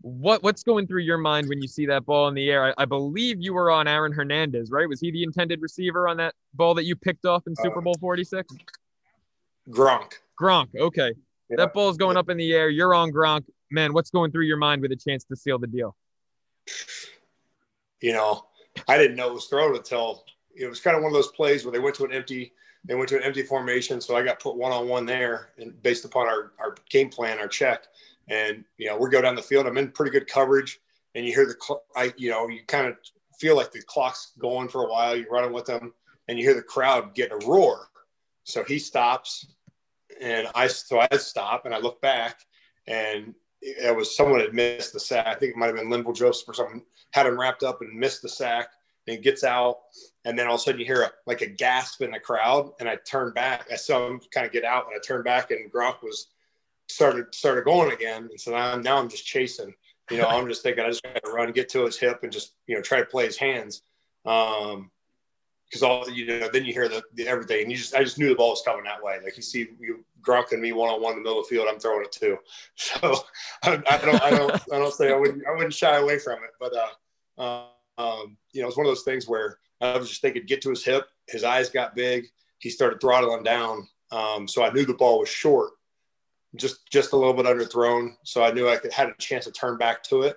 what 0.00 0.42
what's 0.42 0.62
going 0.62 0.86
through 0.86 1.02
your 1.02 1.18
mind 1.18 1.48
when 1.48 1.60
you 1.60 1.68
see 1.68 1.86
that 1.86 2.06
ball 2.06 2.28
in 2.28 2.34
the 2.34 2.50
air? 2.50 2.66
I, 2.66 2.82
I, 2.82 2.84
believe 2.84 3.40
you 3.40 3.52
were 3.52 3.70
on 3.70 3.88
Aaron 3.88 4.12
Hernandez, 4.12 4.70
right? 4.70 4.88
Was 4.88 5.00
he 5.00 5.10
the 5.10 5.22
intended 5.22 5.60
receiver 5.60 6.08
on 6.08 6.16
that 6.18 6.34
ball 6.54 6.74
that 6.74 6.84
you 6.84 6.94
picked 6.94 7.26
off 7.26 7.46
in 7.46 7.56
Super 7.56 7.78
uh, 7.78 7.82
Bowl 7.82 7.94
46? 8.00 8.54
Gronk. 9.70 10.12
Gronk. 10.40 10.68
Okay. 10.78 11.12
Yeah. 11.50 11.56
That 11.56 11.72
ball's 11.72 11.96
going 11.96 12.16
up 12.16 12.28
in 12.28 12.36
the 12.36 12.52
air. 12.52 12.68
You're 12.68 12.94
on 12.94 13.10
Gronk. 13.10 13.44
Man, 13.70 13.92
what's 13.92 14.10
going 14.10 14.32
through 14.32 14.44
your 14.44 14.56
mind 14.56 14.82
with 14.82 14.92
a 14.92 14.96
chance 14.96 15.24
to 15.24 15.36
seal 15.36 15.58
the 15.58 15.66
deal? 15.66 15.94
You 18.00 18.12
know, 18.12 18.46
I 18.86 18.96
didn't 18.96 19.16
know 19.16 19.28
it 19.28 19.34
was 19.34 19.46
thrown 19.46 19.76
until 19.76 20.24
it 20.54 20.66
was 20.66 20.80
kind 20.80 20.96
of 20.96 21.02
one 21.02 21.10
of 21.10 21.14
those 21.14 21.32
plays 21.32 21.64
where 21.64 21.72
they 21.72 21.78
went 21.78 21.96
to 21.96 22.04
an 22.04 22.12
empty 22.12 22.52
they 22.84 22.94
went 22.94 23.08
to 23.10 23.16
an 23.16 23.22
empty 23.22 23.42
formation, 23.42 24.00
so 24.00 24.16
I 24.16 24.22
got 24.22 24.40
put 24.40 24.56
one 24.56 24.72
on 24.72 24.88
one 24.88 25.04
there, 25.04 25.50
and 25.58 25.80
based 25.82 26.04
upon 26.04 26.26
our 26.26 26.52
our 26.58 26.74
game 26.88 27.10
plan, 27.10 27.38
our 27.38 27.48
check, 27.48 27.84
and 28.28 28.64
you 28.76 28.86
know 28.86 28.96
we 28.96 29.10
go 29.10 29.20
down 29.20 29.34
the 29.34 29.42
field. 29.42 29.66
I'm 29.66 29.78
in 29.78 29.90
pretty 29.90 30.12
good 30.12 30.26
coverage, 30.26 30.80
and 31.14 31.26
you 31.26 31.34
hear 31.34 31.46
the 31.46 31.56
cl- 31.60 31.84
I 31.96 32.12
you 32.16 32.30
know 32.30 32.48
you 32.48 32.60
kind 32.66 32.86
of 32.86 32.96
feel 33.38 33.56
like 33.56 33.72
the 33.72 33.82
clock's 33.82 34.32
going 34.38 34.68
for 34.68 34.84
a 34.84 34.90
while. 34.90 35.16
You're 35.16 35.30
running 35.30 35.52
with 35.52 35.66
them, 35.66 35.92
and 36.28 36.38
you 36.38 36.44
hear 36.44 36.54
the 36.54 36.62
crowd 36.62 37.14
get 37.14 37.32
a 37.32 37.46
roar. 37.46 37.88
So 38.44 38.64
he 38.64 38.78
stops, 38.78 39.46
and 40.20 40.48
I 40.54 40.68
so 40.68 41.00
I 41.00 41.16
stop 41.16 41.66
and 41.66 41.74
I 41.74 41.78
look 41.78 42.00
back, 42.00 42.40
and 42.86 43.34
it 43.60 43.94
was 43.94 44.16
someone 44.16 44.40
had 44.40 44.54
missed 44.54 44.92
the 44.92 45.00
sack. 45.00 45.26
I 45.26 45.34
think 45.34 45.52
it 45.52 45.56
might 45.56 45.66
have 45.66 45.76
been 45.76 45.88
Linval 45.88 46.14
Joseph 46.14 46.48
or 46.48 46.54
something 46.54 46.82
had 47.12 47.26
him 47.26 47.38
wrapped 47.38 47.62
up 47.62 47.80
and 47.80 47.98
missed 47.98 48.22
the 48.22 48.28
sack. 48.28 48.68
And 49.06 49.22
gets 49.22 49.42
out, 49.42 49.78
and 50.26 50.38
then 50.38 50.46
all 50.46 50.56
of 50.56 50.60
a 50.60 50.62
sudden 50.64 50.80
you 50.80 50.84
hear 50.84 51.00
a, 51.00 51.10
like 51.26 51.40
a 51.40 51.46
gasp 51.46 52.02
in 52.02 52.10
the 52.10 52.20
crowd. 52.20 52.72
And 52.78 52.86
I 52.86 52.96
turn 52.96 53.32
back. 53.32 53.66
I 53.72 53.76
saw 53.76 54.06
him 54.06 54.20
kind 54.34 54.46
of 54.46 54.52
get 54.52 54.64
out, 54.64 54.84
and 54.84 54.94
I 54.94 54.98
turned 54.98 55.24
back, 55.24 55.50
and 55.50 55.72
Gronk 55.72 56.02
was 56.02 56.26
started 56.88 57.34
started 57.34 57.64
going 57.64 57.90
again. 57.90 58.28
And 58.30 58.38
so 58.38 58.50
now, 58.50 58.76
now 58.76 58.98
I'm 58.98 59.08
just 59.08 59.24
chasing. 59.24 59.72
You 60.10 60.18
know, 60.18 60.28
I'm 60.28 60.46
just 60.46 60.62
thinking 60.62 60.84
I 60.84 60.88
just 60.88 61.02
got 61.02 61.24
to 61.24 61.30
run, 61.30 61.52
get 61.52 61.70
to 61.70 61.86
his 61.86 61.98
hip, 61.98 62.20
and 62.22 62.30
just 62.30 62.52
you 62.66 62.74
know 62.74 62.82
try 62.82 62.98
to 62.98 63.06
play 63.06 63.24
his 63.24 63.38
hands. 63.38 63.80
Um, 64.26 64.90
because 65.68 65.82
all 65.82 66.08
you 66.08 66.26
know, 66.26 66.48
then 66.52 66.64
you 66.64 66.72
hear 66.72 66.88
the, 66.88 67.02
the, 67.14 67.26
everything, 67.26 67.62
and 67.62 67.70
you 67.70 67.76
just 67.76 67.94
I 67.94 68.02
just 68.02 68.18
knew 68.18 68.28
the 68.28 68.34
ball 68.34 68.50
was 68.50 68.62
coming 68.64 68.84
that 68.84 69.02
way. 69.02 69.18
Like 69.22 69.36
you 69.36 69.42
see 69.42 69.68
you 69.78 70.04
Gronk 70.22 70.52
and 70.52 70.62
me 70.62 70.72
one 70.72 70.90
on 70.90 71.02
one 71.02 71.12
in 71.12 71.18
the 71.18 71.22
middle 71.22 71.40
of 71.40 71.48
the 71.48 71.54
field, 71.54 71.68
I'm 71.70 71.78
throwing 71.78 72.04
it 72.04 72.12
too. 72.12 72.38
So 72.76 73.16
I, 73.62 73.82
I 73.90 73.98
don't 73.98 74.22
I 74.22 74.30
don't 74.30 74.52
I 74.72 74.78
don't 74.78 74.94
say 74.94 75.12
I 75.12 75.16
wouldn't 75.16 75.46
I 75.46 75.52
wouldn't 75.52 75.74
shy 75.74 75.96
away 75.96 76.18
from 76.18 76.38
it, 76.44 76.50
but 76.58 76.72
uh, 77.38 77.66
um, 77.98 78.36
you 78.52 78.62
know, 78.62 78.68
it's 78.68 78.76
one 78.76 78.86
of 78.86 78.90
those 78.90 79.02
things 79.02 79.28
where 79.28 79.58
I 79.80 79.96
was 79.96 80.08
just 80.08 80.22
thinking, 80.22 80.44
get 80.46 80.62
to 80.62 80.70
his 80.70 80.84
hip. 80.84 81.06
His 81.28 81.44
eyes 81.44 81.68
got 81.68 81.94
big. 81.94 82.26
He 82.58 82.70
started 82.70 83.00
throttling 83.00 83.42
down. 83.42 83.88
Um, 84.10 84.48
so 84.48 84.64
I 84.64 84.72
knew 84.72 84.84
the 84.84 84.94
ball 84.94 85.20
was 85.20 85.28
short 85.28 85.72
just 86.56 86.90
just 86.90 87.12
a 87.12 87.16
little 87.16 87.34
bit 87.34 87.46
underthrown. 87.46 88.14
So 88.24 88.42
I 88.42 88.52
knew 88.52 88.68
I 88.68 88.76
could 88.76 88.92
had 88.92 89.08
a 89.08 89.14
chance 89.14 89.44
to 89.44 89.52
turn 89.52 89.76
back 89.76 90.02
to 90.04 90.22
it. 90.22 90.36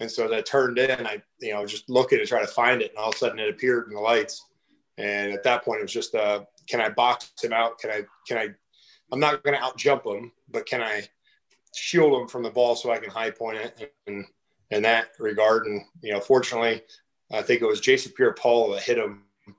And 0.00 0.10
so 0.10 0.24
as 0.24 0.32
I 0.32 0.40
turned 0.40 0.78
in, 0.78 1.06
I 1.06 1.22
you 1.40 1.52
know 1.52 1.66
just 1.66 1.88
looking 1.90 2.18
to 2.18 2.26
try 2.26 2.40
to 2.40 2.46
find 2.46 2.82
it, 2.82 2.90
and 2.90 2.98
all 2.98 3.10
of 3.10 3.14
a 3.14 3.18
sudden 3.18 3.38
it 3.38 3.48
appeared 3.48 3.88
in 3.88 3.94
the 3.94 4.00
lights. 4.00 4.46
And 4.98 5.32
at 5.32 5.44
that 5.44 5.64
point, 5.64 5.78
it 5.78 5.82
was 5.82 5.92
just, 5.92 6.14
uh, 6.14 6.40
can 6.68 6.80
I 6.80 6.88
box 6.90 7.32
him 7.42 7.52
out? 7.52 7.78
Can 7.78 7.90
I 7.90 8.02
can 8.26 8.38
I? 8.38 8.48
I'm 9.10 9.20
not 9.20 9.42
going 9.42 9.56
to 9.56 9.62
out 9.62 9.78
jump 9.78 10.04
him, 10.04 10.32
but 10.50 10.66
can 10.66 10.82
I 10.82 11.08
shield 11.74 12.20
him 12.20 12.28
from 12.28 12.42
the 12.42 12.50
ball 12.50 12.76
so 12.76 12.90
I 12.90 12.98
can 12.98 13.10
high 13.10 13.30
point 13.30 13.58
it 13.58 13.92
and 14.06 14.26
in 14.70 14.82
that 14.82 15.08
regard. 15.18 15.66
And 15.66 15.82
you 16.02 16.12
know, 16.12 16.20
fortunately, 16.20 16.82
I 17.32 17.42
think 17.42 17.62
it 17.62 17.66
was 17.66 17.80
Jason 17.80 18.12
Pierre-Paul 18.16 18.72
that 18.72 18.82
hit 18.82 18.98
him. 18.98 19.22
I 19.48 19.52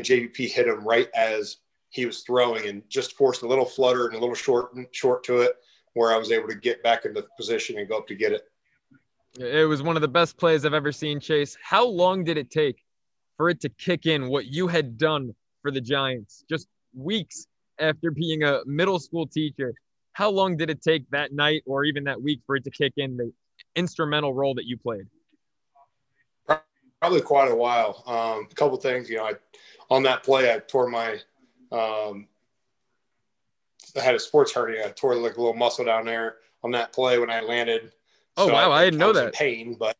think 0.00 0.04
JPP 0.04 0.50
hit 0.50 0.68
him 0.68 0.86
right 0.86 1.08
as 1.14 1.58
he 1.90 2.06
was 2.06 2.20
throwing 2.22 2.68
and 2.68 2.82
just 2.88 3.16
forced 3.16 3.42
a 3.42 3.48
little 3.48 3.64
flutter 3.64 4.06
and 4.06 4.14
a 4.14 4.18
little 4.18 4.34
short 4.34 4.70
short 4.92 5.24
to 5.24 5.40
it 5.40 5.52
where 5.94 6.12
I 6.12 6.16
was 6.18 6.30
able 6.30 6.48
to 6.48 6.54
get 6.54 6.82
back 6.82 7.04
into 7.04 7.26
position 7.36 7.78
and 7.78 7.88
go 7.88 7.98
up 7.98 8.06
to 8.08 8.14
get 8.14 8.32
it. 8.32 8.42
It 9.38 9.68
was 9.68 9.82
one 9.82 9.96
of 9.96 10.02
the 10.02 10.08
best 10.08 10.36
plays 10.36 10.64
I've 10.64 10.74
ever 10.74 10.92
seen, 10.92 11.20
Chase. 11.20 11.56
How 11.62 11.84
long 11.84 12.24
did 12.24 12.36
it 12.36 12.50
take 12.50 12.84
for 13.40 13.48
it 13.48 13.58
to 13.58 13.70
kick 13.70 14.04
in 14.04 14.28
what 14.28 14.48
you 14.48 14.68
had 14.68 14.98
done 14.98 15.34
for 15.62 15.70
the 15.70 15.80
Giants? 15.80 16.44
Just 16.46 16.68
weeks 16.94 17.46
after 17.78 18.10
being 18.10 18.42
a 18.42 18.60
middle 18.66 18.98
school 18.98 19.26
teacher. 19.26 19.72
How 20.12 20.28
long 20.28 20.58
did 20.58 20.68
it 20.68 20.82
take 20.82 21.08
that 21.08 21.32
night 21.32 21.62
or 21.64 21.84
even 21.84 22.04
that 22.04 22.20
week 22.20 22.42
for 22.44 22.56
it 22.56 22.64
to 22.64 22.70
kick 22.70 22.92
in 22.98 23.16
the 23.16 23.32
instrumental 23.76 24.34
role 24.34 24.54
that 24.56 24.66
you 24.66 24.76
played? 24.76 25.06
Probably 27.00 27.22
quite 27.22 27.50
a 27.50 27.54
while. 27.54 28.02
Um, 28.06 28.46
a 28.50 28.54
couple 28.54 28.76
things, 28.76 29.08
you 29.08 29.16
know, 29.16 29.24
I, 29.24 29.32
on 29.88 30.02
that 30.02 30.22
play, 30.22 30.52
I 30.52 30.58
tore 30.58 30.90
my 30.90 31.12
um, 31.72 32.26
I 33.96 34.00
had 34.02 34.14
a 34.14 34.20
sports 34.20 34.52
hernia. 34.52 34.86
I 34.86 34.90
tore 34.90 35.14
like 35.14 35.38
a 35.38 35.40
little 35.40 35.54
muscle 35.54 35.86
down 35.86 36.04
there 36.04 36.36
on 36.62 36.72
that 36.72 36.92
play 36.92 37.18
when 37.18 37.30
I 37.30 37.40
landed. 37.40 37.92
Oh 38.36 38.48
so 38.48 38.52
wow, 38.52 38.70
I, 38.70 38.82
I 38.82 38.84
didn't 38.84 39.00
know 39.00 39.14
that. 39.14 39.32
pain, 39.32 39.76
but 39.80 39.96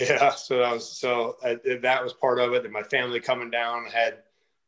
yeah. 0.00 0.30
So 0.30 0.58
that 0.58 0.72
was 0.72 0.98
so 0.98 1.36
I, 1.44 1.58
that 1.82 2.02
was 2.02 2.12
part 2.14 2.38
of 2.38 2.52
it. 2.54 2.64
And 2.64 2.72
my 2.72 2.82
family 2.82 3.20
coming 3.20 3.50
down 3.50 3.86
had 3.86 4.18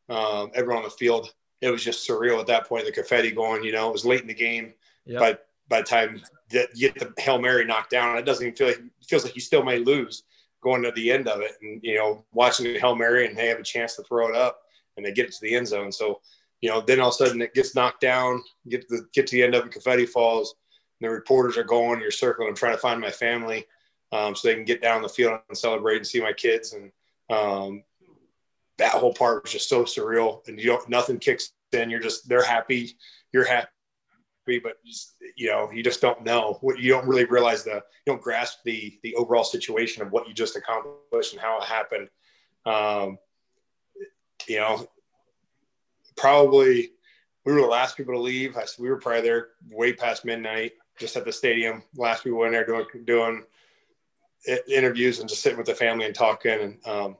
um, 0.09 0.51
everyone 0.53 0.83
on 0.83 0.89
the 0.89 0.95
field. 0.95 1.33
It 1.61 1.69
was 1.69 1.83
just 1.83 2.07
surreal 2.07 2.39
at 2.39 2.47
that 2.47 2.67
point. 2.67 2.85
The 2.85 2.91
confetti 2.91 3.31
going. 3.31 3.63
You 3.63 3.71
know, 3.71 3.89
it 3.89 3.93
was 3.93 4.05
late 4.05 4.21
in 4.21 4.27
the 4.27 4.33
game. 4.33 4.73
Yep. 5.05 5.19
But 5.19 5.47
by 5.67 5.79
the 5.79 5.87
time 5.87 6.21
that 6.51 6.69
you 6.75 6.91
get 6.91 7.15
the 7.15 7.21
hail 7.21 7.41
mary 7.41 7.65
knocked 7.65 7.89
down, 7.89 8.17
it 8.17 8.25
doesn't 8.25 8.45
even 8.45 8.55
feel 8.55 8.67
like 8.67 8.77
it 8.77 9.07
feels 9.07 9.23
like 9.23 9.35
you 9.35 9.41
still 9.41 9.63
may 9.63 9.79
lose 9.79 10.23
going 10.61 10.83
to 10.83 10.91
the 10.91 11.11
end 11.11 11.27
of 11.27 11.41
it. 11.41 11.53
And 11.61 11.79
you 11.83 11.95
know, 11.95 12.23
watching 12.33 12.65
the 12.65 12.79
hail 12.79 12.95
mary 12.95 13.27
and 13.27 13.37
they 13.37 13.47
have 13.47 13.59
a 13.59 13.63
chance 13.63 13.95
to 13.95 14.03
throw 14.03 14.27
it 14.29 14.35
up 14.35 14.61
and 14.97 15.05
they 15.05 15.11
get 15.11 15.25
it 15.25 15.31
to 15.33 15.41
the 15.41 15.55
end 15.55 15.67
zone. 15.67 15.91
So, 15.91 16.21
you 16.61 16.69
know, 16.69 16.81
then 16.81 16.99
all 16.99 17.09
of 17.09 17.15
a 17.15 17.17
sudden 17.17 17.41
it 17.41 17.53
gets 17.53 17.75
knocked 17.75 18.01
down, 18.01 18.43
get 18.69 18.87
to 18.87 18.97
the 18.97 19.07
get 19.13 19.27
to 19.27 19.35
the 19.35 19.43
end 19.43 19.55
of 19.55 19.65
it, 19.65 19.71
confetti 19.71 20.05
falls, 20.05 20.55
And 20.99 21.09
the 21.09 21.13
reporters 21.13 21.57
are 21.57 21.63
going, 21.63 21.99
you're 21.99 22.11
circling, 22.11 22.49
I'm 22.49 22.55
trying 22.55 22.75
to 22.75 22.81
find 22.81 23.01
my 23.01 23.11
family 23.11 23.65
um, 24.15 24.35
so 24.35 24.47
they 24.47 24.55
can 24.55 24.65
get 24.65 24.81
down 24.81 25.01
the 25.01 25.09
field 25.09 25.39
and 25.49 25.57
celebrate 25.57 25.97
and 25.97 26.07
see 26.07 26.21
my 26.21 26.33
kids. 26.33 26.73
And 26.73 26.91
um, 27.29 27.83
that 28.77 28.93
whole 28.93 29.13
part 29.13 29.43
was 29.43 29.51
just 29.51 29.69
so 29.69 29.83
surreal. 29.83 30.47
And 30.47 30.59
you 30.59 30.67
don't, 30.67 30.89
nothing 30.89 31.19
kicks 31.19 31.51
in. 31.71 31.89
You're 31.89 31.99
just, 31.99 32.29
they're 32.29 32.43
happy. 32.43 32.97
You're 33.33 33.45
happy, 33.45 34.59
but 34.63 34.83
just, 34.85 35.15
you 35.35 35.47
know, 35.47 35.71
you 35.71 35.83
just 35.83 36.01
don't 36.01 36.23
know 36.23 36.57
what 36.61 36.79
you 36.79 36.91
don't 36.91 37.07
really 37.07 37.25
realize 37.25 37.63
the, 37.63 37.75
you 37.75 38.07
don't 38.07 38.21
grasp 38.21 38.59
the, 38.63 38.97
the 39.03 39.15
overall 39.15 39.43
situation 39.43 40.01
of 40.01 40.11
what 40.11 40.27
you 40.27 40.33
just 40.33 40.55
accomplished 40.55 41.33
and 41.33 41.41
how 41.41 41.59
it 41.59 41.65
happened. 41.65 42.09
Um, 42.65 43.17
you 44.47 44.57
know, 44.57 44.87
probably 46.15 46.91
we 47.45 47.53
were 47.53 47.61
the 47.61 47.67
last 47.67 47.97
people 47.97 48.13
to 48.13 48.19
leave. 48.19 48.55
I, 48.57 48.63
we 48.79 48.89
were 48.89 48.97
probably 48.97 49.21
there 49.21 49.49
way 49.69 49.93
past 49.93 50.25
midnight, 50.25 50.73
just 50.99 51.15
at 51.17 51.25
the 51.25 51.33
stadium. 51.33 51.83
Last 51.95 52.23
people 52.23 52.43
in 52.45 52.51
there 52.51 52.65
doing 52.65 52.85
doing 53.05 53.43
interviews 54.67 55.19
and 55.19 55.29
just 55.29 55.41
sitting 55.41 55.57
with 55.57 55.67
the 55.67 55.75
family 55.75 56.05
and 56.05 56.15
talking. 56.15 56.59
And 56.59 56.87
um, 56.87 57.17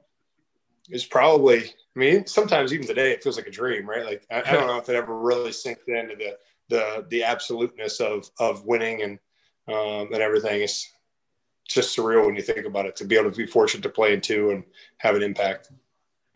it's 0.88 1.04
probably, 1.04 1.64
I 1.64 1.98
mean, 1.98 2.26
sometimes 2.26 2.72
even 2.72 2.86
today 2.86 3.12
it 3.12 3.22
feels 3.22 3.36
like 3.36 3.46
a 3.46 3.50
dream, 3.50 3.88
right? 3.88 4.04
Like 4.04 4.26
I, 4.30 4.42
I 4.42 4.52
don't 4.52 4.66
know 4.66 4.78
if 4.78 4.88
it 4.88 4.96
ever 4.96 5.18
really 5.18 5.52
sinks 5.52 5.82
into 5.86 6.16
the 6.16 6.38
the 6.68 7.06
the 7.10 7.22
absoluteness 7.22 8.00
of 8.00 8.28
of 8.38 8.64
winning 8.64 9.02
and 9.02 9.18
um, 9.68 10.12
and 10.12 10.22
everything. 10.22 10.62
It's 10.62 10.92
just 11.68 11.96
surreal 11.96 12.26
when 12.26 12.36
you 12.36 12.42
think 12.42 12.66
about 12.66 12.86
it 12.86 12.96
to 12.96 13.04
be 13.04 13.16
able 13.16 13.30
to 13.30 13.36
be 13.36 13.46
fortunate 13.46 13.82
to 13.82 13.88
play 13.88 14.14
in 14.14 14.20
two 14.20 14.50
and 14.50 14.62
have 14.98 15.16
an 15.16 15.22
impact 15.22 15.70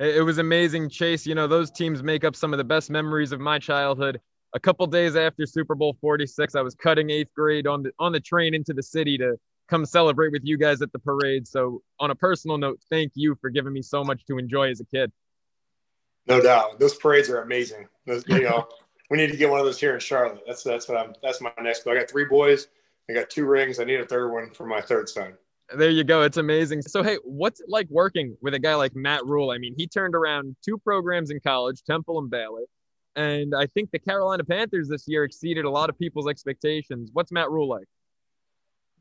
it 0.00 0.24
was 0.24 0.38
amazing, 0.38 0.88
Chase. 0.88 1.26
You 1.26 1.34
know, 1.34 1.46
those 1.46 1.70
teams 1.70 2.02
make 2.02 2.24
up 2.24 2.34
some 2.34 2.54
of 2.54 2.58
the 2.58 2.64
best 2.64 2.90
memories 2.90 3.32
of 3.32 3.40
my 3.40 3.58
childhood. 3.58 4.18
A 4.54 4.60
couple 4.60 4.86
days 4.86 5.14
after 5.14 5.44
Super 5.44 5.74
Bowl 5.74 5.96
46, 6.00 6.54
I 6.54 6.62
was 6.62 6.74
cutting 6.74 7.10
eighth 7.10 7.32
grade 7.36 7.66
on 7.66 7.82
the 7.82 7.92
on 7.98 8.12
the 8.12 8.18
train 8.18 8.54
into 8.54 8.72
the 8.72 8.82
city 8.82 9.18
to 9.18 9.38
come 9.70 9.86
celebrate 9.86 10.32
with 10.32 10.42
you 10.44 10.58
guys 10.58 10.82
at 10.82 10.92
the 10.92 10.98
parade. 10.98 11.46
So, 11.46 11.82
on 11.98 12.10
a 12.10 12.14
personal 12.14 12.58
note, 12.58 12.80
thank 12.90 13.12
you 13.14 13.36
for 13.40 13.48
giving 13.48 13.72
me 13.72 13.82
so 13.82 14.04
much 14.04 14.24
to 14.26 14.38
enjoy 14.38 14.70
as 14.70 14.80
a 14.80 14.84
kid. 14.84 15.12
No 16.26 16.40
doubt, 16.40 16.78
those 16.78 16.94
parades 16.94 17.30
are 17.30 17.42
amazing. 17.42 17.88
Those, 18.06 18.24
you 18.28 18.42
know, 18.42 18.68
we 19.10 19.16
need 19.16 19.30
to 19.30 19.36
get 19.36 19.48
one 19.48 19.60
of 19.60 19.66
those 19.66 19.80
here 19.80 19.94
in 19.94 20.00
Charlotte. 20.00 20.42
That's 20.46 20.62
that's 20.62 20.88
what 20.88 20.98
I'm. 20.98 21.14
That's 21.22 21.40
my 21.40 21.52
next 21.62 21.84
goal. 21.84 21.94
I 21.94 22.00
got 22.00 22.10
three 22.10 22.26
boys. 22.26 22.68
I 23.08 23.12
got 23.14 23.30
two 23.30 23.46
rings. 23.46 23.80
I 23.80 23.84
need 23.84 24.00
a 24.00 24.06
third 24.06 24.30
one 24.30 24.50
for 24.50 24.66
my 24.66 24.80
third 24.80 25.08
son. 25.08 25.34
There 25.76 25.90
you 25.90 26.04
go. 26.04 26.22
It's 26.22 26.36
amazing. 26.36 26.82
So, 26.82 27.02
hey, 27.02 27.18
what's 27.24 27.60
it 27.60 27.68
like 27.68 27.86
working 27.90 28.36
with 28.42 28.54
a 28.54 28.58
guy 28.58 28.74
like 28.74 28.94
Matt 28.94 29.24
Rhule? 29.24 29.50
I 29.50 29.58
mean, 29.58 29.74
he 29.76 29.86
turned 29.86 30.14
around 30.14 30.56
two 30.64 30.78
programs 30.78 31.30
in 31.30 31.38
college, 31.40 31.82
Temple 31.84 32.18
and 32.18 32.28
Baylor. 32.28 32.64
And 33.16 33.54
I 33.54 33.66
think 33.66 33.90
the 33.90 33.98
Carolina 33.98 34.44
Panthers 34.44 34.88
this 34.88 35.04
year 35.06 35.24
exceeded 35.24 35.64
a 35.64 35.70
lot 35.70 35.90
of 35.90 35.98
people's 35.98 36.28
expectations. 36.28 37.10
What's 37.12 37.32
Matt 37.32 37.50
Rhule 37.50 37.68
like? 37.68 37.86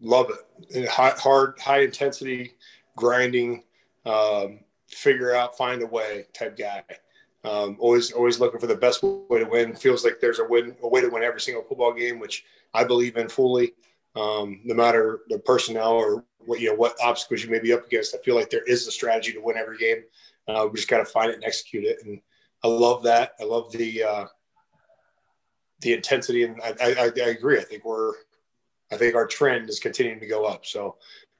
Love 0.01 0.31
it. 0.31 0.87
High, 0.89 1.13
hard, 1.17 1.59
high 1.59 1.81
intensity, 1.81 2.53
grinding. 2.95 3.63
um, 4.05 4.59
figure 4.87 5.35
out, 5.35 5.57
find 5.57 5.81
a 5.81 5.85
way 5.85 6.25
type 6.33 6.57
guy. 6.57 6.83
Um, 7.43 7.77
always, 7.79 8.11
always 8.11 8.39
looking 8.39 8.59
for 8.59 8.67
the 8.67 8.75
best 8.75 9.03
way 9.03 9.39
to 9.39 9.45
win. 9.45 9.75
Feels 9.75 10.03
like 10.03 10.19
there's 10.19 10.39
a 10.39 10.45
win, 10.45 10.75
a 10.83 10.87
way 10.87 11.01
to 11.01 11.09
win 11.09 11.23
every 11.23 11.39
single 11.39 11.63
football 11.63 11.93
game, 11.93 12.19
which 12.19 12.43
I 12.73 12.83
believe 12.83 13.17
in 13.17 13.29
fully. 13.29 13.73
Um, 14.15 14.61
no 14.63 14.73
matter 14.73 15.21
the 15.29 15.39
personnel 15.39 15.91
or 15.91 16.25
what 16.39 16.59
you 16.59 16.69
know, 16.69 16.75
what 16.75 16.95
obstacles 17.01 17.43
you 17.43 17.49
may 17.49 17.59
be 17.59 17.71
up 17.71 17.85
against, 17.85 18.15
I 18.15 18.17
feel 18.19 18.35
like 18.35 18.49
there 18.49 18.63
is 18.63 18.87
a 18.87 18.91
strategy 18.91 19.31
to 19.33 19.41
win 19.41 19.57
every 19.57 19.77
game. 19.77 20.03
Uh, 20.47 20.67
we 20.67 20.77
just 20.77 20.89
got 20.89 20.97
to 20.97 21.05
find 21.05 21.29
it 21.29 21.35
and 21.35 21.43
execute 21.43 21.85
it. 21.85 21.99
And 22.03 22.19
I 22.63 22.67
love 22.67 23.03
that. 23.03 23.33
I 23.39 23.43
love 23.43 23.71
the 23.71 24.03
uh, 24.03 24.25
the 25.81 25.93
intensity, 25.93 26.43
and 26.43 26.59
I, 26.61 26.73
I, 26.81 27.11
I 27.15 27.29
agree. 27.29 27.57
I 27.57 27.63
think 27.63 27.85
we're, 27.85 28.13
I 28.91 28.97
think 28.97 29.15
our 29.15 29.27
trend 29.27 29.69
is 29.69 29.79
continuing 29.79 30.19
to 30.19 30.27
go 30.27 30.45
up. 30.45 30.65
So 30.65 30.97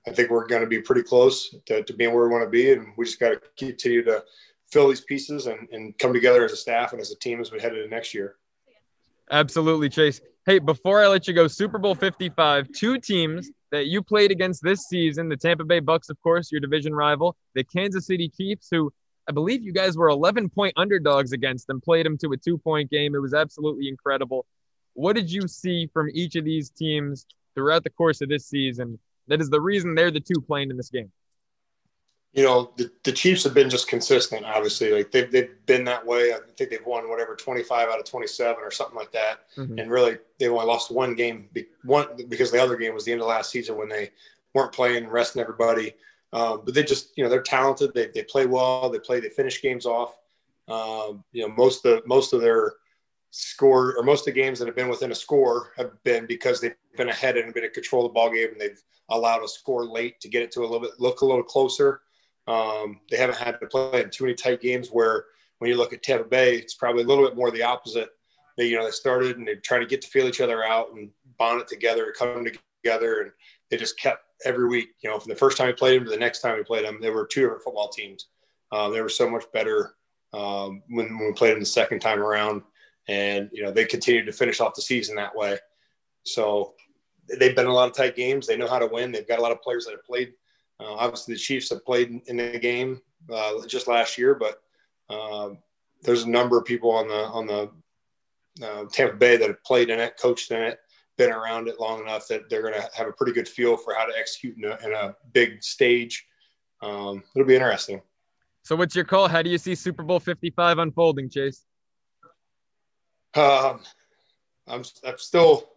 I 0.07 0.11
think 0.11 0.29
we're 0.29 0.47
going 0.47 0.61
to 0.61 0.67
be 0.67 0.81
pretty 0.81 1.03
close 1.03 1.55
to, 1.65 1.83
to 1.83 1.93
being 1.93 2.13
where 2.13 2.27
we 2.27 2.33
want 2.33 2.43
to 2.43 2.49
be, 2.49 2.71
and 2.71 2.87
we 2.97 3.05
just 3.05 3.19
got 3.19 3.29
to 3.29 3.41
continue 3.57 4.03
to 4.05 4.23
fill 4.71 4.87
these 4.87 5.01
pieces 5.01 5.47
and, 5.47 5.67
and 5.71 5.97
come 5.97 6.13
together 6.13 6.45
as 6.45 6.51
a 6.51 6.57
staff 6.57 6.93
and 6.93 7.01
as 7.01 7.11
a 7.11 7.17
team 7.17 7.41
as 7.41 7.51
we 7.51 7.59
head 7.59 7.75
into 7.75 7.87
next 7.87 8.13
year. 8.13 8.35
Absolutely, 9.31 9.89
Chase. 9.89 10.21
Hey, 10.45 10.59
before 10.59 11.03
I 11.03 11.07
let 11.07 11.27
you 11.27 11.33
go, 11.33 11.47
Super 11.47 11.77
Bowl 11.77 11.93
55, 11.93 12.71
two 12.71 12.97
teams 12.97 13.51
that 13.71 13.87
you 13.87 14.01
played 14.01 14.31
against 14.31 14.63
this 14.63 14.87
season 14.87 15.29
the 15.29 15.37
Tampa 15.37 15.63
Bay 15.63 15.79
Bucks, 15.79 16.09
of 16.09 16.19
course, 16.21 16.51
your 16.51 16.61
division 16.61 16.93
rival, 16.93 17.35
the 17.53 17.63
Kansas 17.63 18.07
City 18.07 18.29
Chiefs, 18.29 18.67
who 18.71 18.91
I 19.27 19.31
believe 19.31 19.61
you 19.61 19.71
guys 19.71 19.95
were 19.95 20.09
11 20.09 20.49
point 20.49 20.73
underdogs 20.75 21.33
against 21.33 21.67
them, 21.67 21.79
played 21.79 22.05
them 22.05 22.17
to 22.19 22.31
a 22.31 22.37
two 22.37 22.57
point 22.57 22.89
game. 22.89 23.13
It 23.13 23.19
was 23.19 23.33
absolutely 23.33 23.87
incredible. 23.87 24.45
What 24.93 25.15
did 25.15 25.31
you 25.31 25.47
see 25.47 25.87
from 25.93 26.09
each 26.13 26.35
of 26.35 26.45
these 26.45 26.71
teams 26.71 27.27
throughout 27.59 27.83
the 27.83 27.89
course 27.89 28.21
of 28.21 28.29
this 28.29 28.45
season 28.45 28.97
that 29.27 29.41
is 29.41 29.49
the 29.49 29.59
reason 29.59 29.95
they're 29.95 30.11
the 30.11 30.19
two 30.19 30.39
playing 30.41 30.69
in 30.69 30.77
this 30.77 30.89
game? 30.89 31.11
you 32.33 32.43
know, 32.43 32.71
the, 32.77 32.91
the 33.03 33.11
Chiefs 33.11 33.43
have 33.43 33.55
been 33.55 33.69
just 33.69 33.87
consistent, 33.87 34.45
obviously. 34.45 34.91
Like 34.91 35.11
they've, 35.11 35.31
they've 35.31 35.49
been 35.65 35.83
that 35.85 36.05
way. 36.05 36.31
I 36.31 36.37
think 36.57 36.69
they've 36.69 36.85
won 36.85 37.09
whatever, 37.09 37.35
25 37.35 37.89
out 37.89 37.99
of 37.99 38.05
27 38.05 38.57
or 38.61 38.69
something 38.69 38.95
like 38.95 39.11
that. 39.13 39.39
Mm-hmm. 39.57 39.79
And 39.79 39.89
really, 39.91 40.17
they've 40.39 40.51
only 40.51 40.65
lost 40.65 40.91
one 40.91 41.15
game, 41.15 41.49
one 41.83 42.07
because 42.27 42.51
the 42.51 42.61
other 42.61 42.77
game 42.77 42.93
was 42.93 43.03
the 43.03 43.11
end 43.11 43.21
of 43.21 43.27
last 43.27 43.49
season 43.49 43.77
when 43.77 43.89
they 43.89 44.11
weren't 44.53 44.71
playing, 44.71 45.07
resting 45.07 45.41
everybody. 45.41 45.95
Um, 46.31 46.61
but 46.63 46.75
they 46.75 46.83
just, 46.83 47.17
you 47.17 47.23
know, 47.23 47.31
they're 47.31 47.41
talented. 47.41 47.95
They, 47.95 48.07
they 48.13 48.23
play 48.23 48.45
well. 48.45 48.91
They 48.91 48.99
play, 48.99 49.19
they 49.19 49.29
finish 49.29 49.59
games 49.63 49.87
off. 49.87 50.15
Um, 50.67 51.23
you 51.31 51.47
know, 51.47 51.53
most 51.55 51.83
of, 51.85 52.05
most 52.05 52.33
of 52.33 52.41
their 52.41 52.73
score 53.31 53.95
or 53.97 54.03
most 54.03 54.21
of 54.21 54.33
the 54.33 54.41
games 54.41 54.59
that 54.59 54.67
have 54.67 54.75
been 54.75 54.89
within 54.89 55.11
a 55.11 55.15
score 55.15 55.71
have 55.77 55.91
been 56.03 56.25
because 56.25 56.59
they've 56.59 56.75
been 56.97 57.09
ahead 57.09 57.37
and 57.37 57.53
been 57.53 57.63
in 57.63 57.71
control 57.71 58.05
of 58.05 58.09
the 58.09 58.13
ball 58.13 58.31
game 58.31 58.49
and 58.51 58.59
they've 58.59 58.81
allowed 59.09 59.43
a 59.43 59.47
score 59.47 59.85
late 59.85 60.19
to 60.19 60.29
get 60.29 60.41
it 60.41 60.51
to 60.51 60.61
a 60.61 60.61
little 60.61 60.79
bit, 60.79 60.91
look 60.99 61.21
a 61.21 61.25
little 61.25 61.43
closer. 61.43 62.01
Um, 62.47 62.99
they 63.09 63.17
haven't 63.17 63.37
had 63.37 63.59
to 63.59 63.67
play 63.67 64.01
in 64.01 64.09
too 64.09 64.23
many 64.23 64.33
tight 64.33 64.61
games 64.61 64.89
where 64.89 65.25
when 65.59 65.69
you 65.69 65.77
look 65.77 65.93
at 65.93 66.03
Tampa 66.03 66.27
Bay, 66.27 66.55
it's 66.55 66.73
probably 66.73 67.03
a 67.03 67.05
little 67.05 67.25
bit 67.25 67.35
more 67.35 67.51
the 67.51 67.63
opposite. 67.63 68.09
They, 68.57 68.67
you 68.67 68.77
know, 68.77 68.85
they 68.85 68.91
started 68.91 69.37
and 69.37 69.47
they 69.47 69.55
trying 69.55 69.81
to 69.81 69.87
get 69.87 70.01
to 70.01 70.07
feel 70.07 70.27
each 70.27 70.41
other 70.41 70.63
out 70.63 70.91
and 70.93 71.11
bond 71.37 71.61
it 71.61 71.67
together, 71.67 72.13
come 72.17 72.45
together, 72.83 73.21
and 73.21 73.31
they 73.69 73.77
just 73.77 73.99
kept 73.99 74.23
every 74.45 74.67
week. 74.67 74.89
You 75.03 75.09
know, 75.09 75.19
from 75.19 75.29
the 75.29 75.35
first 75.35 75.57
time 75.57 75.67
we 75.67 75.73
played 75.73 75.99
them 75.99 76.05
to 76.05 76.11
the 76.11 76.17
next 76.17 76.41
time 76.41 76.57
we 76.57 76.63
played 76.63 76.85
them, 76.85 76.99
they 77.01 77.09
were 77.09 77.25
two 77.25 77.41
different 77.41 77.63
football 77.63 77.89
teams. 77.89 78.27
Um, 78.71 78.93
they 78.93 79.01
were 79.01 79.09
so 79.09 79.29
much 79.29 79.45
better 79.53 79.95
um, 80.33 80.81
when, 80.89 81.17
when 81.17 81.27
we 81.27 81.33
played 81.33 81.53
them 81.53 81.59
the 81.59 81.65
second 81.65 81.99
time 81.99 82.19
around, 82.19 82.61
and 83.09 83.49
you 83.51 83.63
know 83.63 83.71
they 83.71 83.85
continued 83.85 84.25
to 84.27 84.31
finish 84.31 84.59
off 84.59 84.75
the 84.75 84.81
season 84.81 85.15
that 85.15 85.35
way. 85.35 85.57
So 86.23 86.75
they've 87.39 87.55
been 87.55 87.65
a 87.65 87.73
lot 87.73 87.89
of 87.89 87.95
tight 87.95 88.15
games. 88.15 88.47
They 88.47 88.57
know 88.57 88.67
how 88.67 88.79
to 88.79 88.87
win. 88.87 89.11
They've 89.11 89.27
got 89.27 89.39
a 89.39 89.41
lot 89.41 89.51
of 89.51 89.61
players 89.61 89.85
that 89.85 89.91
have 89.91 90.05
played 90.05 90.33
uh, 90.79 90.93
obviously, 90.93 91.33
the 91.33 91.39
Chiefs 91.39 91.69
have 91.69 91.85
played 91.85 92.21
in 92.27 92.37
the 92.37 92.57
game 92.57 93.01
uh, 93.33 93.65
just 93.67 93.87
last 93.87 94.17
year, 94.17 94.33
but 94.33 94.61
uh, 95.09 95.49
there's 96.01 96.23
a 96.23 96.29
number 96.29 96.57
of 96.57 96.65
people 96.65 96.91
on 96.91 97.07
the 97.07 97.13
on 97.13 97.45
the 97.47 97.69
uh, 98.65 98.85
Tampa 98.91 99.15
Bay 99.17 99.35
that 99.37 99.47
have 99.47 99.63
played 99.63 99.89
in 99.89 99.99
it, 99.99 100.17
coached 100.17 100.51
in 100.51 100.61
it, 100.61 100.79
been 101.17 101.31
around 101.31 101.67
it 101.67 101.79
long 101.79 102.01
enough 102.01 102.27
that 102.27 102.49
they're 102.49 102.61
going 102.61 102.73
to 102.73 102.89
have 102.93 103.07
a 103.07 103.11
pretty 103.11 103.33
good 103.33 103.47
feel 103.47 103.75
for 103.75 103.93
how 103.93 104.05
to 104.05 104.17
execute 104.17 104.57
in 104.57 104.65
a, 104.65 104.77
in 104.85 104.93
a 104.93 105.15
big 105.33 105.61
stage. 105.61 106.25
Um, 106.81 107.23
it'll 107.35 107.47
be 107.47 107.55
interesting. 107.55 108.01
So, 108.63 108.75
what's 108.77 108.95
your 108.95 109.05
call? 109.05 109.27
How 109.27 109.41
do 109.41 109.49
you 109.49 109.57
see 109.57 109.75
Super 109.75 110.03
Bowl 110.03 110.19
55 110.19 110.77
unfolding, 110.77 111.29
Chase? 111.29 111.65
Um, 113.35 113.81
I'm, 114.67 114.83
I'm 115.05 115.17
still 115.17 115.69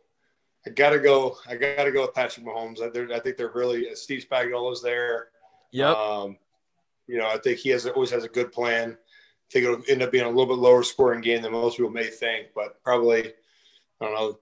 I 0.67 0.71
gotta 0.71 0.99
go. 0.99 1.37
I 1.49 1.57
gotta 1.57 1.91
go 1.91 2.03
with 2.03 2.15
Patrick 2.15 2.47
Mahomes. 2.47 2.81
I, 2.81 3.15
I 3.15 3.19
think 3.19 3.37
they're 3.37 3.53
really 3.53 3.91
uh, 3.91 3.95
Steve 3.95 4.25
Spagnuolo's 4.31 4.83
there. 4.83 5.29
Yep. 5.73 5.97
Um, 5.97 6.37
you 7.09 7.19
know, 7.19 7.27
I 7.27 7.39
think 7.39 7.59
he 7.59 7.71
has 7.71 7.87
always 7.87 8.11
has 8.11 8.25
a 8.25 8.29
good 8.29 8.53
plan. 8.53 8.93
I 8.93 9.53
think 9.53 9.65
it'll 9.65 9.83
end 9.89 10.03
up 10.03 10.13
being 10.13 10.25
a 10.25 10.29
little 10.29 10.47
bit 10.47 10.59
lower 10.59 10.85
scoring 10.85 11.21
game 11.21 11.43
than 11.43 11.53
most 11.53 11.77
people 11.77 11.91
may 11.91 12.07
think, 12.07 12.49
but 12.55 12.83
probably 12.85 13.27
I 14.01 14.05
don't 14.05 14.15
know 14.15 14.39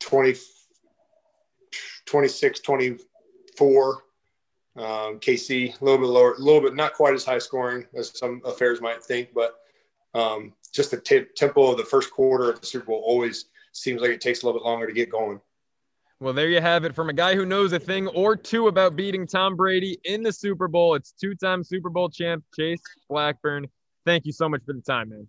20, 0.00 0.34
26, 2.06 2.60
24. 2.60 4.02
Um, 4.76 5.18
KC 5.20 5.80
a 5.80 5.84
little 5.84 5.98
bit 5.98 6.06
lower, 6.06 6.34
a 6.34 6.38
little 6.38 6.60
bit 6.60 6.76
not 6.76 6.92
quite 6.92 7.14
as 7.14 7.24
high 7.24 7.38
scoring 7.38 7.86
as 7.96 8.16
some 8.16 8.42
affairs 8.44 8.80
might 8.80 9.02
think, 9.02 9.30
but 9.34 9.56
um, 10.14 10.52
just 10.76 10.90
the 10.90 11.00
t- 11.00 11.24
tempo 11.34 11.72
of 11.72 11.78
the 11.78 11.84
first 11.84 12.10
quarter 12.10 12.50
of 12.50 12.60
the 12.60 12.66
Super 12.66 12.86
Bowl 12.86 13.02
always 13.04 13.46
seems 13.72 14.00
like 14.00 14.10
it 14.10 14.20
takes 14.20 14.42
a 14.42 14.46
little 14.46 14.60
bit 14.60 14.66
longer 14.66 14.86
to 14.86 14.92
get 14.92 15.10
going. 15.10 15.40
Well, 16.20 16.32
there 16.32 16.48
you 16.48 16.60
have 16.60 16.84
it 16.84 16.94
from 16.94 17.10
a 17.10 17.12
guy 17.12 17.34
who 17.34 17.44
knows 17.44 17.72
a 17.72 17.78
thing 17.78 18.08
or 18.08 18.36
two 18.36 18.68
about 18.68 18.96
beating 18.96 19.26
Tom 19.26 19.54
Brady 19.54 19.98
in 20.04 20.22
the 20.22 20.32
Super 20.32 20.66
Bowl. 20.66 20.94
It's 20.94 21.12
two 21.12 21.34
time 21.34 21.62
Super 21.62 21.90
Bowl 21.90 22.08
champ, 22.08 22.44
Chase 22.54 22.80
Blackburn. 23.08 23.66
Thank 24.06 24.24
you 24.24 24.32
so 24.32 24.48
much 24.48 24.62
for 24.64 24.72
the 24.72 24.80
time, 24.80 25.10
man. 25.10 25.28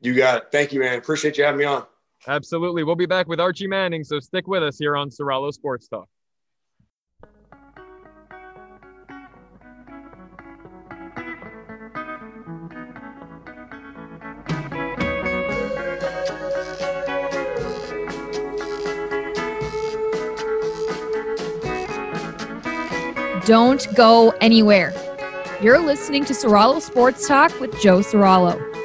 You 0.00 0.14
got 0.14 0.38
it. 0.38 0.48
Thank 0.52 0.72
you, 0.72 0.80
man. 0.80 0.98
Appreciate 0.98 1.36
you 1.36 1.44
having 1.44 1.58
me 1.58 1.64
on. 1.64 1.84
Absolutely. 2.26 2.84
We'll 2.84 2.96
be 2.96 3.06
back 3.06 3.28
with 3.28 3.40
Archie 3.40 3.66
Manning, 3.66 4.04
so 4.04 4.18
stick 4.18 4.46
with 4.46 4.62
us 4.62 4.78
here 4.78 4.96
on 4.96 5.10
Ceraulo 5.10 5.52
Sports 5.52 5.88
Talk. 5.88 6.08
Don't 23.46 23.86
go 23.94 24.30
anywhere. 24.40 24.92
You're 25.62 25.78
listening 25.78 26.24
to 26.24 26.32
Ceraulo 26.32 26.82
Sports 26.82 27.28
Talk 27.28 27.58
with 27.60 27.80
Joe 27.80 28.00
Ceraulo. 28.00 28.75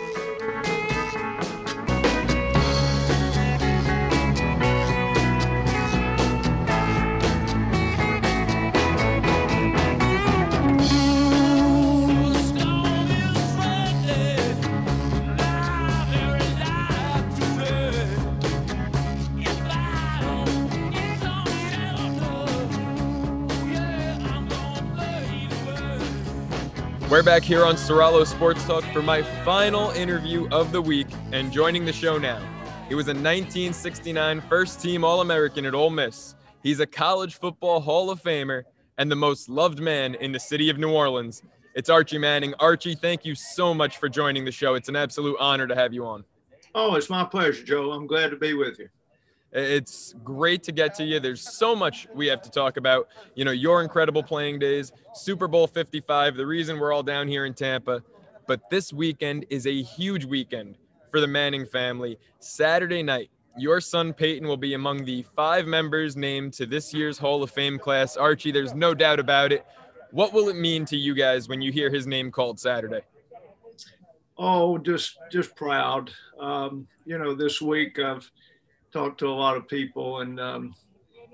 Back 27.31 27.43
here 27.43 27.63
on 27.63 27.75
Ceraulo 27.75 28.27
Sports 28.27 28.61
Talk 28.65 28.83
for 28.91 29.01
my 29.01 29.23
final 29.45 29.91
interview 29.91 30.49
of 30.49 30.73
the 30.73 30.81
week, 30.81 31.07
and 31.31 31.49
joining 31.49 31.85
the 31.85 31.93
show 31.93 32.17
now, 32.17 32.37
he 32.89 32.93
was 32.93 33.07
a 33.07 33.15
1969 33.15 34.41
first 34.49 34.81
team 34.81 35.05
All 35.05 35.21
American 35.21 35.65
at 35.65 35.73
Ole 35.73 35.91
Miss. 35.91 36.35
He's 36.61 36.81
a 36.81 36.85
college 36.85 37.35
football 37.35 37.79
Hall 37.79 38.09
of 38.09 38.21
Famer 38.21 38.63
and 38.97 39.09
the 39.09 39.15
most 39.15 39.47
loved 39.47 39.79
man 39.79 40.15
in 40.15 40.33
the 40.33 40.41
city 40.41 40.69
of 40.69 40.77
New 40.77 40.91
Orleans. 40.91 41.41
It's 41.73 41.89
Archie 41.89 42.17
Manning. 42.17 42.53
Archie, 42.59 42.95
thank 42.95 43.23
you 43.23 43.33
so 43.33 43.73
much 43.73 43.95
for 43.95 44.09
joining 44.09 44.43
the 44.43 44.51
show. 44.51 44.73
It's 44.73 44.89
an 44.89 44.97
absolute 44.97 45.37
honor 45.39 45.67
to 45.67 45.75
have 45.75 45.93
you 45.93 46.05
on. 46.05 46.25
Oh, 46.75 46.95
it's 46.95 47.09
my 47.09 47.23
pleasure, 47.23 47.63
Joe. 47.63 47.93
I'm 47.93 48.07
glad 48.07 48.31
to 48.31 48.35
be 48.35 48.55
with 48.55 48.77
you. 48.77 48.89
It's 49.53 50.15
great 50.23 50.63
to 50.63 50.71
get 50.71 50.95
to 50.95 51.03
you. 51.03 51.19
There's 51.19 51.41
so 51.41 51.75
much 51.75 52.07
we 52.15 52.27
have 52.27 52.41
to 52.43 52.49
talk 52.49 52.77
about. 52.77 53.09
You 53.35 53.43
know, 53.43 53.51
your 53.51 53.81
incredible 53.81 54.23
playing 54.23 54.59
days, 54.59 54.93
Super 55.13 55.47
Bowl 55.47 55.67
55, 55.67 56.37
the 56.37 56.45
reason 56.45 56.79
we're 56.79 56.93
all 56.93 57.03
down 57.03 57.27
here 57.27 57.45
in 57.45 57.53
Tampa. 57.53 58.01
But 58.47 58.69
this 58.69 58.93
weekend 58.93 59.45
is 59.49 59.67
a 59.67 59.81
huge 59.81 60.25
weekend 60.25 60.77
for 61.09 61.19
the 61.19 61.27
Manning 61.27 61.65
family. 61.65 62.17
Saturday 62.39 63.03
night, 63.03 63.29
your 63.57 63.81
son 63.81 64.13
Peyton 64.13 64.47
will 64.47 64.57
be 64.57 64.73
among 64.73 65.03
the 65.03 65.23
five 65.35 65.67
members 65.67 66.15
named 66.15 66.53
to 66.53 66.65
this 66.65 66.93
year's 66.93 67.17
Hall 67.17 67.43
of 67.43 67.51
Fame 67.51 67.77
class. 67.77 68.15
Archie, 68.15 68.51
there's 68.51 68.73
no 68.73 68.93
doubt 68.93 69.19
about 69.19 69.51
it. 69.51 69.65
What 70.11 70.33
will 70.33 70.47
it 70.49 70.55
mean 70.55 70.85
to 70.85 70.97
you 70.97 71.13
guys 71.13 71.49
when 71.49 71.61
you 71.61 71.71
hear 71.71 71.89
his 71.89 72.07
name 72.07 72.31
called 72.31 72.59
Saturday? 72.59 73.01
Oh, 74.37 74.77
just 74.77 75.17
just 75.29 75.55
proud. 75.55 76.11
Um, 76.39 76.87
you 77.05 77.17
know, 77.17 77.35
this 77.35 77.61
week 77.61 77.99
I've 77.99 78.29
talked 78.91 79.19
to 79.19 79.27
a 79.27 79.29
lot 79.29 79.57
of 79.57 79.67
people, 79.67 80.21
and 80.21 80.39
um, 80.39 80.75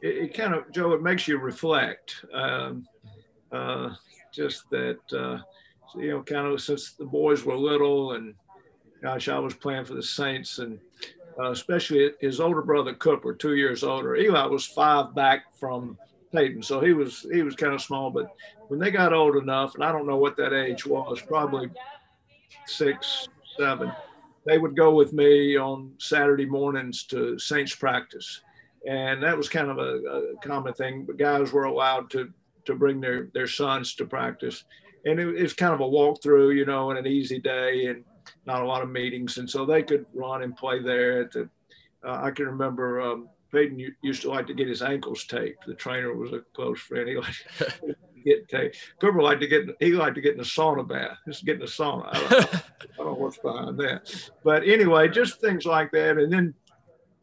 it, 0.01 0.17
it, 0.17 0.33
kind 0.33 0.53
of 0.53 0.71
Joe, 0.71 0.93
it 0.93 1.01
makes 1.01 1.27
you 1.27 1.37
reflect. 1.37 2.25
Um, 2.33 2.87
uh, 3.51 3.93
just 4.31 4.69
that 4.69 4.99
uh, 5.13 5.39
you 5.95 6.09
know, 6.09 6.23
kind 6.23 6.47
of 6.47 6.61
since 6.61 6.91
the 6.91 7.05
boys 7.05 7.43
were 7.43 7.55
little, 7.55 8.13
and 8.13 8.33
gosh, 9.01 9.29
I 9.29 9.39
was 9.39 9.53
playing 9.53 9.85
for 9.85 9.93
the 9.93 10.03
Saints, 10.03 10.59
and 10.59 10.79
uh, 11.39 11.51
especially 11.51 12.11
his 12.19 12.39
older 12.39 12.61
brother 12.61 12.93
Cooper, 12.93 13.33
two 13.33 13.55
years 13.55 13.83
older. 13.83 14.15
Eli 14.15 14.45
was 14.45 14.65
five 14.65 15.15
back 15.15 15.55
from 15.55 15.97
Peyton, 16.33 16.61
so 16.61 16.79
he 16.81 16.93
was 16.93 17.25
he 17.31 17.41
was 17.41 17.55
kind 17.55 17.73
of 17.73 17.81
small. 17.81 18.09
But 18.09 18.33
when 18.67 18.79
they 18.79 18.91
got 18.91 19.13
old 19.13 19.35
enough, 19.37 19.75
and 19.75 19.83
I 19.83 19.91
don't 19.91 20.07
know 20.07 20.17
what 20.17 20.37
that 20.37 20.53
age 20.53 20.85
was, 20.85 21.21
probably 21.21 21.69
six, 22.65 23.27
seven, 23.57 23.91
they 24.47 24.57
would 24.57 24.75
go 24.75 24.93
with 24.93 25.13
me 25.13 25.57
on 25.57 25.91
Saturday 25.99 26.45
mornings 26.45 27.03
to 27.05 27.37
Saints 27.37 27.75
practice, 27.75 28.41
and 28.87 29.21
that 29.21 29.37
was 29.37 29.49
kind 29.49 29.69
of 29.69 29.77
a, 29.77 29.81
a 29.81 30.35
common 30.41 30.73
thing. 30.73 31.05
But 31.05 31.17
guys 31.17 31.51
were 31.51 31.65
allowed 31.65 32.09
to 32.11 32.31
to 32.65 32.75
bring 32.75 33.01
their 33.01 33.29
their 33.33 33.47
sons 33.47 33.93
to 33.95 34.05
practice, 34.05 34.63
and 35.05 35.19
it, 35.19 35.27
it 35.27 35.41
was 35.41 35.53
kind 35.53 35.73
of 35.73 35.81
a 35.81 35.83
walkthrough, 35.83 36.55
you 36.55 36.65
know, 36.65 36.89
and 36.89 36.99
an 36.99 37.07
easy 37.07 37.39
day, 37.39 37.87
and 37.87 38.03
not 38.45 38.61
a 38.61 38.65
lot 38.65 38.81
of 38.81 38.89
meetings, 38.89 39.37
and 39.37 39.49
so 39.49 39.65
they 39.65 39.83
could 39.83 40.05
run 40.13 40.43
and 40.43 40.55
play 40.55 40.81
there. 40.81 41.21
At 41.21 41.31
the, 41.31 41.49
uh, 42.05 42.21
I 42.23 42.31
can 42.31 42.45
remember 42.45 43.01
um, 43.01 43.29
Peyton 43.51 43.95
used 44.01 44.21
to 44.23 44.29
like 44.29 44.47
to 44.47 44.53
get 44.53 44.67
his 44.67 44.81
ankles 44.81 45.25
taped. 45.25 45.65
The 45.65 45.73
trainer 45.73 46.13
was 46.13 46.33
a 46.33 46.41
close 46.53 46.79
friend. 46.79 47.07
He 47.07 47.15
liked 47.15 47.45
to 47.57 47.95
get 48.25 48.47
taped. 48.49 48.77
Cooper 48.99 49.21
liked 49.21 49.41
to 49.41 49.47
get 49.47 49.67
he 49.79 49.91
liked 49.91 50.15
to 50.15 50.21
get 50.21 50.35
in 50.35 50.39
a 50.39 50.43
sauna 50.43 50.87
bath. 50.87 51.17
Just 51.27 51.45
get 51.45 51.57
in 51.57 51.63
a 51.63 51.65
sauna. 51.65 52.63
I 52.81 52.85
don't, 52.97 53.07
know, 53.07 53.13
what's 53.13 53.37
behind 53.37 53.77
that, 53.79 54.31
but 54.43 54.63
anyway, 54.63 55.07
just 55.09 55.41
things 55.41 55.65
like 55.65 55.91
that. 55.91 56.17
And 56.17 56.31
then 56.31 56.53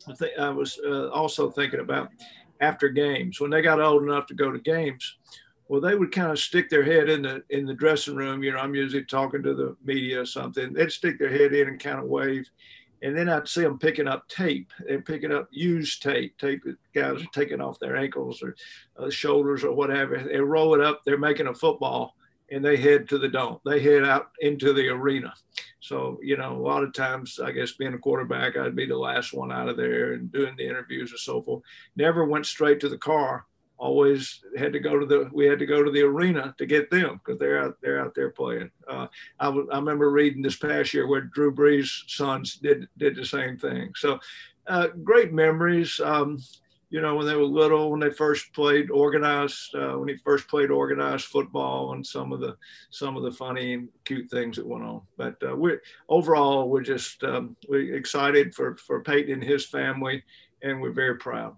I, 0.09 0.15
think 0.15 0.39
I 0.39 0.51
was 0.51 0.79
uh, 0.85 1.09
also 1.11 1.51
thinking 1.51 1.81
about 1.81 2.09
after 2.61 2.89
games. 2.89 3.41
When 3.41 3.51
they 3.51 3.63
got 3.63 3.81
old 3.81 4.03
enough 4.03 4.27
to 4.27 4.35
go 4.35 4.51
to 4.51 4.59
games 4.59 5.17
well 5.69 5.81
they 5.81 5.95
would 5.95 6.13
kind 6.13 6.31
of 6.31 6.39
stick 6.39 6.69
their 6.69 6.85
head 6.85 7.09
in 7.09 7.23
the 7.23 7.43
in 7.51 7.67
the 7.67 7.75
dressing 7.75 8.17
room 8.17 8.43
you 8.43 8.53
know 8.53 8.59
i'm 8.59 8.75
usually 8.75 9.05
talking 9.05 9.43
to 9.43 9.55
the 9.55 9.77
media 9.85 10.21
or 10.21 10.27
something. 10.27 10.73
They'd 10.73 10.93
stick 10.93 11.19
their 11.19 11.31
head 11.31 11.53
in 11.53 11.69
and 11.69 11.81
kind 11.81 11.99
of 11.99 12.05
wave. 12.05 12.49
And 13.03 13.17
then 13.17 13.29
i'd 13.29 13.49
see 13.49 13.63
them 13.63 13.79
picking 13.79 14.09
up 14.09 14.27
tape 14.29 14.73
they're 14.87 15.03
picking 15.03 15.33
up 15.33 15.49
used 15.51 16.03
tape 16.03 16.39
tape 16.39 16.63
that 16.65 16.77
guys 16.95 17.23
are 17.23 17.27
taking 17.33 17.61
off 17.61 17.79
their 17.79 17.97
ankles 17.97 18.43
or 18.43 18.57
uh, 18.99 19.11
shoulders 19.11 19.63
or 19.63 19.75
whatever 19.75 20.17
they 20.19 20.41
roll 20.41 20.75
it 20.75 20.81
up 20.81 21.03
they're 21.05 21.19
making 21.19 21.49
a 21.49 21.55
football 21.55 22.15
and 22.55 22.65
they 22.65 22.77
head 22.77 23.09
to 23.09 23.19
the 23.19 23.29
dome 23.29 23.59
they 23.65 23.81
head 23.81 24.05
out 24.05 24.31
into 24.41 24.73
the 24.73 24.89
arena 24.89 25.33
so 25.81 26.19
you 26.23 26.37
know 26.37 26.57
a 26.57 26.67
lot 26.67 26.83
of 26.83 26.93
times 26.93 27.41
i 27.43 27.51
guess 27.51 27.73
being 27.73 27.95
a 27.95 27.99
quarterback 27.99 28.57
i'd 28.57 28.77
be 28.77 28.87
the 28.87 28.97
last 28.97 29.33
one 29.33 29.53
out 29.53 29.69
of 29.69 29.77
there 29.77 30.13
and 30.15 30.33
doing 30.33 30.55
the 30.57 30.67
interviews 30.67 31.11
and 31.11 31.21
so 31.21 31.43
forth 31.43 31.63
never 31.97 32.25
went 32.25 32.47
straight 32.47 32.81
to 32.81 32.89
the 32.89 32.99
car 32.99 33.47
always 33.77 34.41
had 34.57 34.73
to 34.73 34.79
go 34.79 34.99
to 34.99 35.07
the 35.07 35.29
we 35.33 35.47
had 35.47 35.59
to 35.59 35.67
go 35.67 35.83
to 35.83 35.91
the 35.91 36.03
arena 36.03 36.55
to 36.59 36.67
get 36.67 36.91
them 36.91 37.21
because 37.25 37.39
they're 37.39 37.63
out 37.63 37.77
they're 37.83 38.01
out 38.01 38.15
there 38.15 38.31
playing. 38.31 38.71
Uh, 38.89 39.07
I, 39.41 39.47
w- 39.47 39.69
I 39.71 39.77
remember 39.77 40.11
reading 40.11 40.43
this 40.43 40.57
past 40.57 40.95
year 40.95 41.07
where 41.07 41.23
Drew 41.23 41.53
Brees' 41.53 42.09
sons 42.09 42.57
did 42.57 42.89
did 42.97 43.17
the 43.17 43.27
same 43.27 43.59
thing. 43.59 43.93
So 43.97 44.21
uh, 44.67 44.89
great 45.03 45.33
memories. 45.33 46.01
Um, 46.03 46.39
you 46.95 47.01
know, 47.01 47.17
when 47.17 47.27
they 47.27 47.35
were 47.35 47.43
little, 47.43 47.91
when 47.91 47.99
they 47.99 48.11
first 48.13 48.53
played 48.53 48.89
organized, 48.89 49.75
uh, 49.75 49.95
when 49.99 50.09
he 50.09 50.17
first 50.19 50.47
played 50.47 50.71
organized 50.71 51.25
football, 51.25 51.93
and 51.93 52.07
some 52.07 52.33
of 52.33 52.39
the 52.39 52.57
some 52.91 53.17
of 53.17 53.25
the 53.25 53.33
funny 53.33 53.75
and 53.75 53.89
cute 54.05 54.31
things 54.31 54.55
that 54.55 54.65
went 54.65 54.85
on. 54.85 55.01
But 55.17 55.35
uh, 55.45 55.57
we're 55.57 55.83
overall, 56.09 56.69
we're 56.69 56.83
just 56.83 57.25
um, 57.25 57.57
we're 57.69 57.97
excited 57.97 58.55
for 58.55 58.77
for 58.77 59.03
Peyton 59.03 59.33
and 59.33 59.43
his 59.43 59.67
family, 59.67 60.23
and 60.63 60.81
we're 60.81 60.93
very 60.93 61.17
proud. 61.17 61.57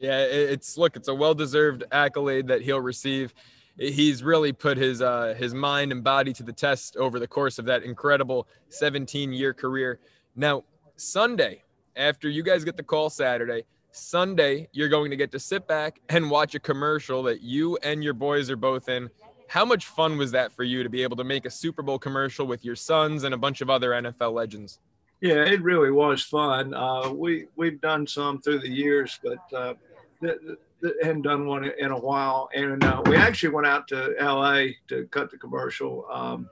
Yeah, 0.00 0.22
it's 0.22 0.76
look, 0.76 0.96
it's 0.96 1.06
a 1.06 1.14
well-deserved 1.14 1.84
accolade 1.92 2.48
that 2.48 2.60
he'll 2.60 2.80
receive. 2.80 3.32
He's 3.78 4.24
really 4.24 4.52
put 4.52 4.76
his 4.76 5.00
uh, 5.00 5.36
his 5.38 5.54
mind 5.54 5.92
and 5.92 6.02
body 6.02 6.32
to 6.32 6.42
the 6.42 6.52
test 6.52 6.96
over 6.96 7.20
the 7.20 7.28
course 7.28 7.60
of 7.60 7.66
that 7.66 7.84
incredible 7.84 8.48
17-year 8.70 9.54
career. 9.54 10.00
Now, 10.34 10.64
Sunday, 10.96 11.62
after 11.94 12.28
you 12.28 12.42
guys 12.42 12.64
get 12.64 12.76
the 12.76 12.82
call 12.82 13.08
Saturday, 13.08 13.66
Sunday 13.94 14.68
you're 14.72 14.88
going 14.88 15.10
to 15.10 15.16
get 15.16 15.30
to 15.32 15.38
sit 15.38 15.66
back 15.66 16.00
and 16.08 16.30
watch 16.30 16.54
a 16.54 16.60
commercial 16.60 17.22
that 17.24 17.42
you 17.42 17.76
and 17.78 18.02
your 18.02 18.14
boys 18.14 18.50
are 18.50 18.56
both 18.56 18.88
in. 18.88 19.08
How 19.48 19.64
much 19.64 19.86
fun 19.86 20.18
was 20.18 20.32
that 20.32 20.52
for 20.52 20.64
you 20.64 20.82
to 20.82 20.88
be 20.88 21.02
able 21.02 21.16
to 21.16 21.24
make 21.24 21.46
a 21.46 21.50
Super 21.50 21.82
Bowl 21.82 21.98
commercial 21.98 22.46
with 22.46 22.64
your 22.64 22.76
sons 22.76 23.24
and 23.24 23.34
a 23.34 23.38
bunch 23.38 23.60
of 23.60 23.70
other 23.70 23.90
NFL 23.90 24.32
legends? 24.32 24.80
Yeah, 25.20 25.44
it 25.44 25.62
really 25.62 25.90
was 25.90 26.22
fun. 26.22 26.74
Uh, 26.74 27.10
we 27.10 27.46
we've 27.56 27.80
done 27.80 28.06
some 28.06 28.40
through 28.40 28.58
the 28.60 28.68
years, 28.68 29.18
but 29.22 29.38
uh, 29.56 29.74
th- 30.20 30.38
th- 30.82 30.94
hadn't 31.02 31.22
done 31.22 31.46
one 31.46 31.64
in 31.64 31.92
a 31.92 31.98
while. 31.98 32.48
And 32.54 32.82
uh, 32.82 33.00
we 33.06 33.16
actually 33.16 33.54
went 33.54 33.66
out 33.66 33.86
to 33.88 34.14
L.A. 34.18 34.76
to 34.88 35.06
cut 35.06 35.30
the 35.30 35.38
commercial. 35.38 36.04
Um, 36.10 36.50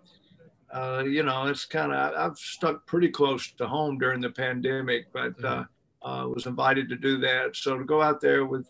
uh, 0.72 1.02
you 1.06 1.22
know, 1.22 1.46
it's 1.48 1.66
kind 1.66 1.92
of 1.92 2.14
I've 2.14 2.38
stuck 2.38 2.86
pretty 2.86 3.08
close 3.08 3.50
to 3.52 3.66
home 3.66 3.98
during 3.98 4.20
the 4.20 4.30
pandemic, 4.30 5.12
but 5.12 5.34
uh, 5.44 5.64
mm-hmm. 5.64 5.71
Uh, 6.04 6.26
was 6.32 6.46
invited 6.46 6.88
to 6.88 6.96
do 6.96 7.18
that. 7.18 7.56
So 7.56 7.78
to 7.78 7.84
go 7.84 8.02
out 8.02 8.20
there 8.20 8.46
with 8.46 8.66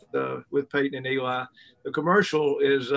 with 0.50 0.70
Peyton 0.70 0.98
and 0.98 1.06
Eli, 1.06 1.44
the 1.84 1.92
commercial 1.92 2.58
is 2.58 2.92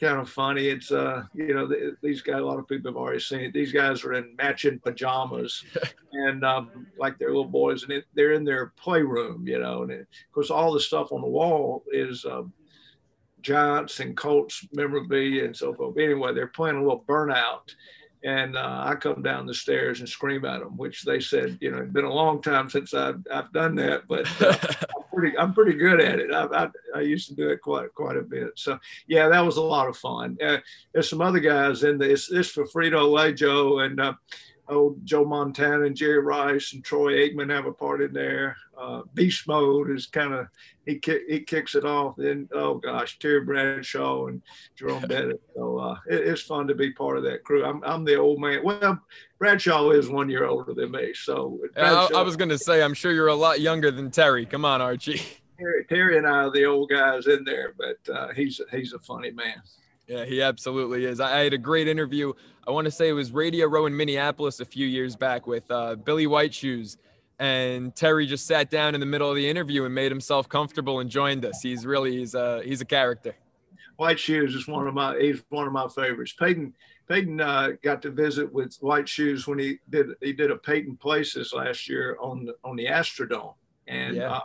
kind 0.00 0.18
of 0.18 0.28
funny. 0.28 0.68
It's 0.68 0.90
uh, 0.90 1.24
you 1.34 1.54
know, 1.54 1.68
th- 1.68 1.94
these 2.02 2.22
guys. 2.22 2.40
A 2.40 2.44
lot 2.44 2.58
of 2.58 2.66
people 2.66 2.90
have 2.90 2.96
already 2.96 3.20
seen 3.20 3.40
it. 3.40 3.52
These 3.52 3.72
guys 3.72 4.02
are 4.04 4.14
in 4.14 4.34
matching 4.36 4.80
pajamas, 4.80 5.64
and 6.12 6.44
um, 6.44 6.86
like 6.98 7.18
they're 7.18 7.28
little 7.28 7.44
boys, 7.44 7.82
and 7.82 7.92
it, 7.92 8.04
they're 8.14 8.32
in 8.32 8.44
their 8.44 8.72
playroom, 8.76 9.46
you 9.46 9.58
know. 9.58 9.82
And 9.82 9.92
it, 9.92 10.00
of 10.00 10.32
course, 10.32 10.50
all 10.50 10.72
the 10.72 10.80
stuff 10.80 11.12
on 11.12 11.20
the 11.20 11.28
wall 11.28 11.84
is 11.92 12.24
um, 12.24 12.52
Giants 13.42 14.00
and 14.00 14.16
Colts 14.16 14.66
memorabilia 14.72 15.44
and 15.44 15.56
so 15.56 15.74
forth. 15.74 15.94
But 15.94 16.04
anyway, 16.04 16.34
they're 16.34 16.46
playing 16.46 16.76
a 16.76 16.82
little 16.82 17.04
burnout, 17.06 17.74
and 18.22 18.56
uh, 18.56 18.84
I 18.86 18.94
come 18.96 19.22
down 19.22 19.46
the 19.46 19.54
stairs 19.54 20.00
and 20.00 20.08
scream 20.08 20.44
at 20.44 20.60
them, 20.60 20.76
which 20.76 21.04
they 21.04 21.20
said, 21.20 21.58
you 21.60 21.70
know, 21.70 21.78
it's 21.78 21.92
been 21.92 22.04
a 22.04 22.12
long 22.12 22.42
time 22.42 22.68
since 22.68 22.92
I've, 22.92 23.24
I've 23.32 23.52
done 23.52 23.74
that, 23.76 24.06
but 24.08 24.26
uh, 24.42 24.56
I'm 24.96 25.04
pretty 25.12 25.38
I'm 25.38 25.54
pretty 25.54 25.74
good 25.74 26.00
at 26.00 26.18
it. 26.18 26.32
I, 26.32 26.44
I, 26.44 26.68
I, 26.96 27.00
used 27.00 27.28
to 27.28 27.34
do 27.34 27.48
it 27.48 27.62
quite 27.62 27.94
quite 27.94 28.16
a 28.16 28.22
bit. 28.22 28.52
So 28.56 28.78
yeah, 29.06 29.28
that 29.28 29.40
was 29.40 29.56
a 29.56 29.62
lot 29.62 29.88
of 29.88 29.96
fun. 29.96 30.36
Uh, 30.44 30.58
there's 30.92 31.08
some 31.08 31.22
other 31.22 31.40
guys 31.40 31.82
in 31.82 31.98
this. 31.98 32.28
This 32.28 32.50
for 32.50 32.64
Frito 32.64 33.10
Lay 33.10 33.32
Joe 33.32 33.80
and 33.80 34.00
oh, 34.70 34.96
Joe 35.04 35.24
Montana 35.24 35.84
and 35.84 35.96
Jerry 35.96 36.20
Rice 36.20 36.72
and 36.72 36.84
Troy 36.84 37.14
Aikman 37.14 37.50
have 37.50 37.66
a 37.66 37.72
part 37.72 38.00
in 38.00 38.12
there. 38.12 38.56
Uh, 38.78 39.02
Beast 39.12 39.46
Mode 39.46 39.90
is 39.90 40.06
kind 40.06 40.32
of 40.32 40.46
he 40.86 40.98
kick, 40.98 41.22
he 41.28 41.40
kicks 41.40 41.74
it 41.74 41.84
off. 41.84 42.14
Then 42.16 42.48
oh 42.52 42.74
gosh, 42.76 43.18
Terry 43.18 43.42
Bradshaw 43.42 44.26
and 44.26 44.40
Jerome 44.76 45.02
Bettis. 45.08 45.38
So 45.54 45.78
uh, 45.78 45.98
it, 46.08 46.26
it's 46.26 46.42
fun 46.42 46.66
to 46.68 46.74
be 46.74 46.92
part 46.92 47.18
of 47.18 47.24
that 47.24 47.44
crew. 47.44 47.64
I'm 47.64 47.82
I'm 47.84 48.04
the 48.04 48.16
old 48.16 48.40
man. 48.40 48.60
Well, 48.64 48.98
Bradshaw 49.38 49.90
is 49.90 50.08
one 50.08 50.30
year 50.30 50.46
older 50.46 50.72
than 50.72 50.92
me. 50.92 51.12
So 51.14 51.58
I, 51.76 52.08
I, 52.14 52.22
was 52.22 52.36
going 52.36 52.48
to 52.50 52.58
say 52.58 52.82
I'm 52.82 52.94
sure 52.94 53.12
you're 53.12 53.28
a 53.28 53.34
lot 53.34 53.60
younger 53.60 53.90
than 53.90 54.10
Terry. 54.10 54.46
Come 54.46 54.64
on, 54.64 54.80
Archie. 54.80 55.20
Terry, 55.58 55.84
Terry 55.88 56.18
and 56.18 56.26
I 56.26 56.44
are 56.44 56.50
the 56.50 56.64
old 56.64 56.88
guys 56.88 57.26
in 57.26 57.44
there, 57.44 57.74
but 57.76 58.14
uh, 58.14 58.28
he's 58.32 58.60
he's 58.70 58.92
a 58.92 58.98
funny 58.98 59.30
man. 59.30 59.60
Yeah, 60.10 60.24
he 60.24 60.42
absolutely 60.42 61.04
is. 61.04 61.20
I, 61.20 61.44
had 61.44 61.52
a 61.52 61.58
great 61.58 61.86
interview. 61.86 62.32
I 62.66 62.72
want 62.72 62.86
to 62.86 62.90
say 62.90 63.08
it 63.08 63.12
was 63.12 63.30
Radio 63.30 63.68
Row 63.68 63.86
in 63.86 63.96
Minneapolis 63.96 64.58
a 64.58 64.64
few 64.64 64.84
years 64.84 65.14
back 65.14 65.46
with 65.46 65.70
uh, 65.70 65.94
Billy 65.94 66.26
White 66.26 66.52
Shoes. 66.52 66.96
And 67.38 67.94
Terry 67.94 68.26
just 68.26 68.44
sat 68.44 68.70
down 68.70 68.94
in 68.94 69.00
the 69.00 69.06
middle 69.06 69.30
of 69.30 69.36
the 69.36 69.48
interview 69.48 69.84
and 69.84 69.94
made 69.94 70.10
himself 70.10 70.48
comfortable 70.48 70.98
and 70.98 71.08
joined 71.08 71.44
us. 71.44 71.62
He's 71.62 71.86
really 71.86 72.18
he's 72.18 72.34
a 72.34 72.40
uh, 72.40 72.60
he's 72.62 72.80
a 72.80 72.84
character. 72.84 73.36
White 73.98 74.18
Shoes 74.18 74.56
is 74.56 74.66
one 74.66 74.88
of 74.88 74.94
my 74.94 75.16
he's 75.16 75.44
one 75.48 75.68
of 75.68 75.72
my 75.72 75.86
favorites. 75.86 76.32
Peyton 76.32 76.74
Peyton 77.08 77.40
uh, 77.40 77.68
got 77.80 78.02
to 78.02 78.10
visit 78.10 78.52
with 78.52 78.76
White 78.80 79.08
Shoes 79.08 79.46
when 79.46 79.60
he 79.60 79.78
did 79.90 80.08
he 80.20 80.32
did 80.32 80.50
a 80.50 80.56
Peyton 80.56 80.96
Places 80.96 81.52
last 81.52 81.88
year 81.88 82.18
on 82.20 82.46
the 82.46 82.56
on 82.64 82.74
the 82.74 82.86
Astrodome, 82.86 83.54
and 83.86 84.16
yeah. 84.16 84.32
uh, 84.32 84.40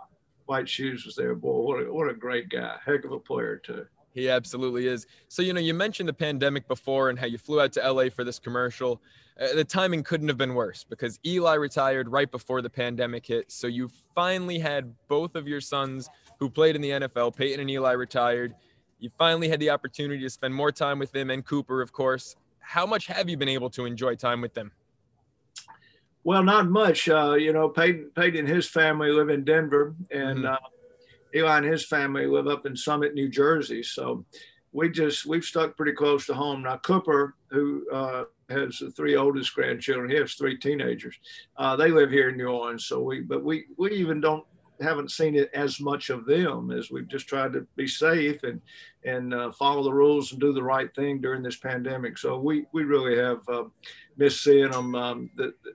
White 0.45 0.69
Shoes 0.69 1.05
was 1.05 1.15
there. 1.15 1.33
Boy, 1.33 1.61
what 1.61 1.81
a, 1.81 1.91
what 1.91 2.07
a 2.07 2.13
great 2.13 2.49
guy! 2.49 2.77
Heck 2.85 3.03
of 3.03 3.11
a 3.11 3.19
player 3.19 3.57
too. 3.57 3.87
He 4.15 4.29
absolutely 4.29 4.87
is. 4.87 5.05
So, 5.27 5.41
you 5.41 5.51
know, 5.51 5.59
you 5.59 5.73
mentioned 5.73 6.07
the 6.07 6.13
pandemic 6.13 6.69
before 6.69 7.09
and 7.09 7.19
how 7.19 7.25
you 7.25 7.37
flew 7.37 7.59
out 7.59 7.73
to 7.73 7.91
LA 7.91 8.05
for 8.09 8.23
this 8.23 8.39
commercial. 8.39 9.01
Uh, 9.39 9.53
the 9.53 9.63
timing 9.65 10.03
couldn't 10.03 10.29
have 10.29 10.37
been 10.37 10.55
worse 10.55 10.85
because 10.85 11.19
Eli 11.25 11.55
retired 11.55 12.07
right 12.07 12.31
before 12.31 12.61
the 12.61 12.69
pandemic 12.69 13.27
hit. 13.27 13.51
So, 13.51 13.67
you 13.67 13.91
finally 14.15 14.57
had 14.57 14.93
both 15.09 15.35
of 15.35 15.49
your 15.49 15.59
sons 15.59 16.09
who 16.39 16.49
played 16.49 16.77
in 16.77 16.81
the 16.81 16.91
NFL, 16.91 17.35
Peyton 17.35 17.59
and 17.59 17.69
Eli, 17.69 17.91
retired. 17.91 18.55
You 18.99 19.09
finally 19.17 19.49
had 19.49 19.59
the 19.59 19.69
opportunity 19.69 20.21
to 20.21 20.29
spend 20.29 20.55
more 20.55 20.71
time 20.71 20.97
with 20.97 21.11
them 21.11 21.29
and 21.29 21.45
Cooper, 21.45 21.81
of 21.81 21.91
course. 21.91 22.37
How 22.59 22.85
much 22.85 23.07
have 23.07 23.29
you 23.29 23.35
been 23.35 23.49
able 23.49 23.69
to 23.71 23.85
enjoy 23.85 24.15
time 24.15 24.39
with 24.39 24.53
them? 24.53 24.71
Well, 26.23 26.41
not 26.41 26.69
much. 26.69 27.09
Uh, 27.09 27.33
you 27.33 27.51
know, 27.51 27.67
Peyton, 27.67 28.11
Peyton 28.15 28.39
and 28.39 28.47
his 28.47 28.67
family 28.67 29.11
live 29.11 29.29
in 29.29 29.43
Denver, 29.43 29.93
and 30.09 30.39
mm-hmm. 30.39 30.53
uh, 30.53 30.69
Eli 31.35 31.57
and 31.57 31.65
his 31.65 31.85
family 31.85 32.25
live 32.27 32.47
up 32.47 32.65
in 32.65 32.75
Summit, 32.75 33.13
New 33.13 33.29
Jersey. 33.29 33.83
So 33.83 34.25
we 34.71 34.89
just 34.89 35.25
we've 35.25 35.43
stuck 35.43 35.75
pretty 35.75 35.93
close 35.93 36.25
to 36.27 36.33
home. 36.33 36.63
Now 36.63 36.77
Cooper, 36.77 37.35
who 37.49 37.85
uh, 37.91 38.23
has 38.49 38.79
the 38.79 38.91
three 38.91 39.15
oldest 39.15 39.53
grandchildren, 39.53 40.09
he 40.09 40.17
has 40.17 40.33
three 40.33 40.57
teenagers. 40.57 41.15
Uh, 41.57 41.75
they 41.75 41.89
live 41.89 42.11
here 42.11 42.29
in 42.29 42.37
New 42.37 42.47
Orleans. 42.47 42.85
So 42.85 43.01
we, 43.01 43.21
but 43.21 43.43
we 43.43 43.65
we 43.77 43.91
even 43.91 44.21
don't 44.21 44.45
haven't 44.81 45.11
seen 45.11 45.35
it 45.35 45.49
as 45.53 45.79
much 45.79 46.09
of 46.09 46.25
them 46.25 46.69
as 46.71 46.91
we've 46.91 47.07
just 47.07 47.27
tried 47.27 47.53
to 47.53 47.65
be 47.75 47.87
safe 47.87 48.43
and 48.43 48.61
and 49.05 49.33
uh, 49.33 49.51
follow 49.51 49.83
the 49.83 49.93
rules 49.93 50.31
and 50.31 50.41
do 50.41 50.51
the 50.51 50.63
right 50.63 50.93
thing 50.95 51.21
during 51.21 51.43
this 51.43 51.57
pandemic. 51.57 52.17
So 52.17 52.37
we 52.39 52.65
we 52.71 52.83
really 52.83 53.17
have 53.17 53.47
uh, 53.47 53.65
missed 54.17 54.43
seeing 54.43 54.71
them 54.71 54.95
um, 54.95 55.29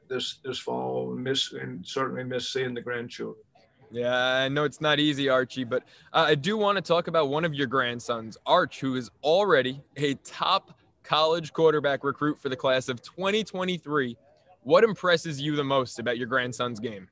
this 0.09 0.39
this 0.45 0.59
fall, 0.59 1.11
miss 1.15 1.53
and 1.53 1.87
certainly 1.87 2.25
miss 2.25 2.53
seeing 2.53 2.75
the 2.75 2.81
grandchildren. 2.81 3.45
Yeah, 3.91 4.15
I 4.15 4.49
know 4.49 4.65
it's 4.65 4.81
not 4.81 5.01
easy, 5.01 5.29
Archie, 5.29 5.65
but 5.65 5.83
uh, 6.13 6.27
I 6.29 6.37
do 6.37 6.57
want 6.57 6.77
to 6.77 6.83
talk 6.83 7.09
about 7.09 7.29
one 7.29 7.45
of 7.45 7.55
your 7.55 7.67
grandsons, 7.67 8.39
Arch, 8.47 8.81
who 8.81 8.95
is 8.95 9.11
already 9.25 9.83
a 9.97 10.15
top 10.15 10.79
college 11.03 11.53
quarterback 11.53 12.05
recruit 12.05 12.39
for 12.39 12.49
the 12.49 12.57
class 12.57 12.89
of 12.89 13.03
2023. 13.03 14.17
What 14.63 14.85
impresses 14.85 15.41
you 15.41 15.57
the 15.57 15.65
most 15.65 15.99
about 15.99 16.19
your 16.19 16.29
grandson's 16.29 16.79
game? 16.79 17.09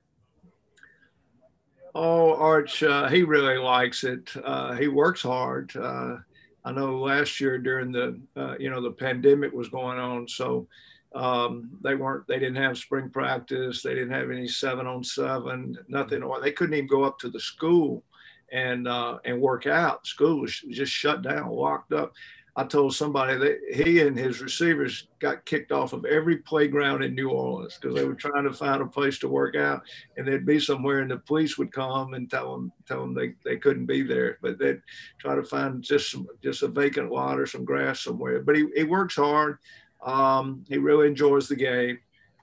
Oh, 1.97 2.35
Arch, 2.37 2.85
uh, 2.85 3.09
he 3.09 3.25
really 3.25 3.59
likes 3.59 4.05
it. 4.05 4.31
Uh, 4.45 4.75
he 4.75 4.87
works 4.87 5.23
hard. 5.23 5.75
Uh, 5.75 6.19
I 6.65 6.71
know 6.71 7.01
last 7.01 7.41
year 7.41 7.59
during 7.59 7.91
the, 7.91 8.21
uh, 8.37 8.55
you 8.61 8.71
know, 8.71 8.81
the 8.81 8.93
pandemic 8.93 9.53
was 9.53 9.69
going 9.69 9.99
on, 9.99 10.29
so 10.29 10.69
um, 11.15 11.71
they 11.83 11.95
weren't, 11.95 12.27
they 12.27 12.39
didn't 12.39 12.63
have 12.63 12.79
spring 12.79 13.11
practice. 13.11 13.83
They 13.83 13.95
didn't 13.95 14.13
have 14.13 14.31
any 14.31 14.49
seven 14.49 14.87
on 14.87 15.03
seven, 15.03 15.77
nothing. 15.89 16.23
Or 16.23 16.41
they 16.41 16.53
couldn't 16.53 16.75
even 16.75 16.87
go 16.87 17.05
up 17.05 17.19
to 17.21 17.31
the 17.31 17.41
school 17.41 18.05
and 18.53 18.87
uh, 18.89 19.19
and 19.25 19.41
work 19.41 19.67
out. 19.67 20.07
School 20.07 20.41
was 20.41 20.59
just 20.71 20.93
shut 20.93 21.23
down, 21.23 21.51
locked 21.51 21.93
up. 21.93 22.13
I 22.57 22.65
told 22.65 22.93
somebody 22.93 23.37
that 23.37 23.61
he 23.73 24.01
and 24.01 24.19
his 24.19 24.41
receivers 24.41 25.07
got 25.21 25.45
kicked 25.45 25.71
off 25.71 25.93
of 25.93 26.05
every 26.05 26.39
playground 26.39 27.05
in 27.05 27.15
New 27.15 27.31
Orleans 27.31 27.79
because 27.81 27.95
they 27.95 28.05
were 28.05 28.15
trying 28.15 28.43
to 28.43 28.53
find 28.53 28.83
a 28.83 28.87
place 28.87 29.17
to 29.21 29.29
work 29.29 29.55
out, 29.55 29.83
and 30.17 30.27
they'd 30.27 30.45
be 30.45 30.59
somewhere, 30.59 30.99
and 30.99 31.11
the 31.13 31.19
police 31.19 31.57
would 31.57 31.71
come 31.71 32.15
and 32.15 32.29
tell 32.29 32.51
them 32.51 32.73
tell 32.85 33.01
them 33.01 33.15
they, 33.15 33.35
they 33.45 33.59
couldn't 33.59 33.87
be 33.87 34.03
there, 34.03 34.39
but 34.43 34.59
they'd 34.59 34.83
try 35.21 35.37
to 35.37 35.45
find 35.45 35.85
just 35.85 36.11
some, 36.11 36.27
just 36.43 36.65
a 36.65 36.69
vacant 36.69 37.13
lot 37.13 37.39
or 37.39 37.47
some 37.47 37.65
grass 37.65 38.01
somewhere. 38.01 38.41
But 38.41 38.57
he, 38.57 38.67
he 38.75 38.83
works 38.83 39.15
hard. 39.15 39.59
Um, 40.05 40.65
he 40.69 40.79
really 40.79 41.09
enjoys 41.09 41.49
the 41.49 41.57
game. 41.57 41.99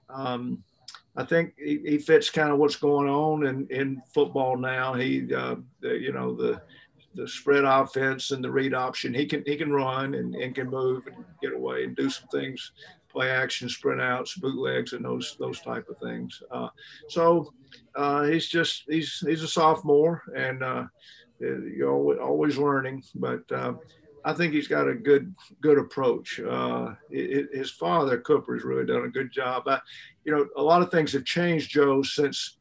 Um, 0.08 0.62
I 1.16 1.24
think 1.24 1.54
he, 1.56 1.80
he, 1.84 1.98
fits 1.98 2.28
kind 2.28 2.50
of 2.50 2.58
what's 2.58 2.76
going 2.76 3.08
on 3.08 3.46
in, 3.46 3.66
in 3.70 4.02
football 4.12 4.56
now. 4.56 4.92
He, 4.92 5.32
uh, 5.34 5.56
the, 5.80 5.98
you 5.98 6.12
know, 6.12 6.34
the 6.34 6.60
the 7.16 7.26
spread 7.26 7.64
offense 7.64 8.30
and 8.30 8.44
the 8.44 8.50
read 8.50 8.74
option. 8.74 9.14
He 9.14 9.26
can 9.26 9.42
he 9.46 9.56
can 9.56 9.72
run 9.72 10.14
and, 10.14 10.34
and 10.34 10.54
can 10.54 10.68
move 10.68 11.06
and 11.06 11.24
get 11.42 11.54
away 11.54 11.84
and 11.84 11.96
do 11.96 12.10
some 12.10 12.28
things, 12.28 12.72
play 13.08 13.30
action, 13.30 13.68
sprint 13.68 14.02
outs, 14.02 14.34
bootlegs, 14.34 14.92
and 14.92 15.04
those 15.04 15.36
those 15.40 15.60
type 15.60 15.88
of 15.88 15.98
things. 15.98 16.42
Uh, 16.50 16.68
so 17.08 17.52
uh, 17.94 18.24
he's 18.24 18.48
just 18.48 18.84
he's 18.86 19.24
he's 19.26 19.42
a 19.42 19.48
sophomore 19.48 20.22
and 20.36 20.62
uh, 20.62 20.84
you're 21.40 21.92
always, 21.92 22.18
always 22.18 22.58
learning, 22.58 23.02
but. 23.16 23.42
Uh, 24.26 24.30
I 24.30 24.32
think 24.34 24.52
he's 24.52 24.68
got 24.68 24.88
a 24.88 24.94
good 24.94 25.34
good 25.60 25.78
approach. 25.78 26.40
Uh, 26.40 26.94
it, 27.10 27.48
his 27.52 27.70
father 27.70 28.18
Cooper 28.18 28.54
has 28.54 28.64
really 28.64 28.86
done 28.86 29.04
a 29.04 29.08
good 29.08 29.32
job. 29.32 29.64
I, 29.66 29.80
you 30.24 30.32
know, 30.32 30.46
a 30.56 30.62
lot 30.62 30.82
of 30.82 30.90
things 30.90 31.12
have 31.12 31.24
changed, 31.24 31.70
Joe, 31.70 32.02
since 32.02 32.56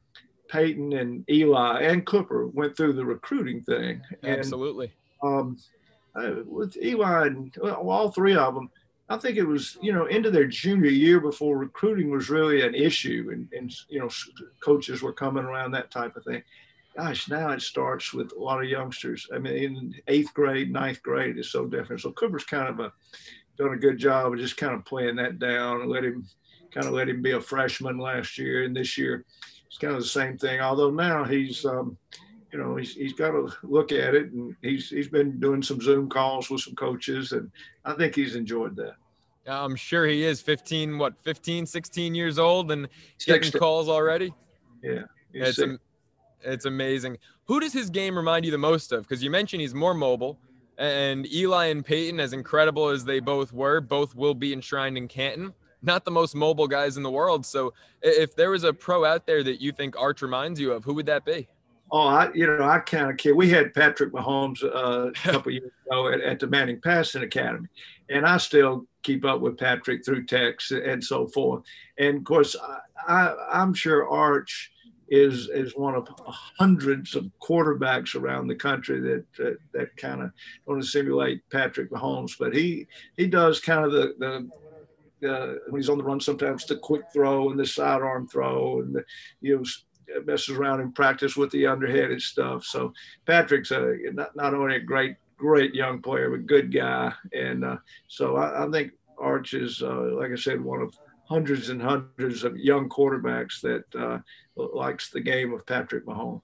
Peyton 0.49 0.93
and 0.93 1.25
Eli 1.29 1.81
and 1.81 2.05
Cooper 2.05 2.47
went 2.47 2.77
through 2.77 2.93
the 2.93 3.05
recruiting 3.05 3.61
thing. 3.61 4.01
And, 4.23 4.39
Absolutely. 4.39 4.91
Um, 5.23 5.57
with 6.45 6.77
Eli 6.77 7.27
and 7.27 7.55
well, 7.61 7.89
all 7.89 8.11
three 8.11 8.35
of 8.35 8.55
them, 8.55 8.69
I 9.09 9.17
think 9.17 9.37
it 9.37 9.43
was 9.43 9.77
you 9.81 9.91
know 9.91 10.05
into 10.05 10.31
their 10.31 10.47
junior 10.47 10.89
year 10.89 11.19
before 11.19 11.57
recruiting 11.57 12.09
was 12.09 12.29
really 12.29 12.61
an 12.61 12.73
issue, 12.75 13.29
and 13.31 13.47
and 13.57 13.75
you 13.89 13.99
know 13.99 14.09
coaches 14.63 15.01
were 15.01 15.13
coming 15.13 15.43
around 15.43 15.71
that 15.71 15.91
type 15.91 16.15
of 16.15 16.23
thing. 16.23 16.43
Gosh, 16.97 17.29
now 17.29 17.49
it 17.49 17.61
starts 17.61 18.13
with 18.13 18.31
a 18.31 18.39
lot 18.39 18.63
of 18.63 18.69
youngsters. 18.69 19.27
I 19.33 19.39
mean, 19.39 19.55
in 19.55 19.95
eighth 20.07 20.33
grade, 20.33 20.71
ninth 20.71 21.03
grade 21.03 21.37
is 21.37 21.51
so 21.51 21.65
different. 21.65 22.01
So 22.01 22.11
Cooper's 22.11 22.45
kind 22.45 22.69
of 22.69 22.79
a 22.79 22.93
done 23.57 23.73
a 23.73 23.77
good 23.77 23.97
job 23.97 24.33
of 24.33 24.39
just 24.39 24.57
kind 24.57 24.73
of 24.73 24.85
playing 24.85 25.15
that 25.15 25.39
down 25.39 25.81
and 25.81 25.89
let 25.89 26.03
him 26.03 26.25
kind 26.73 26.87
of 26.87 26.93
let 26.93 27.09
him 27.09 27.21
be 27.21 27.31
a 27.31 27.39
freshman 27.39 27.97
last 27.97 28.37
year 28.37 28.65
and 28.65 28.75
this 28.75 28.97
year 28.97 29.25
it's 29.75 29.81
kind 29.81 29.93
of 29.93 30.01
the 30.01 30.07
same 30.07 30.37
thing. 30.37 30.61
Although 30.61 30.91
now 30.91 31.25
he's, 31.25 31.65
um, 31.65 31.97
you 32.53 32.57
know, 32.57 32.77
he's, 32.77 32.93
he's 32.93 33.11
got 33.11 33.31
to 33.31 33.51
look 33.61 33.91
at 33.91 34.15
it, 34.15 34.31
and 34.31 34.55
he's 34.61 34.89
he's 34.89 35.09
been 35.09 35.37
doing 35.37 35.61
some 35.61 35.81
Zoom 35.81 36.07
calls 36.07 36.49
with 36.49 36.61
some 36.61 36.75
coaches, 36.75 37.33
and 37.33 37.51
I 37.83 37.93
think 37.93 38.15
he's 38.15 38.35
enjoyed 38.35 38.77
that. 38.77 38.93
I'm 39.47 39.75
sure 39.75 40.07
he 40.07 40.23
is 40.23 40.41
15, 40.41 40.97
what, 40.97 41.21
15, 41.23 41.65
16 41.65 42.15
years 42.15 42.39
old 42.39 42.71
and 42.71 42.87
getting 43.25 43.51
calls 43.51 43.89
already. 43.89 44.33
Yeah. 44.81 45.03
It's 46.45 46.65
amazing. 46.65 47.17
Who 47.45 47.59
does 47.59 47.73
his 47.73 47.89
game 47.89 48.15
remind 48.15 48.45
you 48.45 48.51
the 48.51 48.57
most 48.57 48.91
of? 48.91 49.03
Because 49.03 49.23
you 49.23 49.29
mentioned 49.29 49.61
he's 49.61 49.73
more 49.73 49.93
mobile 49.93 50.39
and 50.77 51.31
Eli 51.31 51.67
and 51.67 51.85
Peyton, 51.85 52.19
as 52.19 52.33
incredible 52.33 52.89
as 52.89 53.05
they 53.05 53.19
both 53.19 53.53
were, 53.53 53.79
both 53.79 54.13
will 54.15 54.33
be 54.33 54.51
enshrined 54.53 54.97
in 54.97 55.07
Canton 55.07 55.53
not 55.85 56.03
the 56.03 56.11
most 56.11 56.35
mobile 56.35 56.67
guys 56.67 56.97
in 56.97 57.03
the 57.03 57.11
world. 57.11 57.45
So 57.45 57.73
if 58.01 58.35
there 58.35 58.49
was 58.49 58.63
a 58.63 58.73
pro 58.73 59.05
out 59.05 59.25
there 59.25 59.43
that 59.43 59.61
you 59.61 59.71
think 59.71 59.97
Arch 59.97 60.21
reminds 60.21 60.59
you 60.59 60.73
of, 60.73 60.83
who 60.83 60.93
would 60.95 61.05
that 61.05 61.23
be? 61.23 61.47
Oh, 61.91 62.07
I, 62.07 62.33
you 62.33 62.47
know, 62.47 62.63
I 62.63 62.79
kind 62.79 63.11
of 63.11 63.17
kid. 63.17 63.33
We 63.33 63.49
had 63.49 63.73
Patrick 63.73 64.11
Mahomes 64.11 64.63
uh, 64.63 65.09
a 65.09 65.11
couple 65.11 65.51
years 65.51 65.71
ago 65.85 66.07
at, 66.07 66.19
at, 66.21 66.39
the 66.39 66.47
Manning 66.47 66.81
Passing 66.81 67.23
Academy, 67.23 67.67
and 68.09 68.25
I 68.25 68.37
still 68.37 68.87
keep 69.03 69.23
up 69.23 69.39
with 69.39 69.57
Patrick 69.57 70.03
through 70.03 70.25
text 70.25 70.71
and 70.71 71.03
so 71.03 71.27
forth. 71.27 71.63
And 71.99 72.17
of 72.17 72.23
course, 72.23 72.55
I, 73.07 73.35
I, 73.51 73.61
am 73.61 73.75
sure 73.75 74.09
Arch 74.09 74.71
is 75.07 75.49
is 75.49 75.75
one 75.75 75.95
of 75.95 76.07
hundreds 76.57 77.15
of 77.15 77.29
quarterbacks 77.41 78.15
around 78.15 78.47
the 78.47 78.55
country 78.55 78.99
that 78.99 79.25
that, 79.37 79.57
that 79.73 79.97
kind 79.97 80.21
of 80.21 80.31
want 80.65 80.81
to 80.81 80.87
simulate 80.87 81.47
Patrick 81.49 81.91
Mahomes, 81.91 82.37
but 82.37 82.55
he 82.55 82.87
he 83.17 83.27
does 83.27 83.59
kind 83.59 83.85
of 83.85 83.91
the 83.91 84.15
the 84.19 84.49
uh, 85.23 85.55
when 85.69 85.81
he's 85.81 85.89
on 85.89 85.97
the 85.97 86.03
run, 86.03 86.19
sometimes 86.19 86.65
the 86.65 86.75
quick 86.75 87.03
throw 87.13 87.49
and 87.49 87.59
the 87.59 87.65
sidearm 87.65 88.27
throw, 88.27 88.81
and 88.81 88.95
the, 88.95 89.03
you 89.41 89.57
know 89.57 89.63
messes 90.25 90.55
around 90.55 90.81
in 90.81 90.91
practice 90.91 91.35
with 91.35 91.51
the 91.51 91.65
underhanded 91.65 92.21
stuff. 92.21 92.63
So 92.63 92.93
Patrick's 93.25 93.71
a 93.71 93.95
not, 94.13 94.35
not 94.35 94.53
only 94.53 94.75
a 94.75 94.79
great 94.79 95.15
great 95.37 95.73
young 95.73 96.01
player, 96.01 96.29
but 96.29 96.45
good 96.45 96.73
guy, 96.73 97.11
and 97.33 97.65
uh, 97.65 97.77
so 98.07 98.37
I, 98.37 98.65
I, 98.65 98.71
think 98.71 98.93
Arch 99.17 99.53
is, 99.53 99.81
uh, 99.81 100.11
like 100.13 100.31
I 100.31 100.35
said, 100.35 100.63
one 100.63 100.81
of 100.81 100.97
hundreds 101.25 101.69
and 101.69 101.81
hundreds 101.81 102.43
of 102.43 102.57
young 102.57 102.89
quarterbacks 102.89 103.61
that 103.61 103.83
uh, 103.99 104.19
likes 104.55 105.09
the 105.09 105.21
game 105.21 105.53
of 105.53 105.65
Patrick 105.65 106.05
Mahomes. 106.05 106.41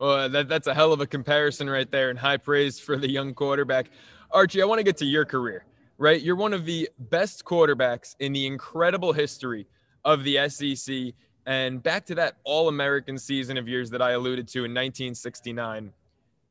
Well, 0.00 0.28
that, 0.28 0.48
that's 0.48 0.66
a 0.66 0.74
hell 0.74 0.92
of 0.92 1.00
a 1.00 1.06
comparison 1.06 1.70
right 1.70 1.90
there, 1.90 2.10
and 2.10 2.18
high 2.18 2.36
praise 2.36 2.78
for 2.78 2.96
the 2.96 3.08
young 3.08 3.32
quarterback. 3.32 3.90
Archie, 4.30 4.60
I 4.60 4.64
want 4.64 4.80
to 4.80 4.82
get 4.82 4.96
to 4.98 5.04
your 5.04 5.24
career 5.24 5.64
right? 5.98 6.20
You're 6.20 6.36
one 6.36 6.52
of 6.52 6.64
the 6.64 6.88
best 6.98 7.44
quarterbacks 7.44 8.16
in 8.18 8.32
the 8.32 8.46
incredible 8.46 9.12
history 9.12 9.66
of 10.04 10.24
the 10.24 10.48
SEC. 10.48 11.14
And 11.46 11.82
back 11.82 12.06
to 12.06 12.14
that 12.16 12.36
All 12.44 12.68
American 12.68 13.18
season 13.18 13.56
of 13.56 13.68
yours 13.68 13.90
that 13.90 14.02
I 14.02 14.12
alluded 14.12 14.48
to 14.48 14.60
in 14.60 14.72
1969, 14.72 15.92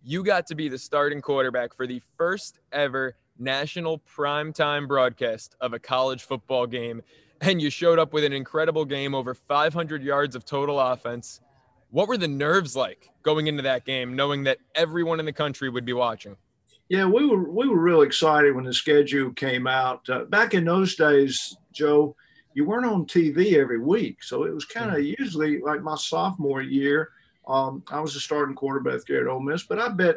you 0.04 0.24
got 0.24 0.48
to 0.48 0.56
be 0.56 0.70
the 0.70 0.78
starting 0.78 1.22
quarterback 1.22 1.74
for 1.74 1.88
the 1.88 2.02
first 2.18 2.60
ever 2.72 3.16
national 3.40 4.00
primetime 4.00 4.88
broadcast 4.88 5.56
of 5.60 5.74
a 5.74 5.80
college 5.80 6.24
football 6.24 6.68
game. 6.68 7.02
And 7.44 7.62
you 7.62 7.70
showed 7.70 8.00
up 8.00 8.14
with 8.14 8.24
an 8.24 8.32
incredible 8.32 8.86
game, 8.86 9.14
over 9.14 9.34
500 9.34 10.02
yards 10.02 10.34
of 10.34 10.46
total 10.46 10.80
offense. 10.80 11.42
What 11.92 12.08
were 12.08 12.18
the 12.18 12.28
nerves 12.28 12.74
like 12.74 13.10
going 13.22 13.48
into 13.48 13.64
that 13.64 13.84
game, 13.84 14.16
knowing 14.16 14.44
that 14.46 14.60
everyone 14.76 15.20
in 15.20 15.26
the 15.26 15.34
country 15.34 15.70
would 15.70 15.84
be 15.84 15.92
watching? 15.92 16.38
Yeah, 16.88 17.06
we 17.06 17.26
were 17.28 17.52
we 17.52 17.68
were 17.68 17.82
real 17.82 18.04
excited 18.04 18.56
when 18.56 18.64
the 18.64 18.74
schedule 18.74 19.34
came 19.34 19.68
out. 19.68 20.08
Uh, 20.10 20.24
back 20.24 20.54
in 20.54 20.64
those 20.64 20.96
days, 20.96 21.58
Joe, 21.74 22.16
you 22.54 22.64
weren't 22.66 22.86
on 22.86 23.06
TV 23.06 23.56
every 23.56 23.80
week, 23.80 24.24
so 24.24 24.46
it 24.46 24.54
was 24.54 24.64
kind 24.64 24.92
of 24.92 24.98
mm-hmm. 24.98 25.22
usually 25.22 25.60
like 25.60 25.82
my 25.82 25.98
sophomore 25.98 26.62
year. 26.62 27.10
Um, 27.46 27.84
I 27.92 28.00
was 28.00 28.16
a 28.16 28.22
starting 28.22 28.56
quarterback 28.56 29.02
there 29.06 29.22
at 29.22 29.28
Ole 29.28 29.42
Miss, 29.42 29.64
but 29.64 29.80
I 29.80 29.90
bet 29.90 30.16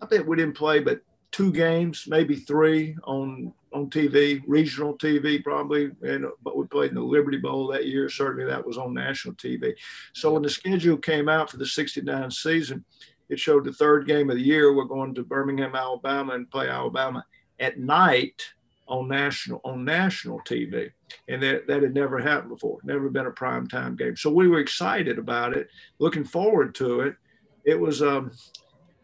I 0.00 0.06
bet 0.06 0.26
we 0.26 0.36
didn't 0.36 0.56
play 0.56 0.80
but 0.80 1.02
two 1.32 1.52
games, 1.52 2.04
maybe 2.08 2.36
three 2.36 2.96
on 3.04 3.52
on 3.76 3.90
TV, 3.90 4.42
regional 4.46 4.96
TV 4.96 5.42
probably, 5.42 5.90
and 6.02 6.26
but 6.42 6.56
we 6.56 6.66
played 6.66 6.90
in 6.90 6.94
the 6.96 7.02
Liberty 7.02 7.36
Bowl 7.36 7.66
that 7.68 7.86
year. 7.86 8.08
Certainly, 8.08 8.50
that 8.50 8.66
was 8.66 8.78
on 8.78 8.94
national 8.94 9.34
TV. 9.34 9.74
So 10.14 10.32
when 10.32 10.42
the 10.42 10.50
schedule 10.50 10.96
came 10.96 11.28
out 11.28 11.50
for 11.50 11.58
the 11.58 11.66
'69 11.66 12.30
season, 12.30 12.84
it 13.28 13.38
showed 13.38 13.64
the 13.64 13.72
third 13.72 14.06
game 14.06 14.30
of 14.30 14.36
the 14.36 14.42
year. 14.42 14.74
We're 14.74 14.84
going 14.84 15.14
to 15.14 15.24
Birmingham, 15.24 15.74
Alabama, 15.74 16.34
and 16.34 16.50
play 16.50 16.68
Alabama 16.68 17.24
at 17.60 17.78
night 17.78 18.42
on 18.88 19.08
national 19.08 19.60
on 19.64 19.84
national 19.84 20.40
TV, 20.40 20.90
and 21.28 21.42
that 21.42 21.66
that 21.66 21.82
had 21.82 21.94
never 21.94 22.18
happened 22.18 22.50
before. 22.50 22.78
Never 22.82 23.10
been 23.10 23.26
a 23.26 23.30
prime 23.30 23.68
time 23.68 23.94
game. 23.94 24.16
So 24.16 24.30
we 24.30 24.48
were 24.48 24.60
excited 24.60 25.18
about 25.18 25.56
it, 25.56 25.68
looking 25.98 26.24
forward 26.24 26.74
to 26.76 27.00
it. 27.00 27.16
It 27.64 27.78
was 27.78 28.00
um, 28.00 28.30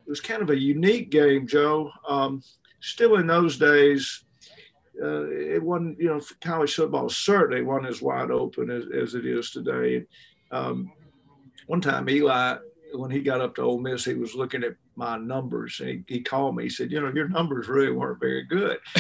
it 0.07 0.11
was 0.11 0.21
kind 0.21 0.41
of 0.41 0.51
a 0.51 0.59
unique 0.59 1.11
game, 1.11 1.47
Joe. 1.47 1.91
Um, 2.09 2.43
still 2.81 3.17
in 3.17 3.27
those 3.27 3.59
days, 3.59 4.25
uh, 5.03 5.27
it 5.31 5.63
wasn't 5.63 5.99
you 5.99 6.09
know 6.09 6.21
college 6.41 6.75
football 6.75 7.09
certainly 7.09 7.63
wasn't 7.63 7.89
as 7.89 8.03
wide 8.03 8.31
open 8.31 8.71
as, 8.71 8.85
as 8.95 9.15
it 9.15 9.27
is 9.27 9.51
today. 9.51 10.05
Um, 10.51 10.93
one 11.67 11.81
time, 11.81 12.09
Eli 12.09 12.59
when 12.95 13.11
he 13.11 13.21
got 13.21 13.41
up 13.41 13.55
to 13.55 13.63
Ole 13.63 13.79
Miss, 13.79 14.05
he 14.05 14.15
was 14.15 14.35
looking 14.35 14.63
at 14.65 14.77
my 14.97 15.17
numbers 15.17 15.81
and 15.81 16.05
he, 16.07 16.17
he 16.17 16.21
called 16.21 16.57
me. 16.57 16.65
He 16.65 16.71
said, 16.71 16.91
"You 16.91 17.01
know, 17.01 17.13
your 17.13 17.29
numbers 17.29 17.69
really 17.69 17.93
weren't 17.93 18.21
very 18.21 18.45
good." 18.45 18.79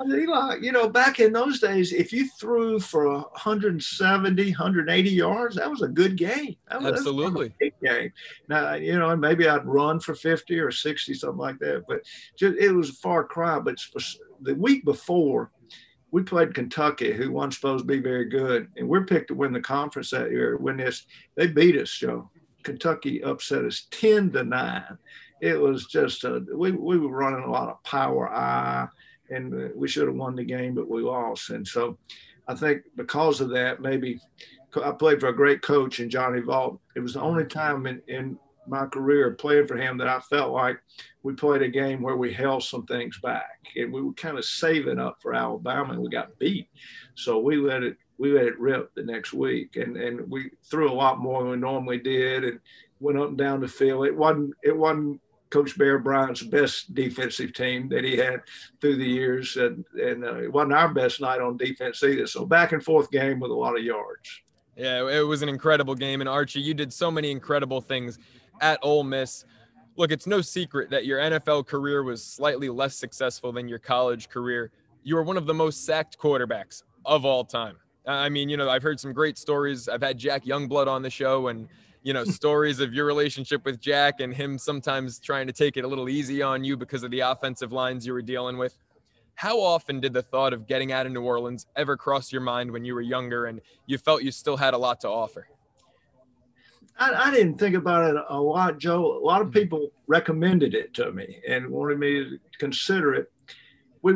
I 0.00 0.06
said, 0.08 0.18
Eli, 0.20 0.56
you 0.60 0.70
know, 0.70 0.88
back 0.88 1.18
in 1.18 1.32
those 1.32 1.58
days, 1.58 1.92
if 1.92 2.12
you 2.12 2.28
threw 2.38 2.78
for 2.78 3.18
170, 3.18 4.50
180 4.50 5.10
yards, 5.10 5.56
that 5.56 5.68
was 5.68 5.82
a 5.82 5.88
good 5.88 6.16
game. 6.16 6.54
That 6.70 6.82
was, 6.82 6.92
Absolutely, 6.92 7.48
that 7.60 7.72
was 7.82 7.82
a 7.82 7.86
game. 8.00 8.12
Now, 8.48 8.74
you 8.74 8.96
know, 8.98 9.16
maybe 9.16 9.48
I'd 9.48 9.66
run 9.66 9.98
for 9.98 10.14
50 10.14 10.58
or 10.60 10.70
60, 10.70 11.14
something 11.14 11.38
like 11.38 11.58
that. 11.58 11.84
But 11.88 12.02
just, 12.36 12.58
it 12.58 12.70
was 12.70 12.90
a 12.90 12.94
far 12.94 13.24
cry. 13.24 13.58
But 13.58 13.80
the 14.40 14.54
week 14.54 14.84
before, 14.84 15.50
we 16.10 16.22
played 16.22 16.54
Kentucky, 16.54 17.12
who 17.12 17.30
wasn't 17.30 17.54
supposed 17.54 17.82
to 17.82 17.86
be 17.86 18.00
very 18.00 18.24
good, 18.26 18.68
and 18.76 18.88
we're 18.88 19.04
picked 19.04 19.28
to 19.28 19.34
win 19.34 19.52
the 19.52 19.60
conference 19.60 20.10
that 20.10 20.30
year. 20.30 20.56
Win 20.56 20.78
this, 20.78 21.06
they 21.34 21.46
beat 21.46 21.76
us, 21.76 21.90
Joe. 21.90 22.30
Kentucky 22.62 23.22
upset 23.22 23.64
us 23.64 23.86
ten 23.90 24.30
to 24.32 24.44
nine. 24.44 24.98
It 25.40 25.60
was 25.60 25.86
just 25.86 26.24
a, 26.24 26.44
we 26.54 26.72
we 26.72 26.98
were 26.98 27.08
running 27.08 27.44
a 27.44 27.50
lot 27.50 27.68
of 27.68 27.82
power 27.84 28.28
I, 28.32 28.88
and 29.30 29.72
we 29.74 29.88
should 29.88 30.08
have 30.08 30.16
won 30.16 30.34
the 30.34 30.44
game, 30.44 30.74
but 30.74 30.88
we 30.88 31.02
lost. 31.02 31.50
And 31.50 31.66
so, 31.66 31.98
I 32.48 32.54
think 32.54 32.82
because 32.96 33.40
of 33.40 33.50
that, 33.50 33.80
maybe 33.80 34.18
I 34.82 34.90
played 34.92 35.20
for 35.20 35.28
a 35.28 35.36
great 35.36 35.62
coach 35.62 36.00
in 36.00 36.10
Johnny 36.10 36.40
Vaught. 36.40 36.78
It 36.96 37.00
was 37.00 37.14
the 37.14 37.20
only 37.20 37.44
time 37.44 37.86
in, 37.86 38.02
in 38.08 38.38
my 38.68 38.86
career 38.86 39.32
playing 39.32 39.66
for 39.66 39.76
him 39.76 39.98
that 39.98 40.08
I 40.08 40.20
felt 40.20 40.52
like 40.52 40.78
we 41.22 41.34
played 41.34 41.62
a 41.62 41.68
game 41.68 42.02
where 42.02 42.16
we 42.16 42.32
held 42.32 42.62
some 42.62 42.86
things 42.86 43.18
back 43.20 43.66
and 43.76 43.92
we 43.92 44.02
were 44.02 44.12
kind 44.14 44.38
of 44.38 44.44
saving 44.44 44.98
up 44.98 45.18
for 45.20 45.34
Alabama 45.34 45.92
and 45.92 46.02
we 46.02 46.08
got 46.08 46.38
beat. 46.38 46.68
So 47.14 47.38
we 47.38 47.56
let 47.56 47.82
it 47.82 47.96
we 48.18 48.32
let 48.32 48.46
it 48.46 48.58
rip 48.58 48.92
the 48.94 49.02
next 49.02 49.32
week 49.32 49.76
and, 49.76 49.96
and 49.96 50.28
we 50.28 50.50
threw 50.68 50.90
a 50.90 50.92
lot 50.92 51.20
more 51.20 51.42
than 51.42 51.52
we 51.52 51.56
normally 51.56 51.98
did 51.98 52.44
and 52.44 52.60
went 53.00 53.18
up 53.18 53.28
and 53.28 53.38
down 53.38 53.60
the 53.60 53.68
field. 53.68 54.06
It 54.06 54.16
wasn't 54.16 54.54
it 54.62 54.76
wasn't 54.76 55.20
Coach 55.50 55.78
Bear 55.78 55.98
Bryant's 55.98 56.42
best 56.42 56.94
defensive 56.94 57.54
team 57.54 57.88
that 57.88 58.04
he 58.04 58.16
had 58.16 58.42
through 58.80 58.96
the 58.96 59.06
years, 59.06 59.56
and, 59.56 59.84
and 59.94 60.24
uh, 60.24 60.36
it 60.36 60.52
wasn't 60.52 60.74
our 60.74 60.92
best 60.92 61.20
night 61.20 61.40
on 61.40 61.56
defense 61.56 62.02
either. 62.02 62.26
So 62.26 62.44
back 62.44 62.72
and 62.72 62.84
forth 62.84 63.10
game 63.10 63.40
with 63.40 63.50
a 63.50 63.54
lot 63.54 63.76
of 63.76 63.82
yards. 63.82 64.42
Yeah, 64.76 65.08
it 65.08 65.22
was 65.22 65.42
an 65.42 65.48
incredible 65.48 65.94
game, 65.94 66.20
and 66.20 66.28
Archie, 66.28 66.60
you 66.60 66.74
did 66.74 66.92
so 66.92 67.10
many 67.10 67.30
incredible 67.30 67.80
things 67.80 68.18
at 68.60 68.78
Ole 68.82 69.04
Miss. 69.04 69.44
Look, 69.96 70.12
it's 70.12 70.26
no 70.26 70.40
secret 70.40 70.90
that 70.90 71.06
your 71.06 71.18
NFL 71.18 71.66
career 71.66 72.02
was 72.02 72.24
slightly 72.24 72.68
less 72.68 72.94
successful 72.96 73.52
than 73.52 73.68
your 73.68 73.78
college 73.78 74.28
career. 74.28 74.70
You 75.02 75.16
were 75.16 75.22
one 75.22 75.36
of 75.36 75.46
the 75.46 75.54
most 75.54 75.84
sacked 75.84 76.18
quarterbacks 76.18 76.82
of 77.04 77.24
all 77.24 77.44
time. 77.44 77.76
I 78.06 78.28
mean, 78.28 78.48
you 78.48 78.56
know, 78.56 78.70
I've 78.70 78.82
heard 78.82 78.98
some 78.98 79.12
great 79.12 79.36
stories. 79.36 79.88
I've 79.88 80.02
had 80.02 80.16
Jack 80.16 80.44
Youngblood 80.44 80.86
on 80.86 81.02
the 81.02 81.10
show 81.10 81.48
and, 81.48 81.68
you 82.02 82.12
know, 82.12 82.24
stories 82.40 82.80
of 82.80 82.94
your 82.94 83.04
relationship 83.06 83.64
with 83.64 83.80
Jack 83.80 84.20
and 84.20 84.32
him 84.32 84.56
sometimes 84.56 85.18
trying 85.18 85.46
to 85.46 85.52
take 85.52 85.76
it 85.76 85.84
a 85.84 85.88
little 85.88 86.08
easy 86.08 86.42
on 86.42 86.64
you 86.64 86.76
because 86.76 87.02
of 87.02 87.10
the 87.10 87.20
offensive 87.20 87.72
lines 87.72 88.06
you 88.06 88.12
were 88.12 88.22
dealing 88.22 88.56
with. 88.56 88.78
How 89.34 89.60
often 89.60 90.00
did 90.00 90.12
the 90.12 90.22
thought 90.22 90.52
of 90.52 90.66
getting 90.66 90.90
out 90.90 91.06
of 91.06 91.12
New 91.12 91.22
Orleans 91.22 91.66
ever 91.76 91.96
cross 91.96 92.32
your 92.32 92.40
mind 92.40 92.70
when 92.70 92.84
you 92.84 92.94
were 92.94 93.00
younger 93.00 93.46
and 93.46 93.60
you 93.86 93.98
felt 93.98 94.22
you 94.22 94.32
still 94.32 94.56
had 94.56 94.74
a 94.74 94.78
lot 94.78 95.00
to 95.00 95.08
offer? 95.08 95.48
I, 96.98 97.28
I, 97.28 97.30
didn't 97.30 97.58
think 97.58 97.76
about 97.76 98.10
it 98.10 98.22
a 98.28 98.40
lot, 98.40 98.78
Joe. 98.78 99.16
A 99.16 99.24
lot 99.24 99.40
of 99.40 99.48
mm-hmm. 99.48 99.58
people 99.58 99.92
recommended 100.06 100.74
it 100.74 100.94
to 100.94 101.12
me 101.12 101.40
and 101.46 101.68
wanted 101.68 101.98
me 101.98 102.24
to 102.24 102.38
consider 102.58 103.14
it. 103.14 103.32
We 104.02 104.14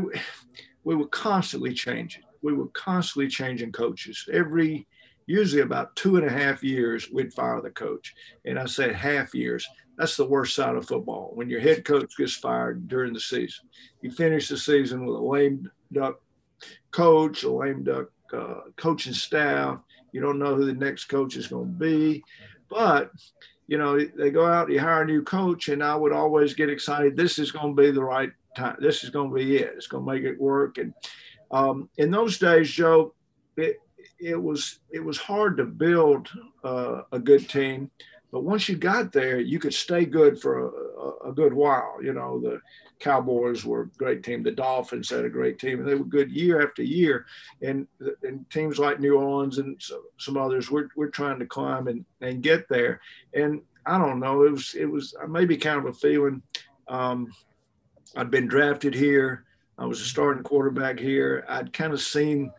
we 0.85 0.95
were 0.95 1.09
constantly 1.09 1.73
changing. 1.73 2.23
We 2.43 2.55
were 2.55 2.69
constantly 2.69 3.29
changing 3.29 3.73
coaches. 3.73 4.29
Every 4.33 4.87
usually 5.27 5.63
about 5.63 5.95
two 5.97 6.17
and 6.17 6.27
a 6.27 6.31
half 6.31 6.63
years, 6.63 7.11
we'd 7.11 7.33
fire 7.33 7.61
the 7.61 7.71
coach. 7.71 8.15
And 8.45 8.59
I 8.59 8.67
said 8.67 8.95
half 8.95 9.35
years. 9.35 9.67
That's 9.97 10.17
the 10.17 10.27
worst 10.27 10.55
side 10.57 10.75
of 10.75 10.87
football. 10.87 11.31
When 11.35 11.51
your 11.51 11.61
head 11.61 11.85
coach 11.85 12.17
gets 12.17 12.35
fired 12.35 12.89
during 12.89 13.13
the 13.13 13.21
season, 13.21 13.69
you 14.01 14.11
finish 14.11 14.49
the 14.49 14.57
season 14.57 15.05
with 15.07 15.17
a 15.17 15.23
lame 15.23 15.71
duck 15.93 16.21
coach, 16.91 17.45
a 17.45 17.51
lame 17.51 17.85
duck 17.85 18.07
uh, 18.33 18.63
coaching 18.77 19.13
staff. 19.13 19.79
You 20.13 20.21
don't 20.21 20.39
know 20.39 20.55
who 20.55 20.65
the 20.65 20.73
next 20.73 21.05
coach 21.05 21.37
is 21.37 21.47
going 21.47 21.73
to 21.73 21.79
be. 21.79 22.25
But 22.73 23.11
you 23.69 23.79
know, 23.79 23.99
they 23.99 24.31
go 24.31 24.45
out, 24.45 24.71
you 24.71 24.81
hire 24.81 25.03
a 25.03 25.07
new 25.07 25.23
coach, 25.23 25.69
and 25.69 25.83
I 25.83 25.95
would 25.95 26.13
always 26.13 26.55
get 26.55 26.69
excited. 26.69 27.17
This 27.17 27.39
is 27.39 27.53
going 27.53 27.77
to 27.77 27.83
be 27.83 27.91
the 27.91 28.05
right 28.05 28.31
time. 28.57 28.77
This 28.81 29.05
is 29.05 29.11
going 29.11 29.31
to 29.31 29.35
be 29.35 29.57
it. 29.57 29.73
It's 29.77 29.87
going 29.87 30.05
to 30.05 30.13
make 30.13 30.25
it 30.25 30.41
work. 30.41 30.79
And 30.79 30.93
um, 31.51 31.89
in 31.97 32.11
those 32.11 32.39
days, 32.39 32.71
Joe, 32.71 33.15
it 33.57 33.77
it 34.19 34.41
was 34.41 34.81
it 34.91 35.05
was 35.05 35.19
hard 35.19 35.57
to 35.57 35.65
build 35.65 36.29
uh, 36.65 37.03
a 37.13 37.19
good 37.19 37.49
team, 37.49 37.91
but 38.33 38.45
once 38.45 38.67
you 38.67 38.77
got 38.77 39.13
there, 39.13 39.39
you 39.39 39.59
could 39.59 39.75
stay 39.75 40.07
good 40.07 40.41
for 40.41 40.67
a, 40.67 41.29
a, 41.29 41.33
good 41.33 41.53
while. 41.53 41.99
You 42.03 42.15
know, 42.15 42.41
the 42.41 42.63
Cowboys 42.99 43.63
were 43.63 43.83
a 43.83 43.87
great 43.99 44.23
team. 44.23 44.43
The 44.43 44.51
Dolphins 44.51 45.11
had 45.11 45.27
a 45.27 45.31
great 45.31 45.59
team, 45.59 45.81
and 45.81 45.89
they 45.89 45.95
were 45.95 46.05
good 46.05 46.33
year 46.33 46.67
after 46.67 46.83
year. 46.83 47.27
And, 47.61 47.87
and 48.23 48.49
teams 48.49 48.79
like 48.79 49.01
New 49.01 49.19
Orleans 49.19 49.59
and 49.59 49.77
so, 49.79 50.01
some 50.17 50.39
others, 50.39 50.71
we're, 50.71 50.89
we're 50.97 51.11
trying 51.11 51.41
to 51.41 51.47
climb 51.47 51.89
and, 51.89 52.07
and 52.23 52.43
get 52.43 52.71
there. 52.71 53.03
And 53.35 53.61
I 53.85 53.99
don't 53.99 54.19
know, 54.19 54.45
it 54.45 54.53
was 54.53 54.75
it 54.75 54.87
was 54.87 55.15
maybe 55.29 55.57
kind 55.59 55.79
of 55.79 55.87
a 55.87 55.93
feeling. 55.93 56.43
Um, 56.89 57.33
I'd 58.17 58.31
been 58.31 58.47
drafted 58.47 58.95
here. 58.95 59.45
I 59.77 59.85
was 59.85 60.01
a 60.01 60.05
starting 60.05 60.45
quarterback 60.45 60.99
here. 60.99 61.45
I'd 61.49 61.73
kind 61.73 61.93
of 61.93 62.01
seen 62.01 62.53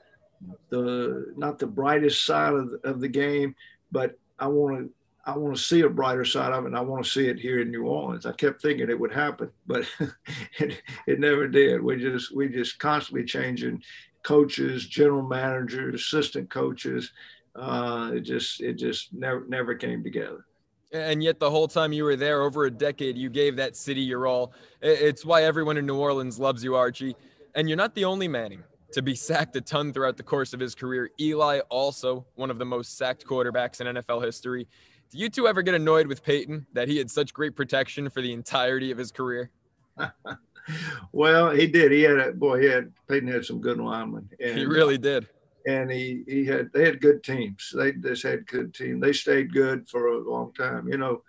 the 0.69 1.33
not 1.37 1.57
the 1.59 1.67
brightest 1.67 2.25
side 2.25 2.53
of 2.53 2.71
the, 2.71 2.79
of 2.83 2.99
the 2.99 3.07
game, 3.07 3.55
but 3.91 4.17
I 4.37 4.47
want 4.47 4.77
to 4.77 4.89
I 5.25 5.37
want 5.37 5.55
to 5.55 5.61
see 5.61 5.81
a 5.81 5.89
brighter 5.89 6.25
side 6.25 6.51
of 6.51 6.65
it, 6.65 6.67
and 6.67 6.77
I 6.77 6.81
want 6.81 7.05
to 7.05 7.09
see 7.09 7.27
it 7.27 7.39
here 7.39 7.61
in 7.61 7.71
New 7.71 7.85
Orleans. 7.85 8.25
I 8.25 8.33
kept 8.33 8.61
thinking 8.61 8.89
it 8.89 8.99
would 8.99 9.13
happen, 9.13 9.49
but 9.65 9.85
it, 10.59 10.81
it 11.07 11.19
never 11.19 11.47
did. 11.47 11.81
We 11.81 11.97
just 11.97 12.35
we 12.35 12.49
just 12.49 12.77
constantly 12.79 13.25
changing 13.25 13.81
coaches, 14.23 14.85
general 14.87 15.23
managers, 15.23 15.95
assistant 15.95 16.49
coaches. 16.49 17.11
Uh, 17.55 18.11
it 18.15 18.21
just 18.21 18.61
it 18.61 18.73
just 18.73 19.13
never 19.13 19.45
never 19.47 19.75
came 19.75 20.03
together. 20.03 20.45
And 20.91 21.23
yet, 21.23 21.39
the 21.39 21.49
whole 21.49 21.67
time 21.67 21.91
you 21.91 22.03
were 22.03 22.15
there, 22.15 22.43
over 22.43 22.65
a 22.65 22.71
decade, 22.71 23.17
you 23.17 23.29
gave 23.29 23.55
that 23.55 23.75
city 23.75 24.01
your 24.01 24.27
all. 24.27 24.53
It's 24.81 25.25
why 25.25 25.43
everyone 25.43 25.77
in 25.77 25.85
New 25.85 25.97
Orleans 25.97 26.37
loves 26.37 26.63
you, 26.63 26.75
Archie. 26.75 27.15
And 27.55 27.67
you're 27.67 27.77
not 27.77 27.95
the 27.95 28.05
only 28.05 28.27
Manning 28.27 28.63
to 28.91 29.01
be 29.01 29.15
sacked 29.15 29.55
a 29.55 29.61
ton 29.61 29.91
throughout 29.91 30.17
the 30.17 30.23
course 30.23 30.53
of 30.53 30.59
his 30.59 30.75
career. 30.75 31.09
Eli, 31.19 31.59
also 31.69 32.25
one 32.35 32.51
of 32.51 32.59
the 32.59 32.65
most 32.65 32.97
sacked 32.97 33.25
quarterbacks 33.25 33.81
in 33.81 33.95
NFL 33.95 34.23
history. 34.23 34.67
Do 35.11 35.17
you 35.19 35.29
two 35.29 35.47
ever 35.47 35.61
get 35.61 35.75
annoyed 35.75 36.07
with 36.07 36.23
Peyton 36.23 36.65
that 36.73 36.87
he 36.87 36.97
had 36.97 37.09
such 37.11 37.33
great 37.33 37.55
protection 37.55 38.09
for 38.09 38.21
the 38.21 38.33
entirety 38.33 38.91
of 38.91 38.97
his 38.97 39.11
career? 39.11 39.51
well, 41.11 41.51
he 41.51 41.67
did. 41.67 41.91
He 41.91 42.01
had 42.01 42.19
a 42.19 42.31
boy. 42.31 42.61
He 42.61 42.67
had 42.67 42.91
Peyton 43.07 43.29
had 43.29 43.45
some 43.45 43.61
good 43.61 43.77
linemen. 43.77 44.29
And, 44.39 44.57
he 44.57 44.65
really 44.65 44.97
did. 44.97 45.27
And 45.67 45.91
he 45.91 46.23
he 46.27 46.45
had 46.45 46.71
they 46.73 46.85
had 46.85 46.99
good 46.99 47.23
teams. 47.23 47.73
They 47.75 47.93
just 47.93 48.23
had 48.23 48.47
good 48.47 48.73
team. 48.73 48.99
They 48.99 49.13
stayed 49.13 49.53
good 49.53 49.87
for 49.87 50.07
a 50.07 50.29
long 50.29 50.51
time. 50.53 50.87
You 50.87 50.97
know, 50.97 51.21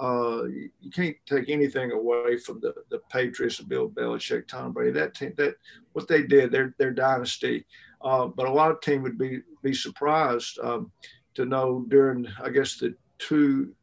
uh, 0.00 0.44
you, 0.44 0.70
you 0.80 0.90
can't 0.90 1.16
take 1.26 1.50
anything 1.50 1.92
away 1.92 2.38
from 2.38 2.60
the 2.60 2.74
the 2.90 3.00
Patriots, 3.10 3.60
Bill 3.60 3.90
Belichick, 3.90 4.48
Tom 4.48 4.72
Brady. 4.72 4.92
That 4.92 5.14
team, 5.14 5.34
that 5.36 5.56
what 5.92 6.08
they 6.08 6.22
did, 6.22 6.52
their 6.52 6.74
their 6.78 6.92
dynasty. 6.92 7.66
Uh, 8.00 8.26
but 8.26 8.48
a 8.48 8.52
lot 8.52 8.70
of 8.70 8.80
team 8.80 9.02
would 9.02 9.18
be 9.18 9.40
be 9.62 9.74
surprised 9.74 10.58
um, 10.60 10.90
to 11.34 11.44
know 11.44 11.84
during 11.88 12.26
I 12.42 12.48
guess 12.48 12.76
the 12.76 12.94
two, 13.22 13.74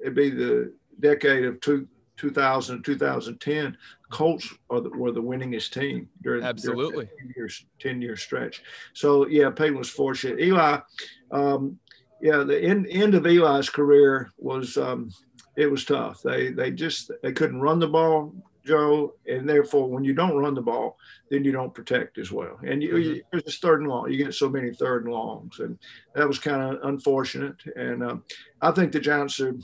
it'd 0.00 0.14
be 0.14 0.30
the 0.30 0.72
decade 1.00 1.44
of 1.44 1.60
two, 1.60 1.88
2000 2.16 2.84
2010 2.84 3.76
colts 4.10 4.54
the, 4.70 4.90
were 4.90 5.10
the 5.10 5.22
winningest 5.22 5.72
team 5.72 6.08
during 6.22 6.44
absolutely 6.44 7.06
during 7.06 7.18
10 7.18 7.34
years 7.36 7.66
10 7.80 8.02
year 8.02 8.16
stretch. 8.16 8.62
So 8.92 9.26
yeah 9.26 9.50
peyton 9.50 9.78
was 9.78 9.90
fortunate. 9.90 10.40
Eli 10.40 10.78
um, 11.30 11.78
yeah 12.20 12.44
the 12.44 12.62
end, 12.62 12.86
end 12.90 13.14
of 13.14 13.26
eli's 13.26 13.70
career 13.70 14.30
was 14.38 14.76
um, 14.76 15.10
it 15.56 15.70
was 15.70 15.84
tough. 15.84 16.22
They 16.22 16.52
they 16.52 16.70
just 16.70 17.10
they 17.22 17.32
couldn't 17.32 17.60
run 17.60 17.80
the 17.80 17.88
ball 17.88 18.32
Joe, 18.64 19.14
and 19.28 19.48
therefore 19.48 19.88
when 19.88 20.04
you 20.04 20.14
don't 20.14 20.36
run 20.36 20.54
the 20.54 20.62
ball, 20.62 20.98
then 21.30 21.44
you 21.44 21.52
don't 21.52 21.74
protect 21.74 22.18
as 22.18 22.30
well. 22.30 22.58
And 22.64 22.82
you, 22.82 22.90
mm-hmm. 22.90 23.14
you 23.14 23.22
there's 23.32 23.58
third 23.58 23.80
and 23.80 23.88
long. 23.88 24.10
You 24.10 24.22
get 24.22 24.34
so 24.34 24.48
many 24.48 24.72
third 24.72 25.04
and 25.04 25.12
longs, 25.12 25.60
and 25.60 25.78
that 26.14 26.28
was 26.28 26.38
kind 26.38 26.62
of 26.62 26.84
unfortunate. 26.84 27.56
And 27.76 28.02
um, 28.02 28.24
I 28.60 28.70
think 28.70 28.92
the 28.92 29.00
Giants 29.00 29.40
are, 29.40 29.54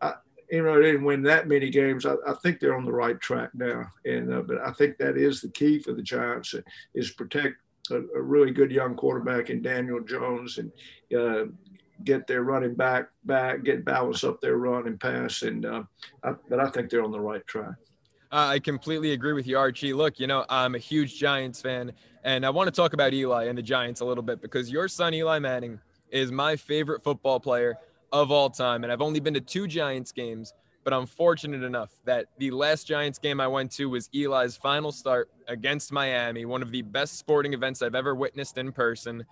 I, 0.00 0.14
you 0.50 0.62
know, 0.62 0.76
they 0.76 0.92
didn't 0.92 1.04
win 1.04 1.22
that 1.24 1.48
many 1.48 1.70
games. 1.70 2.06
I, 2.06 2.14
I 2.26 2.34
think 2.42 2.58
they're 2.58 2.76
on 2.76 2.84
the 2.84 2.92
right 2.92 3.20
track 3.20 3.50
now. 3.54 3.84
And 4.04 4.32
uh, 4.32 4.42
but 4.42 4.58
I 4.58 4.72
think 4.72 4.98
that 4.98 5.16
is 5.16 5.40
the 5.40 5.50
key 5.50 5.78
for 5.78 5.92
the 5.92 6.02
Giants 6.02 6.54
is 6.94 7.10
protect 7.10 7.56
a, 7.90 7.96
a 8.16 8.20
really 8.20 8.50
good 8.50 8.70
young 8.70 8.94
quarterback 8.94 9.50
in 9.50 9.62
Daniel 9.62 10.00
Jones 10.00 10.58
and. 10.58 10.72
Uh, 11.16 11.46
get 12.04 12.26
their 12.26 12.42
running 12.42 12.74
back 12.74 13.08
back, 13.24 13.62
get 13.62 13.84
balance 13.84 14.24
up 14.24 14.40
their 14.40 14.56
run 14.56 14.86
and 14.86 14.98
pass, 14.98 15.42
and 15.42 15.66
uh, 15.66 15.82
I, 16.22 16.32
but 16.48 16.60
I 16.60 16.70
think 16.70 16.88
they're 16.88 17.04
on 17.04 17.12
the 17.12 17.20
right 17.20 17.46
track. 17.46 17.74
Uh, 18.32 18.46
I 18.46 18.58
completely 18.60 19.12
agree 19.12 19.32
with 19.32 19.48
you, 19.48 19.58
Archie. 19.58 19.92
Look, 19.92 20.20
you 20.20 20.28
know, 20.28 20.44
I'm 20.48 20.76
a 20.76 20.78
huge 20.78 21.18
Giants 21.18 21.60
fan, 21.60 21.90
and 22.22 22.46
I 22.46 22.50
want 22.50 22.68
to 22.68 22.70
talk 22.70 22.92
about 22.92 23.12
Eli 23.12 23.46
and 23.46 23.58
the 23.58 23.62
Giants 23.62 24.02
a 24.02 24.04
little 24.04 24.22
bit 24.22 24.40
because 24.40 24.70
your 24.70 24.86
son, 24.86 25.14
Eli 25.14 25.40
Manning, 25.40 25.80
is 26.10 26.30
my 26.30 26.54
favorite 26.54 27.02
football 27.02 27.40
player 27.40 27.76
of 28.12 28.30
all 28.30 28.48
time. 28.48 28.84
And 28.84 28.92
I've 28.92 29.00
only 29.02 29.18
been 29.18 29.34
to 29.34 29.40
two 29.40 29.66
Giants 29.66 30.12
games, 30.12 30.52
but 30.84 30.92
I'm 30.92 31.06
fortunate 31.06 31.64
enough 31.64 31.90
that 32.04 32.26
the 32.38 32.52
last 32.52 32.86
Giants 32.86 33.18
game 33.18 33.40
I 33.40 33.48
went 33.48 33.72
to 33.72 33.88
was 33.88 34.08
Eli's 34.14 34.56
final 34.56 34.92
start 34.92 35.28
against 35.48 35.90
Miami, 35.90 36.44
one 36.44 36.62
of 36.62 36.70
the 36.70 36.82
best 36.82 37.18
sporting 37.18 37.52
events 37.52 37.82
I've 37.82 37.96
ever 37.96 38.14
witnessed 38.14 38.58
in 38.58 38.70
person. 38.70 39.24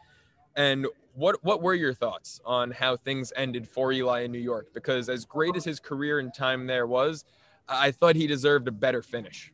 And 0.56 0.88
what 1.14 1.36
what 1.44 1.62
were 1.62 1.74
your 1.74 1.94
thoughts 1.94 2.40
on 2.44 2.72
how 2.72 2.96
things 2.96 3.32
ended 3.36 3.68
for 3.68 3.92
Eli 3.92 4.22
in 4.22 4.32
New 4.32 4.40
York? 4.40 4.74
Because 4.74 5.08
as 5.08 5.24
great 5.24 5.54
as 5.54 5.64
his 5.64 5.78
career 5.78 6.18
and 6.18 6.34
time 6.34 6.66
there 6.66 6.88
was, 6.88 7.24
I 7.68 7.90
thought 7.90 8.16
he 8.16 8.26
deserved 8.26 8.68
a 8.68 8.72
better 8.72 9.02
finish. 9.02 9.52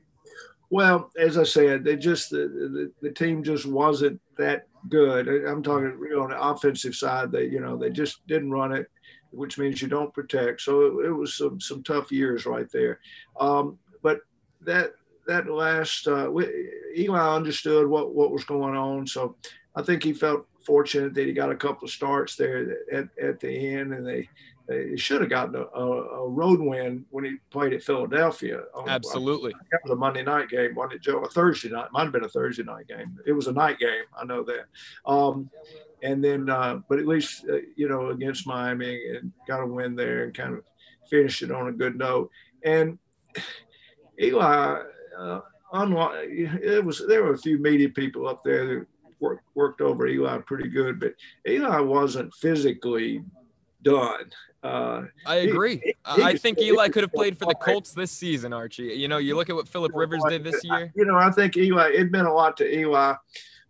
Well, 0.71 1.11
as 1.19 1.39
I 1.39 1.45
said, 1.45 1.85
they 1.85 1.97
just 1.97 2.31
the, 2.31 2.49
the, 2.49 2.93
the 3.01 3.11
team 3.11 3.43
just 3.43 3.67
wasn't 3.67 4.21
that 4.39 4.67
good. 4.89 5.29
I'm 5.29 5.63
talking 5.63 5.99
you 6.03 6.17
know, 6.17 6.23
on 6.23 6.31
the 6.31 6.41
offensive 6.41 6.95
side. 6.95 7.31
They 7.31 7.45
you 7.45 7.61
know 7.61 7.77
they 7.77 7.91
just 7.91 8.27
didn't 8.27 8.51
run 8.51 8.73
it, 8.73 8.91
which 9.31 9.59
means 9.59 9.81
you 9.81 9.89
don't 9.89 10.15
protect. 10.15 10.63
So 10.63 11.01
it, 11.01 11.07
it 11.07 11.13
was 11.13 11.37
some 11.37 11.61
some 11.61 11.83
tough 11.83 12.11
years 12.11 12.47
right 12.47 12.71
there. 12.73 13.01
Um, 13.39 13.79
but 14.03 14.21
that 14.63 14.93
that 15.27 15.49
last 15.49 16.09
uh, 16.09 16.31
Eli 16.97 17.37
understood 17.37 17.87
what 17.87 18.15
what 18.15 18.33
was 18.33 18.45
going 18.45 18.77
on, 18.77 19.07
so 19.07 19.37
I 19.77 19.83
think 19.83 20.03
he 20.03 20.13
felt 20.13 20.47
fortunate 20.65 21.15
that 21.15 21.27
he 21.27 21.33
got 21.33 21.53
a 21.53 21.57
couple 21.57 21.85
of 21.85 21.91
starts 21.91 22.37
there 22.37 22.79
at, 22.91 23.09
at 23.21 23.41
the 23.41 23.77
end, 23.77 23.93
and 23.93 24.07
they 24.07 24.29
they 24.67 24.97
should 24.97 25.21
have 25.21 25.31
gotten 25.31 25.57
a, 25.57 25.79
a, 25.81 26.29
road 26.29 26.59
win 26.59 27.05
when 27.11 27.25
he 27.25 27.37
played 27.51 27.75
at 27.75 27.83
Philadelphia. 27.83 28.63
Absolutely, 28.87 29.53
that 29.71 29.81
was 29.85 29.93
a 29.93 29.97
Monday 29.97 30.23
night 30.23 30.49
game, 30.49 30.75
wasn't 30.75 30.95
it, 30.95 31.03
Joe? 31.03 31.19
A 31.19 31.29
Thursday 31.29 31.69
night, 31.69 31.89
might 31.93 32.05
have 32.05 32.13
been 32.13 32.25
a 32.25 32.29
Thursday 32.29 32.63
night 32.63 32.89
game. 32.89 33.19
It 33.27 33.33
was 33.33 33.47
a 33.47 33.53
night 33.53 33.79
game, 33.79 34.05
I 34.19 34.25
know 34.25 34.43
that. 34.45 34.65
Um, 35.05 35.51
and 36.03 36.25
then, 36.25 36.49
uh, 36.49 36.81
but 36.89 36.99
at 36.99 37.07
least 37.07 37.45
uh, 37.51 37.59
you 37.77 37.89
know 37.89 38.09
against 38.09 38.47
Miami 38.47 39.09
and 39.09 39.33
got 39.47 39.63
a 39.63 39.67
win 39.67 39.97
there 39.97 40.25
and 40.25 40.35
kind 40.35 40.55
of 40.55 40.63
finished 41.11 41.43
it 41.43 41.51
on 41.51 41.69
a 41.69 41.73
good 41.73 41.97
note. 41.97 42.31
And 42.65 42.99
Eli, 44.21 44.83
uh, 45.19 45.41
unlike 45.73 46.29
it 46.31 46.85
was, 46.85 47.03
there 47.07 47.23
were 47.23 47.35
a 47.35 47.39
few 47.39 47.59
media 47.59 47.89
people 47.89 48.29
up 48.29 48.43
there 48.45 48.67
that 48.67 48.87
worked 49.21 49.45
worked 49.55 49.81
over 49.81 50.07
Eli 50.07 50.39
pretty 50.39 50.69
good, 50.69 51.01
but 51.01 51.15
Eli 51.47 51.81
wasn't 51.81 52.35
physically 52.35 53.23
done. 53.83 54.31
Uh, 54.65 55.03
I 55.27 55.37
agree. 55.37 55.77
He, 55.85 55.95
he, 56.17 56.23
I 56.23 56.37
think 56.37 56.59
Eli 56.59 56.89
could 56.89 57.03
have 57.03 57.13
played 57.13 57.39
for 57.39 57.45
the 57.45 57.55
Colts 57.55 57.93
this 57.93 58.11
season, 58.11 58.55
Archie. 58.55 58.85
You 58.85 59.09
know, 59.09 59.19
you 59.19 59.37
look 59.37 59.51
at 59.51 59.55
what 59.55 59.69
Philip 59.69 59.93
Rivers 59.95 60.23
did 60.27 60.43
this 60.43 60.65
year. 60.65 60.91
You 60.97 61.05
know, 61.05 61.17
I 61.17 61.31
think 61.31 61.59
Eli. 61.59 61.91
It 61.91 62.11
meant 62.11 62.27
a 62.27 62.33
lot 62.33 62.57
to 62.57 62.79
Eli 62.79 63.15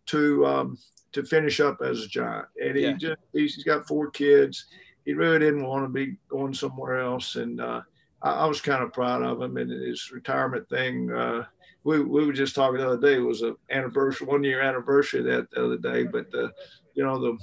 to 0.07 0.47
um, 0.47 0.79
to 1.13 1.25
finish 1.25 1.59
up 1.59 1.83
as 1.83 2.05
a 2.05 2.07
Giant, 2.07 2.47
and 2.63 2.77
he 2.77 2.85
yeah. 2.85 2.93
just 2.93 3.21
he's 3.33 3.65
got 3.65 3.89
four 3.89 4.09
kids. 4.11 4.67
He 5.05 5.15
really 5.15 5.41
didn't 5.41 5.67
want 5.67 5.85
to 5.85 5.89
be 5.89 6.17
going 6.29 6.55
somewhere 6.55 7.01
else, 7.01 7.35
and 7.35 7.61
uh, 7.61 7.83
I, 8.23 8.31
I, 8.31 8.47
was 8.47 8.61
kind 8.61 8.83
of 8.83 8.93
proud 8.93 9.23
of 9.23 9.43
him 9.43 9.57
and 9.57 9.71
his 9.71 10.13
retirement 10.13 10.69
thing. 10.69 11.11
Uh, 11.13 11.45
we, 11.83 12.01
we 12.01 12.25
were 12.25 12.33
just 12.33 12.55
talking 12.55 12.79
the 12.79 12.87
other 12.87 13.01
day. 13.01 13.17
It 13.17 13.27
was 13.27 13.43
a 13.43 13.55
anniversary, 13.69 14.27
one 14.27 14.45
year 14.45 14.63
anniversary 14.63 15.23
that 15.23 15.51
the 15.51 15.65
other 15.65 15.77
day. 15.77 16.05
But 16.05 16.31
the, 16.31 16.53
you 16.95 17.05
know, 17.05 17.21
the 17.21 17.39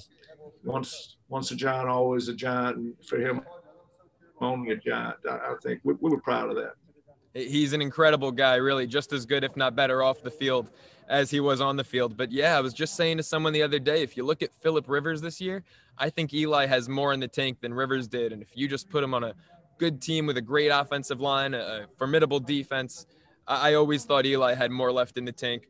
once 0.64 1.18
once 1.32 1.50
a 1.50 1.56
giant, 1.56 1.88
always 1.88 2.28
a 2.28 2.34
giant. 2.34 2.78
And 2.78 2.94
for 3.06 3.18
him, 3.18 3.42
only 4.42 4.72
a 4.72 4.76
giant, 4.76 5.16
I, 5.28 5.36
I 5.36 5.56
think 5.64 5.80
we, 5.84 5.94
we 6.00 6.12
were 6.12 6.20
proud 6.20 6.50
of 6.50 6.58
that. 6.58 6.74
He's 7.34 7.72
an 7.72 7.82
incredible 7.82 8.32
guy, 8.32 8.56
really, 8.56 8.86
just 8.86 9.14
as 9.14 9.26
good, 9.26 9.46
if 9.46 9.56
not 9.56 9.74
better, 9.74 10.04
off 10.04 10.22
the 10.22 10.30
field 10.30 10.70
as 11.08 11.32
he 11.32 11.40
was 11.40 11.62
on 11.62 11.78
the 11.78 11.84
field. 11.84 12.18
But 12.18 12.32
yeah, 12.32 12.58
I 12.58 12.60
was 12.60 12.74
just 12.74 12.96
saying 12.96 13.18
to 13.18 13.24
someone 13.24 13.54
the 13.54 13.64
other 13.64 13.80
day, 13.80 14.04
if 14.04 14.18
you 14.18 14.26
look 14.26 14.44
at 14.44 14.50
Philip 14.62 14.90
Rivers 14.90 15.22
this 15.22 15.40
year, 15.40 15.64
I 15.98 16.10
think 16.10 16.34
Eli 16.34 16.66
has 16.66 16.90
more 16.90 17.14
in 17.14 17.22
the 17.22 17.30
tank 17.30 17.62
than 17.62 17.74
Rivers 17.74 18.10
did. 18.10 18.34
And 18.34 18.42
if 18.42 18.50
you 18.54 18.68
just 18.68 18.90
put 18.90 19.02
him 19.02 19.14
on 19.14 19.24
a 19.24 19.34
good 19.78 20.02
team 20.02 20.26
with 20.26 20.36
a 20.36 20.42
great 20.42 20.70
offensive 20.70 21.22
line, 21.22 21.54
a 21.54 21.86
formidable 21.98 22.42
defense, 22.42 23.06
I, 23.48 23.74
always 23.74 24.04
thought 24.04 24.26
Eli 24.26 24.54
had 24.54 24.72
more 24.72 24.92
left 24.92 25.18
in 25.18 25.26
the 25.26 25.32
tank. 25.32 25.70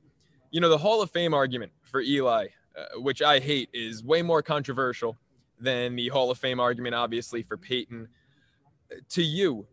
You 0.49 0.61
know, 0.61 0.69
the 0.69 0.77
Hall 0.77 1.01
of 1.01 1.11
Fame 1.11 1.33
argument 1.33 1.71
for 1.83 2.01
Eli, 2.01 2.47
uh, 2.77 2.99
which 2.99 3.21
I 3.21 3.39
hate, 3.39 3.69
is 3.73 4.03
way 4.03 4.21
more 4.21 4.41
controversial 4.41 5.17
than 5.61 5.95
the 5.95 6.09
Hall 6.09 6.31
of 6.31 6.37
Fame 6.37 6.59
argument, 6.59 6.95
obviously, 6.95 7.43
for 7.43 7.57
Peyton. 7.57 8.07
To 9.09 9.23
you, 9.23 9.67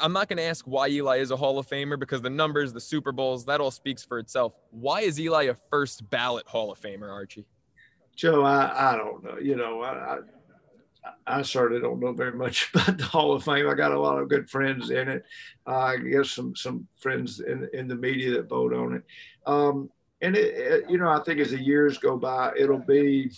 I'm 0.00 0.12
not 0.12 0.28
going 0.28 0.36
to 0.36 0.44
ask 0.44 0.64
why 0.66 0.88
Eli 0.88 1.18
is 1.18 1.30
a 1.30 1.36
Hall 1.36 1.58
of 1.58 1.68
Famer 1.68 1.98
because 1.98 2.22
the 2.22 2.30
numbers, 2.30 2.72
the 2.72 2.80
Super 2.80 3.12
Bowls, 3.12 3.44
that 3.46 3.60
all 3.60 3.70
speaks 3.70 4.04
for 4.04 4.18
itself. 4.18 4.54
Why 4.70 5.00
is 5.00 5.20
Eli 5.20 5.44
a 5.44 5.54
first 5.70 6.08
ballot 6.08 6.46
Hall 6.46 6.70
of 6.70 6.80
Famer, 6.80 7.10
Archie? 7.10 7.46
Joe, 8.16 8.44
I, 8.44 8.92
I 8.92 8.96
don't 8.96 9.24
know. 9.24 9.38
You 9.38 9.56
know, 9.56 9.82
I, 9.82 10.18
I 11.26 11.42
certainly 11.42 11.82
don't 11.82 12.00
know 12.00 12.12
very 12.12 12.32
much 12.32 12.70
about 12.74 12.98
the 12.98 13.04
Hall 13.04 13.32
of 13.32 13.44
Fame. 13.44 13.68
I 13.68 13.74
got 13.74 13.92
a 13.92 14.00
lot 14.00 14.18
of 14.18 14.28
good 14.28 14.48
friends 14.48 14.90
in 14.90 15.08
it. 15.08 15.24
Uh, 15.66 15.78
I 15.78 15.96
guess 15.98 16.30
some 16.30 16.54
some 16.54 16.86
friends 16.96 17.40
in 17.40 17.68
in 17.72 17.88
the 17.88 17.96
media 17.96 18.32
that 18.32 18.48
vote 18.48 18.72
on 18.72 18.94
it. 18.94 19.02
Um, 19.46 19.90
and 20.22 20.36
it, 20.36 20.54
it, 20.54 20.90
you 20.90 20.96
know, 20.96 21.08
I 21.08 21.20
think 21.22 21.40
as 21.40 21.50
the 21.50 21.62
years 21.62 21.98
go 21.98 22.16
by, 22.16 22.52
it'll 22.56 22.78
be 22.78 23.30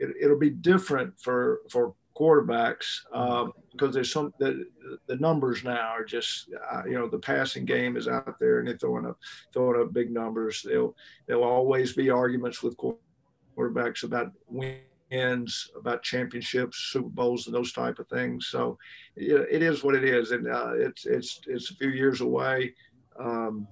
it, 0.00 0.28
will 0.28 0.38
be 0.38 0.50
different 0.50 1.18
for 1.20 1.60
for 1.70 1.94
quarterbacks 2.18 3.00
um, 3.12 3.52
because 3.72 3.94
there's 3.94 4.12
some 4.12 4.32
the, 4.38 4.66
the 5.06 5.16
numbers 5.16 5.62
now 5.64 5.88
are 5.88 6.04
just 6.04 6.50
uh, 6.72 6.82
you 6.84 6.94
know 6.94 7.08
the 7.08 7.18
passing 7.18 7.64
game 7.64 7.96
is 7.96 8.08
out 8.08 8.38
there 8.38 8.58
and 8.58 8.68
they're 8.68 8.78
throwing 8.78 9.06
up 9.06 9.18
throwing 9.52 9.80
up 9.80 9.92
big 9.92 10.10
numbers. 10.10 10.62
There'll 10.62 10.96
there'll 11.26 11.44
always 11.44 11.92
be 11.92 12.10
arguments 12.10 12.62
with 12.62 12.76
quarterbacks 13.56 14.02
about 14.02 14.32
when 14.46 14.78
ends 15.10 15.70
about 15.76 16.02
championships, 16.02 16.90
Super 16.92 17.08
Bowls, 17.08 17.46
and 17.46 17.54
those 17.54 17.72
type 17.72 17.98
of 17.98 18.08
things. 18.08 18.46
So 18.48 18.78
it 19.16 19.62
is 19.62 19.82
what 19.82 19.94
it 19.94 20.04
is, 20.04 20.30
and 20.30 20.46
uh, 20.46 20.72
it's 20.74 21.06
it's 21.06 21.40
it's 21.46 21.70
a 21.70 21.74
few 21.74 21.90
years 21.90 22.20
away. 22.20 22.74
Um, 23.18 23.66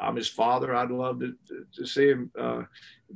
I, 0.00 0.08
am 0.08 0.16
his 0.16 0.28
father. 0.28 0.74
I'd 0.74 0.90
love 0.90 1.20
to, 1.20 1.34
to 1.76 1.86
see 1.86 2.08
him 2.08 2.30
uh, 2.38 2.62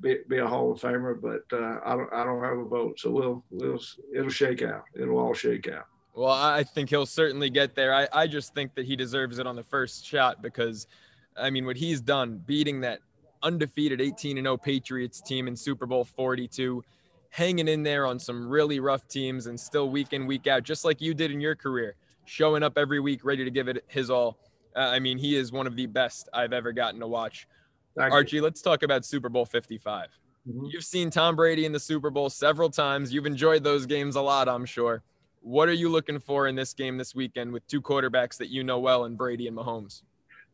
be, 0.00 0.18
be, 0.28 0.38
a 0.38 0.46
Hall 0.46 0.72
of 0.72 0.80
Famer, 0.80 1.20
but 1.20 1.56
uh, 1.56 1.80
I 1.84 1.96
don't 1.96 2.12
I 2.12 2.24
don't 2.24 2.42
have 2.42 2.58
a 2.58 2.64
vote. 2.64 2.98
So 3.00 3.10
we'll 3.10 3.44
we'll 3.50 3.80
it'll 4.14 4.30
shake 4.30 4.62
out. 4.62 4.84
It'll 4.94 5.18
all 5.18 5.34
shake 5.34 5.68
out. 5.68 5.86
Well, 6.14 6.30
I 6.32 6.64
think 6.64 6.90
he'll 6.90 7.06
certainly 7.06 7.48
get 7.48 7.76
there. 7.76 7.94
I, 7.94 8.08
I 8.12 8.26
just 8.26 8.52
think 8.52 8.74
that 8.74 8.86
he 8.86 8.96
deserves 8.96 9.38
it 9.38 9.46
on 9.46 9.54
the 9.54 9.62
first 9.62 10.04
shot 10.04 10.42
because, 10.42 10.88
I 11.36 11.48
mean, 11.48 11.64
what 11.64 11.76
he's 11.76 12.00
done, 12.00 12.42
beating 12.44 12.80
that 12.80 12.98
undefeated 13.44 14.00
18 14.00 14.36
and 14.36 14.44
0 14.44 14.56
Patriots 14.56 15.20
team 15.20 15.46
in 15.46 15.54
Super 15.54 15.86
Bowl 15.86 16.04
42 16.04 16.82
hanging 17.30 17.68
in 17.68 17.82
there 17.82 18.06
on 18.06 18.18
some 18.18 18.48
really 18.48 18.80
rough 18.80 19.06
teams 19.08 19.46
and 19.46 19.58
still 19.58 19.90
week 19.90 20.12
in, 20.12 20.26
week 20.26 20.46
out, 20.46 20.62
just 20.62 20.84
like 20.84 21.00
you 21.00 21.14
did 21.14 21.30
in 21.30 21.40
your 21.40 21.54
career, 21.54 21.94
showing 22.24 22.62
up 22.62 22.76
every 22.76 23.00
week, 23.00 23.24
ready 23.24 23.44
to 23.44 23.50
give 23.50 23.68
it 23.68 23.84
his 23.86 24.10
all. 24.10 24.38
Uh, 24.78 24.82
I 24.82 25.00
mean, 25.00 25.18
he 25.18 25.34
is 25.34 25.50
one 25.50 25.66
of 25.66 25.74
the 25.74 25.86
best 25.86 26.28
I've 26.32 26.52
ever 26.52 26.70
gotten 26.70 27.00
to 27.00 27.06
watch. 27.08 27.48
Thank 27.96 28.12
Archie, 28.12 28.36
you. 28.36 28.42
let's 28.42 28.62
talk 28.62 28.84
about 28.84 29.04
Super 29.04 29.28
Bowl 29.28 29.44
55. 29.44 30.06
Mm-hmm. 30.48 30.66
You've 30.66 30.84
seen 30.84 31.10
Tom 31.10 31.34
Brady 31.34 31.64
in 31.64 31.72
the 31.72 31.80
Super 31.80 32.10
Bowl 32.10 32.30
several 32.30 32.70
times. 32.70 33.12
You've 33.12 33.26
enjoyed 33.26 33.64
those 33.64 33.86
games 33.86 34.14
a 34.14 34.20
lot, 34.20 34.48
I'm 34.48 34.64
sure. 34.64 35.02
What 35.40 35.68
are 35.68 35.74
you 35.74 35.88
looking 35.88 36.20
for 36.20 36.46
in 36.46 36.54
this 36.54 36.72
game 36.74 36.96
this 36.96 37.12
weekend 37.12 37.52
with 37.52 37.66
two 37.66 37.82
quarterbacks 37.82 38.36
that 38.36 38.50
you 38.50 38.62
know 38.62 38.78
well 38.78 39.04
in 39.04 39.16
Brady 39.16 39.48
and 39.48 39.56
Mahomes? 39.56 40.02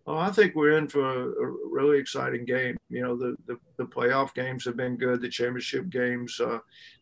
Well, 0.06 0.18
I 0.18 0.30
think 0.30 0.54
we're 0.54 0.78
in 0.78 0.88
for 0.88 1.02
a, 1.02 1.52
really 1.70 1.98
exciting 1.98 2.46
game. 2.46 2.78
You 2.88 3.02
know, 3.02 3.16
the, 3.16 3.36
the, 3.46 3.58
the, 3.76 3.84
playoff 3.84 4.34
games 4.34 4.64
have 4.66 4.76
been 4.76 4.96
good. 4.96 5.20
The 5.20 5.28
championship 5.28 5.88
games, 5.88 6.38
uh, 6.40 6.58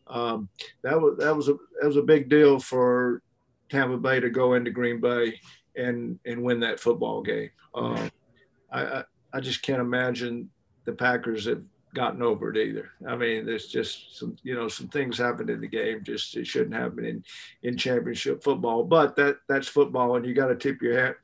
um, 0.07 0.47
that 0.83 0.99
was 0.99 1.17
that 1.19 1.35
was 1.35 1.49
a 1.49 1.55
that 1.81 1.87
was 1.87 1.97
a 1.97 2.01
big 2.01 2.29
deal 2.29 2.59
for 2.59 3.21
Tampa 3.69 3.97
Bay 3.97 4.21
to 4.21 4.29
go 4.29 4.53
into 4.53 4.71
Green 4.71 5.01
Bay 5.01 5.37
and 5.75 6.19
and 6.25 6.43
win 6.43 6.59
that 6.61 6.79
football 6.79 7.21
game. 7.21 7.49
Um, 7.75 8.11
I, 8.71 8.81
I 8.81 9.03
I 9.33 9.39
just 9.39 9.61
can't 9.61 9.81
imagine 9.81 10.49
the 10.85 10.93
Packers 10.93 11.45
have 11.45 11.63
gotten 11.93 12.21
over 12.21 12.49
it 12.49 12.57
either. 12.57 12.89
I 13.07 13.15
mean, 13.15 13.45
there's 13.45 13.67
just 13.67 14.17
some, 14.17 14.35
you 14.43 14.55
know, 14.55 14.67
some 14.67 14.87
things 14.87 15.17
happened 15.17 15.49
in 15.49 15.61
the 15.61 15.67
game. 15.67 16.03
Just 16.03 16.35
it 16.35 16.47
shouldn't 16.47 16.75
happen 16.75 17.05
in 17.05 17.23
in 17.63 17.77
championship 17.77 18.43
football. 18.43 18.83
But 18.83 19.15
that 19.15 19.37
that's 19.47 19.67
football, 19.67 20.15
and 20.15 20.25
you 20.25 20.33
got 20.33 20.47
to 20.47 20.55
tip 20.55 20.81
your 20.81 20.99
hat 20.99 21.15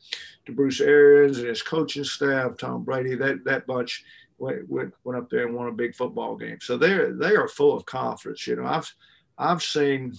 to 0.45 0.51
Bruce 0.51 0.81
Arians 0.81 1.39
and 1.39 1.47
his 1.47 1.61
coaching 1.61 2.03
staff, 2.03 2.57
Tom 2.57 2.83
Brady. 2.83 3.15
That 3.15 3.43
that 3.45 3.67
bunch 3.67 4.03
went, 4.37 4.69
went, 4.69 4.93
went 5.03 5.17
up 5.17 5.29
there 5.29 5.45
and 5.45 5.55
won 5.55 5.67
a 5.67 5.73
big 5.73 5.95
football 5.95 6.35
game. 6.35 6.59
So 6.61 6.77
they're 6.77 7.13
they 7.13 7.35
are 7.35 7.47
full 7.47 7.75
of 7.75 7.85
confidence. 7.85 8.45
You 8.47 8.57
know, 8.57 8.65
I've 8.65 8.93
I've 9.37 9.63
seen, 9.63 10.13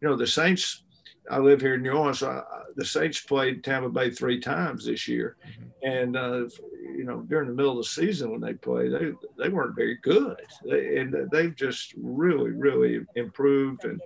you 0.00 0.08
know, 0.08 0.16
the 0.16 0.26
Saints. 0.26 0.84
I 1.30 1.38
live 1.38 1.60
here 1.60 1.74
in 1.74 1.82
New 1.82 1.92
Orleans. 1.92 2.22
I, 2.22 2.42
the 2.76 2.84
Saints 2.84 3.20
played 3.20 3.64
Tampa 3.64 3.88
Bay 3.88 4.10
three 4.10 4.40
times 4.40 4.86
this 4.86 5.08
year, 5.08 5.36
mm-hmm. 5.46 5.64
and 5.82 6.16
uh, 6.16 6.48
you 6.96 7.04
know, 7.04 7.20
during 7.22 7.48
the 7.48 7.54
middle 7.54 7.72
of 7.72 7.78
the 7.78 7.84
season 7.84 8.30
when 8.30 8.40
they 8.40 8.54
played, 8.54 8.92
they 8.92 9.12
they 9.36 9.48
weren't 9.48 9.76
very 9.76 9.96
good, 10.02 10.40
they, 10.64 10.98
and 10.98 11.14
they've 11.30 11.54
just 11.56 11.94
really, 11.96 12.50
really 12.50 13.04
improved 13.16 13.84
and 13.84 14.00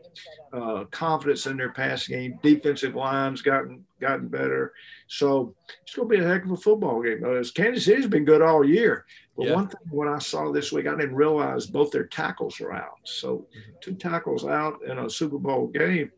uh, 0.53 0.85
confidence 0.91 1.47
in 1.47 1.57
their 1.57 1.73
passing 1.73 2.16
game. 2.16 2.39
Defensive 2.43 2.95
lines 2.95 3.43
gotten 3.43 3.85
gotten 4.01 4.29
better, 4.29 4.73
so 5.07 5.55
it's 5.83 5.95
going 5.95 6.09
to 6.09 6.16
be 6.16 6.25
a 6.25 6.27
heck 6.27 6.45
of 6.45 6.53
a 6.53 6.57
football 6.57 7.03
game. 7.03 7.23
Uh, 7.25 7.45
Kansas 7.55 7.85
City's 7.85 8.07
been 8.07 8.25
good 8.25 8.43
all 8.43 8.64
year, 8.64 9.05
but 9.37 9.47
yeah. 9.47 9.55
one 9.55 9.68
thing 9.68 9.81
when 9.91 10.09
I 10.09 10.18
saw 10.18 10.51
this 10.51 10.73
week, 10.73 10.87
I 10.87 10.97
didn't 10.97 11.14
realize 11.14 11.66
both 11.66 11.91
their 11.91 12.07
tackles 12.07 12.61
are 12.61 12.73
out. 12.73 13.01
So 13.05 13.37
mm-hmm. 13.37 13.70
two 13.81 13.95
tackles 13.95 14.45
out 14.45 14.83
in 14.85 14.99
a 14.99 15.11
Super 15.11 15.39
Bowl 15.39 15.68
game. 15.68 16.11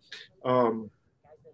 um, 0.44 0.90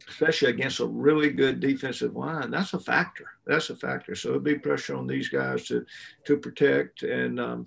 especially 0.09 0.51
against 0.51 0.81
a 0.81 0.87
really 0.87 1.31
good 1.31 1.61
defensive 1.61 2.17
line. 2.17 2.51
That's 2.51 2.75
a 2.75 2.81
factor. 2.81 3.27
That's 3.47 3.71
a 3.71 3.77
factor. 3.77 4.15
So 4.15 4.31
it'll 4.31 4.41
be 4.41 4.59
pressure 4.59 4.97
on 4.97 5.07
these 5.07 5.29
guys 5.29 5.67
to 5.67 5.85
to 6.25 6.37
protect. 6.37 7.03
And 7.03 7.41
um, 7.41 7.67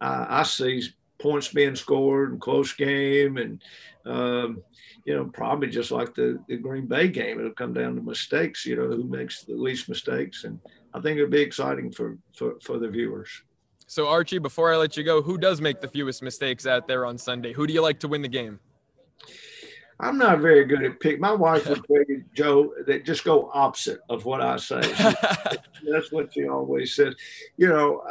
I, 0.00 0.40
I, 0.40 0.42
see 0.42 0.82
points 1.18 1.48
being 1.48 1.76
scored 1.76 2.32
and 2.32 2.40
close 2.40 2.72
game, 2.72 3.36
and 3.36 3.62
um, 4.04 4.62
you 5.04 5.14
know 5.14 5.24
probably 5.26 5.68
just 5.68 5.90
like 5.90 6.14
the, 6.14 6.42
the 6.48 6.56
Green 6.56 6.86
Bay 6.86 7.08
game, 7.08 7.38
it'll 7.38 7.52
come 7.52 7.72
down 7.72 7.96
to 7.96 8.02
mistakes. 8.02 8.66
You 8.66 8.76
know 8.76 8.88
who 8.88 9.04
makes 9.04 9.42
the 9.42 9.54
least 9.54 9.88
mistakes, 9.88 10.44
and 10.44 10.60
I 10.92 11.00
think 11.00 11.18
it'll 11.18 11.30
be 11.30 11.40
exciting 11.40 11.90
for 11.90 12.18
for, 12.36 12.54
for 12.62 12.78
the 12.78 12.88
viewers. 12.88 13.30
So 13.86 14.08
Archie, 14.08 14.38
before 14.38 14.72
I 14.72 14.76
let 14.76 14.96
you 14.96 15.04
go, 15.04 15.20
who 15.20 15.36
does 15.38 15.60
make 15.60 15.80
the 15.80 15.88
fewest 15.88 16.22
mistakes 16.22 16.66
out 16.66 16.88
there 16.88 17.04
on 17.04 17.18
Sunday? 17.18 17.52
Who 17.52 17.66
do 17.66 17.74
you 17.74 17.82
like 17.82 18.00
to 18.00 18.08
win 18.08 18.22
the 18.22 18.28
game? 18.28 18.58
I'm 20.00 20.18
not 20.18 20.40
very 20.40 20.64
good 20.64 20.84
at 20.84 21.00
pick. 21.00 21.20
My 21.20 21.32
wife 21.32 21.68
would 21.68 21.84
tell 21.86 22.04
you, 22.08 22.24
Joe, 22.34 22.74
that 22.86 23.04
just 23.04 23.24
go 23.24 23.50
opposite 23.52 24.00
of 24.08 24.24
what 24.24 24.40
I 24.40 24.56
say. 24.56 24.80
that's 25.88 26.10
what 26.10 26.32
she 26.34 26.48
always 26.48 26.94
says. 26.94 27.14
You 27.56 27.68
know, 27.68 28.02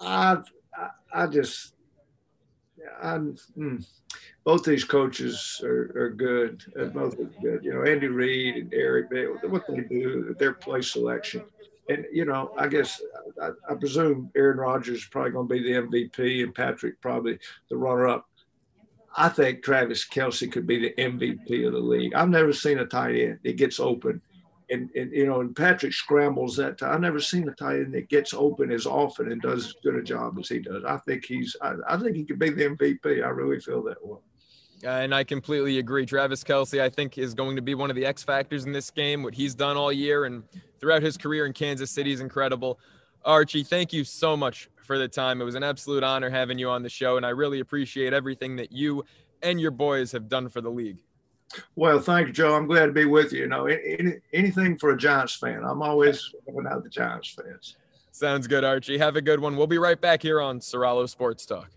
I, 0.00 0.38
I, 0.76 0.88
I 1.12 1.26
just, 1.26 1.74
I'm. 3.02 3.36
Mm, 3.56 3.84
both 4.44 4.64
these 4.64 4.84
coaches 4.84 5.60
are, 5.62 5.92
are 5.94 6.10
good. 6.10 6.64
Uh, 6.80 6.86
both 6.86 7.20
are 7.20 7.30
good. 7.42 7.62
You 7.62 7.74
know, 7.74 7.82
Andy 7.82 8.06
Reid 8.06 8.56
and 8.56 8.72
Eric 8.72 9.10
Bale, 9.10 9.36
what 9.42 9.66
they 9.68 9.82
do, 9.82 10.34
their 10.38 10.54
play 10.54 10.80
selection. 10.80 11.44
And, 11.90 12.06
you 12.10 12.24
know, 12.24 12.52
I 12.56 12.66
guess 12.66 13.00
I, 13.42 13.50
I 13.68 13.74
presume 13.74 14.30
Aaron 14.34 14.56
Rodgers 14.56 15.00
is 15.00 15.04
probably 15.04 15.32
going 15.32 15.48
to 15.48 15.54
be 15.54 15.62
the 15.62 15.80
MVP 15.80 16.42
and 16.44 16.54
Patrick 16.54 16.98
probably 17.02 17.38
the 17.68 17.76
runner 17.76 18.08
up. 18.08 18.26
I 19.18 19.28
think 19.28 19.64
Travis 19.64 20.06
Kelce 20.06 20.50
could 20.50 20.66
be 20.66 20.78
the 20.78 20.94
MVP 20.96 21.66
of 21.66 21.72
the 21.72 21.80
league. 21.80 22.14
I've 22.14 22.28
never 22.28 22.52
seen 22.52 22.78
a 22.78 22.86
tight 22.86 23.16
end 23.16 23.40
that 23.42 23.56
gets 23.56 23.80
open. 23.80 24.22
And, 24.70 24.90
and 24.94 25.10
you 25.12 25.26
know, 25.26 25.40
and 25.40 25.56
Patrick 25.56 25.92
scrambles 25.92 26.56
that. 26.56 26.82
I've 26.82 27.00
never 27.00 27.18
seen 27.18 27.48
a 27.48 27.52
tight 27.52 27.80
end 27.80 27.94
that 27.94 28.08
gets 28.08 28.32
open 28.32 28.70
as 28.70 28.86
often 28.86 29.32
and 29.32 29.42
does 29.42 29.66
as 29.66 29.74
good 29.82 29.96
a 29.96 30.02
job 30.02 30.38
as 30.38 30.48
he 30.48 30.60
does. 30.60 30.84
I 30.84 30.98
think 30.98 31.24
he's, 31.24 31.56
I, 31.60 31.74
I 31.88 31.96
think 31.96 32.14
he 32.14 32.24
could 32.24 32.38
be 32.38 32.50
the 32.50 32.68
MVP. 32.70 33.24
I 33.24 33.28
really 33.28 33.58
feel 33.58 33.82
that 33.84 34.06
way. 34.06 34.18
Uh, 34.84 34.90
and 34.90 35.12
I 35.12 35.24
completely 35.24 35.78
agree. 35.78 36.06
Travis 36.06 36.44
Kelce, 36.44 36.80
I 36.80 36.88
think, 36.88 37.18
is 37.18 37.34
going 37.34 37.56
to 37.56 37.62
be 37.62 37.74
one 37.74 37.90
of 37.90 37.96
the 37.96 38.06
X 38.06 38.22
factors 38.22 38.66
in 38.66 38.72
this 38.72 38.90
game. 38.90 39.24
What 39.24 39.34
he's 39.34 39.54
done 39.54 39.76
all 39.76 39.92
year 39.92 40.26
and 40.26 40.44
throughout 40.80 41.02
his 41.02 41.16
career 41.16 41.46
in 41.46 41.52
Kansas 41.52 41.90
City 41.90 42.12
is 42.12 42.20
incredible. 42.20 42.78
Archie, 43.24 43.64
thank 43.64 43.92
you 43.92 44.04
so 44.04 44.36
much 44.36 44.68
for 44.82 44.98
the 44.98 45.08
time. 45.08 45.40
It 45.40 45.44
was 45.44 45.54
an 45.54 45.62
absolute 45.62 46.02
honor 46.02 46.30
having 46.30 46.58
you 46.58 46.70
on 46.70 46.82
the 46.82 46.88
show, 46.88 47.16
and 47.16 47.26
I 47.26 47.30
really 47.30 47.60
appreciate 47.60 48.12
everything 48.12 48.56
that 48.56 48.72
you 48.72 49.04
and 49.42 49.60
your 49.60 49.70
boys 49.70 50.12
have 50.12 50.28
done 50.28 50.48
for 50.48 50.60
the 50.60 50.70
league. 50.70 51.02
Well, 51.76 51.98
thank 51.98 52.28
you, 52.28 52.32
Joe. 52.32 52.54
I'm 52.54 52.66
glad 52.66 52.86
to 52.86 52.92
be 52.92 53.04
with 53.04 53.32
you. 53.32 53.40
You 53.40 53.46
know, 53.48 53.66
any, 53.66 54.14
anything 54.32 54.78
for 54.78 54.90
a 54.90 54.96
Giants 54.96 55.36
fan. 55.36 55.64
I'm 55.64 55.82
always 55.82 56.34
helping 56.46 56.66
out 56.70 56.82
the 56.82 56.90
Giants 56.90 57.30
fans. 57.30 57.76
Sounds 58.10 58.46
good, 58.46 58.64
Archie. 58.64 58.98
Have 58.98 59.16
a 59.16 59.22
good 59.22 59.40
one. 59.40 59.56
We'll 59.56 59.66
be 59.66 59.78
right 59.78 60.00
back 60.00 60.22
here 60.22 60.40
on 60.40 60.60
Ceraulo 60.60 61.08
Sports 61.08 61.46
Talk. 61.46 61.70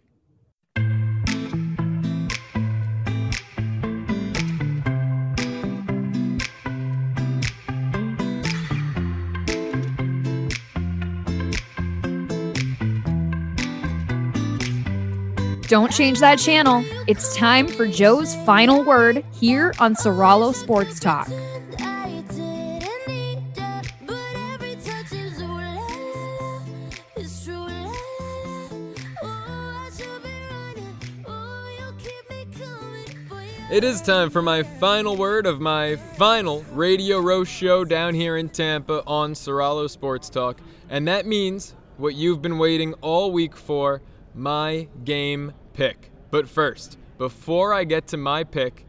Don't 15.72 15.90
change 15.90 16.20
that 16.20 16.38
channel. 16.38 16.84
It's 17.08 17.34
time 17.34 17.66
for 17.66 17.88
Joe's 17.88 18.36
final 18.46 18.84
word 18.84 19.24
here 19.32 19.74
on 19.80 19.96
Ceraulo 19.96 20.54
Sports 20.54 21.00
Talk. 21.00 21.30
It 33.72 33.86
is 33.86 34.02
time 34.02 34.30
for 34.30 34.42
my 34.42 34.64
final 34.64 35.16
word 35.16 35.46
of 35.46 35.62
my 35.62 35.96
final 35.96 36.66
Radio 36.74 37.22
Row 37.22 37.46
show 37.46 37.86
down 37.86 38.14
here 38.14 38.36
in 38.36 38.50
Tampa 38.50 39.06
on 39.08 39.32
Ceraulo 39.32 39.90
Sports 39.90 40.30
Talk. 40.30 40.60
And 40.90 41.08
that 41.08 41.26
means 41.26 41.76
what 41.96 42.16
you've 42.16 42.42
been 42.42 42.58
waiting 42.58 42.94
all 42.96 43.32
week 43.32 43.56
for 43.56 44.02
my 44.34 44.90
game 45.06 45.54
pick. 45.82 46.12
But 46.30 46.48
first, 46.48 47.00
before 47.18 47.74
I 47.74 47.86
get 47.86 48.06
to 48.10 48.18
my 48.18 48.44
pick, 48.44 48.86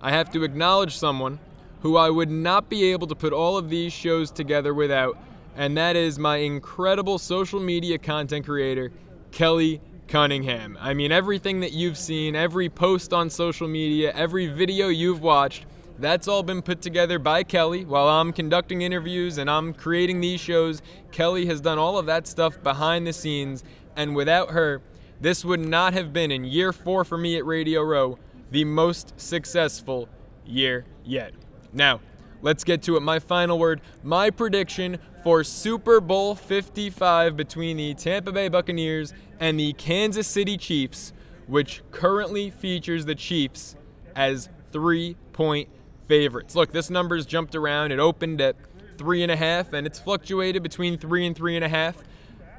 I 0.00 0.12
have 0.12 0.30
to 0.30 0.44
acknowledge 0.44 0.96
someone 0.96 1.40
who 1.80 1.96
I 1.96 2.08
would 2.08 2.30
not 2.30 2.70
be 2.70 2.92
able 2.92 3.08
to 3.08 3.16
put 3.16 3.32
all 3.32 3.56
of 3.56 3.68
these 3.68 3.92
shows 3.92 4.30
together 4.30 4.72
without, 4.72 5.18
and 5.56 5.76
that 5.76 5.96
is 5.96 6.20
my 6.20 6.36
incredible 6.36 7.18
social 7.18 7.58
media 7.58 7.98
content 7.98 8.46
creator, 8.46 8.92
Kelly 9.32 9.80
Cunningham. 10.06 10.78
I 10.80 10.94
mean, 10.94 11.10
everything 11.10 11.58
that 11.60 11.72
you've 11.72 11.98
seen, 11.98 12.36
every 12.36 12.68
post 12.68 13.12
on 13.12 13.28
social 13.28 13.66
media, 13.66 14.12
every 14.14 14.46
video 14.46 14.86
you've 14.86 15.22
watched, 15.22 15.66
that's 15.98 16.28
all 16.28 16.44
been 16.44 16.62
put 16.62 16.80
together 16.80 17.18
by 17.18 17.42
Kelly 17.42 17.84
while 17.84 18.06
I'm 18.06 18.32
conducting 18.32 18.82
interviews 18.82 19.38
and 19.38 19.50
I'm 19.50 19.74
creating 19.74 20.20
these 20.20 20.38
shows. 20.38 20.80
Kelly 21.10 21.46
has 21.46 21.60
done 21.60 21.78
all 21.78 21.98
of 21.98 22.06
that 22.06 22.28
stuff 22.28 22.62
behind 22.62 23.04
the 23.04 23.12
scenes, 23.12 23.64
and 23.96 24.14
without 24.14 24.50
her, 24.50 24.80
this 25.20 25.44
would 25.44 25.60
not 25.60 25.92
have 25.94 26.12
been 26.12 26.30
in 26.30 26.44
year 26.44 26.72
four 26.72 27.04
for 27.04 27.16
me 27.16 27.36
at 27.36 27.44
Radio 27.44 27.82
Row 27.82 28.18
the 28.50 28.64
most 28.64 29.18
successful 29.18 30.08
year 30.44 30.84
yet. 31.04 31.32
Now, 31.72 32.00
let's 32.42 32.64
get 32.64 32.82
to 32.82 32.96
it. 32.96 33.00
My 33.00 33.18
final 33.18 33.58
word, 33.58 33.80
my 34.02 34.30
prediction 34.30 34.98
for 35.22 35.42
Super 35.42 36.00
Bowl 36.00 36.34
55 36.34 37.36
between 37.36 37.76
the 37.76 37.94
Tampa 37.94 38.32
Bay 38.32 38.48
Buccaneers 38.48 39.12
and 39.40 39.58
the 39.58 39.72
Kansas 39.74 40.26
City 40.26 40.56
Chiefs, 40.56 41.12
which 41.46 41.82
currently 41.90 42.50
features 42.50 43.06
the 43.06 43.14
Chiefs 43.14 43.76
as 44.14 44.48
three 44.70 45.16
point 45.32 45.68
favorites. 46.06 46.54
Look, 46.54 46.72
this 46.72 46.90
number's 46.90 47.26
jumped 47.26 47.54
around. 47.54 47.90
It 47.90 47.98
opened 47.98 48.40
at 48.40 48.56
three 48.96 49.22
and 49.22 49.32
a 49.32 49.36
half, 49.36 49.72
and 49.72 49.86
it's 49.86 49.98
fluctuated 49.98 50.62
between 50.62 50.96
three 50.98 51.26
and 51.26 51.36
three 51.36 51.56
and 51.56 51.64
a 51.64 51.68
half. 51.68 51.96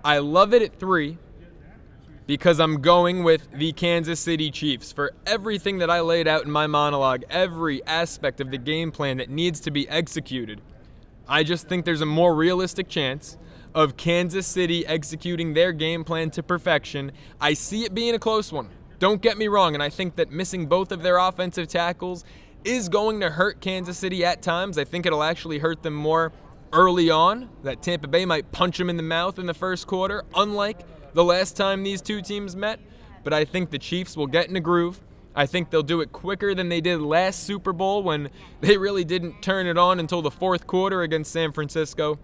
I 0.03 0.19
love 0.19 0.53
it 0.53 0.61
at 0.61 0.79
three 0.79 1.17
because 2.27 2.59
I'm 2.59 2.81
going 2.81 3.23
with 3.23 3.47
the 3.53 3.71
Kansas 3.71 4.19
City 4.19 4.51
Chiefs. 4.51 4.91
For 4.91 5.13
everything 5.25 5.79
that 5.79 5.89
I 5.89 6.01
laid 6.01 6.27
out 6.27 6.43
in 6.43 6.51
my 6.51 6.67
monologue, 6.67 7.23
every 7.29 7.83
aspect 7.85 8.41
of 8.41 8.51
the 8.51 8.57
game 8.57 8.91
plan 8.91 9.17
that 9.17 9.29
needs 9.29 9.61
to 9.61 9.71
be 9.71 9.87
executed, 9.89 10.61
I 11.27 11.43
just 11.43 11.67
think 11.67 11.85
there's 11.85 12.01
a 12.01 12.05
more 12.05 12.35
realistic 12.35 12.89
chance 12.89 13.37
of 13.73 13.95
Kansas 13.95 14.45
City 14.45 14.85
executing 14.85 15.53
their 15.53 15.71
game 15.71 16.03
plan 16.03 16.29
to 16.31 16.43
perfection. 16.43 17.13
I 17.39 17.53
see 17.53 17.85
it 17.85 17.93
being 17.93 18.13
a 18.13 18.19
close 18.19 18.51
one. 18.51 18.69
Don't 18.99 19.21
get 19.21 19.37
me 19.37 19.47
wrong, 19.47 19.73
and 19.73 19.83
I 19.83 19.89
think 19.89 20.15
that 20.17 20.31
missing 20.31 20.65
both 20.65 20.91
of 20.91 21.03
their 21.03 21.17
offensive 21.17 21.67
tackles 21.67 22.25
is 22.63 22.89
going 22.89 23.21
to 23.21 23.29
hurt 23.29 23.61
Kansas 23.61 23.97
City 23.97 24.25
at 24.25 24.41
times. 24.41 24.77
I 24.77 24.83
think 24.83 25.05
it'll 25.05 25.23
actually 25.23 25.59
hurt 25.59 25.83
them 25.83 25.93
more 25.93 26.33
early 26.73 27.09
on, 27.09 27.49
that 27.63 27.81
Tampa 27.81 28.07
Bay 28.07 28.25
might 28.25 28.51
punch 28.51 28.77
them 28.77 28.89
in 28.89 28.97
the 28.97 29.03
mouth 29.03 29.39
in 29.39 29.45
the 29.45 29.53
first 29.53 29.87
quarter, 29.87 30.23
unlike 30.35 30.81
the 31.13 31.23
last 31.23 31.55
time 31.55 31.83
these 31.83 32.01
two 32.01 32.21
teams 32.21 32.55
met, 32.55 32.79
but 33.23 33.33
I 33.33 33.45
think 33.45 33.71
the 33.71 33.79
Chiefs 33.79 34.15
will 34.15 34.27
get 34.27 34.49
in 34.49 34.55
a 34.55 34.59
groove. 34.59 35.01
I 35.35 35.45
think 35.45 35.69
they'll 35.69 35.83
do 35.83 36.01
it 36.01 36.11
quicker 36.11 36.55
than 36.55 36.69
they 36.69 36.81
did 36.81 36.99
last 36.99 37.43
Super 37.43 37.71
Bowl 37.71 38.01
when 38.01 38.29
they 38.61 38.77
really 38.77 39.03
didn't 39.03 39.41
turn 39.41 39.67
it 39.67 39.77
on 39.77 39.99
until 39.99 40.21
the 40.21 40.31
fourth 40.31 40.65
quarter 40.65 41.01
against 41.01 41.31
San 41.31 41.51
Francisco. 41.51 42.19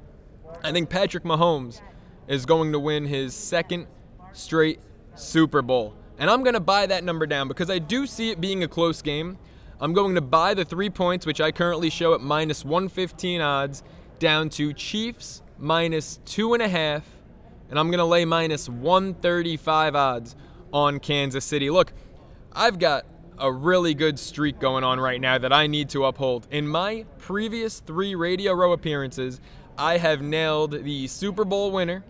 I 0.63 0.71
think 0.71 0.89
Patrick 0.89 1.23
Mahomes 1.23 1.81
is 2.27 2.45
going 2.45 2.71
to 2.71 2.79
win 2.79 3.05
his 3.05 3.33
second 3.33 3.87
straight 4.31 4.79
Super 5.15 5.61
Bowl. 5.61 5.95
And 6.17 6.29
I'm 6.29 6.43
going 6.43 6.53
to 6.53 6.59
buy 6.59 6.85
that 6.85 7.03
number 7.03 7.25
down 7.25 7.47
because 7.47 7.69
I 7.69 7.79
do 7.79 8.05
see 8.07 8.29
it 8.29 8.39
being 8.39 8.63
a 8.63 8.67
close 8.67 9.01
game. 9.01 9.37
I'm 9.79 9.93
going 9.93 10.15
to 10.15 10.21
buy 10.21 10.53
the 10.53 10.63
three 10.63 10.89
points, 10.89 11.25
which 11.25 11.41
I 11.41 11.51
currently 11.51 11.89
show 11.89 12.13
at 12.13 12.21
minus 12.21 12.63
115 12.63 13.41
odds, 13.41 13.83
down 14.19 14.49
to 14.49 14.73
Chiefs 14.73 15.41
minus 15.57 16.19
two 16.25 16.53
and 16.53 16.63
a 16.63 16.67
half 16.67 17.12
and 17.73 17.79
I'm 17.79 17.87
going 17.87 17.97
to 17.97 18.05
lay 18.05 18.23
minus 18.23 18.69
135 18.69 19.95
odds 19.95 20.35
on 20.71 20.99
Kansas 20.99 21.43
City. 21.43 21.71
Look, 21.71 21.91
I've 22.51 22.77
got 22.77 23.03
a 23.39 23.51
really 23.51 23.95
good 23.95 24.19
streak 24.19 24.59
going 24.59 24.83
on 24.83 24.99
right 24.99 25.19
now 25.19 25.39
that 25.39 25.51
I 25.51 25.65
need 25.65 25.89
to 25.89 26.05
uphold. 26.05 26.45
In 26.51 26.67
my 26.67 27.07
previous 27.17 27.79
three 27.79 28.13
Radio 28.13 28.53
Row 28.53 28.73
appearances, 28.73 29.41
I 29.75 29.97
have 29.97 30.21
nailed 30.21 30.83
the 30.83 31.07
Super 31.07 31.43
Bowl 31.43 31.71
winner, 31.71 32.03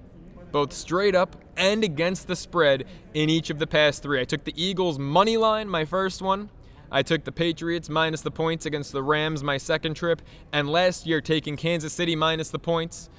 both 0.52 0.74
straight 0.74 1.16
up 1.16 1.38
and 1.56 1.82
against 1.82 2.28
the 2.28 2.36
spread 2.36 2.84
in 3.14 3.30
each 3.30 3.50
of 3.50 3.58
the 3.58 3.66
past 3.66 4.04
three. 4.04 4.20
I 4.20 4.26
took 4.26 4.44
the 4.44 4.62
Eagles 4.62 5.00
money 5.00 5.38
line, 5.38 5.70
my 5.70 5.86
first 5.86 6.22
one. 6.22 6.50
I 6.92 7.04
took 7.04 7.24
the 7.24 7.32
Patriots 7.32 7.88
minus 7.88 8.20
the 8.20 8.32
points 8.32 8.66
against 8.66 8.92
the 8.92 9.02
Rams, 9.02 9.42
my 9.42 9.56
second 9.56 9.94
trip. 9.94 10.22
And 10.52 10.70
last 10.70 11.06
year, 11.06 11.22
taking 11.22 11.56
Kansas 11.56 11.94
City 11.94 12.18
minus 12.18 12.50
the 12.50 12.60
points. 12.60 13.10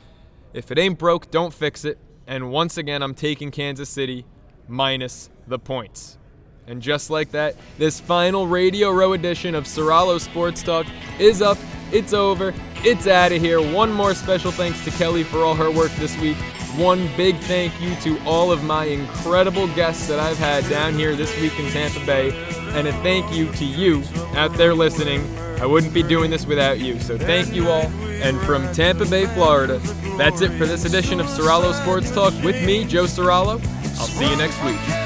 If 0.52 0.70
it 0.70 0.78
ain't 0.78 0.98
broke, 0.98 1.30
don't 1.30 1.54
fix 1.54 1.86
it. 1.86 1.96
And 2.26 2.50
once 2.50 2.78
again, 2.78 3.02
I'm 3.02 3.14
taking 3.14 3.50
Kansas 3.50 3.88
City 3.88 4.24
minus 4.68 5.30
the 5.46 5.58
points. 5.58 6.18
And 6.66 6.80
just 6.80 7.10
like 7.10 7.32
that, 7.32 7.56
this 7.76 8.00
final 8.00 8.46
Radio 8.46 8.90
Row 8.90 9.12
edition 9.12 9.54
of 9.54 9.64
Ceraulo 9.64 10.18
Sports 10.18 10.62
Talk 10.62 10.86
is 11.18 11.42
up. 11.42 11.58
It's 11.92 12.14
over. 12.14 12.54
It's 12.76 13.06
out 13.06 13.32
of 13.32 13.40
here. 13.40 13.60
One 13.60 13.92
more 13.92 14.14
special 14.14 14.50
thanks 14.50 14.82
to 14.84 14.90
Kelly 14.92 15.24
for 15.24 15.40
all 15.40 15.54
her 15.54 15.70
work 15.70 15.92
this 15.92 16.18
week. 16.18 16.38
One 16.76 17.08
big 17.16 17.36
thank 17.36 17.78
you 17.80 17.94
to 17.96 18.18
all 18.24 18.50
of 18.50 18.64
my 18.64 18.86
incredible 18.86 19.68
guests 19.74 20.08
that 20.08 20.18
I've 20.18 20.38
had 20.38 20.68
down 20.68 20.94
here 20.94 21.14
this 21.14 21.38
week 21.40 21.58
in 21.58 21.70
Tampa 21.70 22.04
Bay. 22.06 22.32
And 22.74 22.88
a 22.88 22.92
thank 22.94 23.32
you 23.32 23.52
to 23.52 23.64
you 23.64 24.02
out 24.34 24.54
there 24.54 24.74
listening. 24.74 25.22
I 25.64 25.66
wouldn't 25.66 25.94
be 25.94 26.02
doing 26.02 26.30
this 26.30 26.44
without 26.44 26.78
you. 26.78 27.00
So 27.00 27.16
thank 27.16 27.54
you 27.54 27.70
all. 27.70 27.86
And 28.22 28.38
from 28.42 28.70
Tampa 28.74 29.06
Bay, 29.06 29.24
Florida, 29.24 29.78
that's 30.18 30.42
it 30.42 30.50
for 30.58 30.66
this 30.66 30.84
edition 30.84 31.20
of 31.20 31.26
Ceraulo 31.26 31.72
Sports 31.72 32.10
Talk 32.10 32.34
with 32.44 32.62
me, 32.66 32.84
Joe 32.84 33.04
Ceraulo. 33.04 33.64
I'll 33.98 34.06
see 34.06 34.28
you 34.28 34.36
next 34.36 34.62
week. 34.62 35.03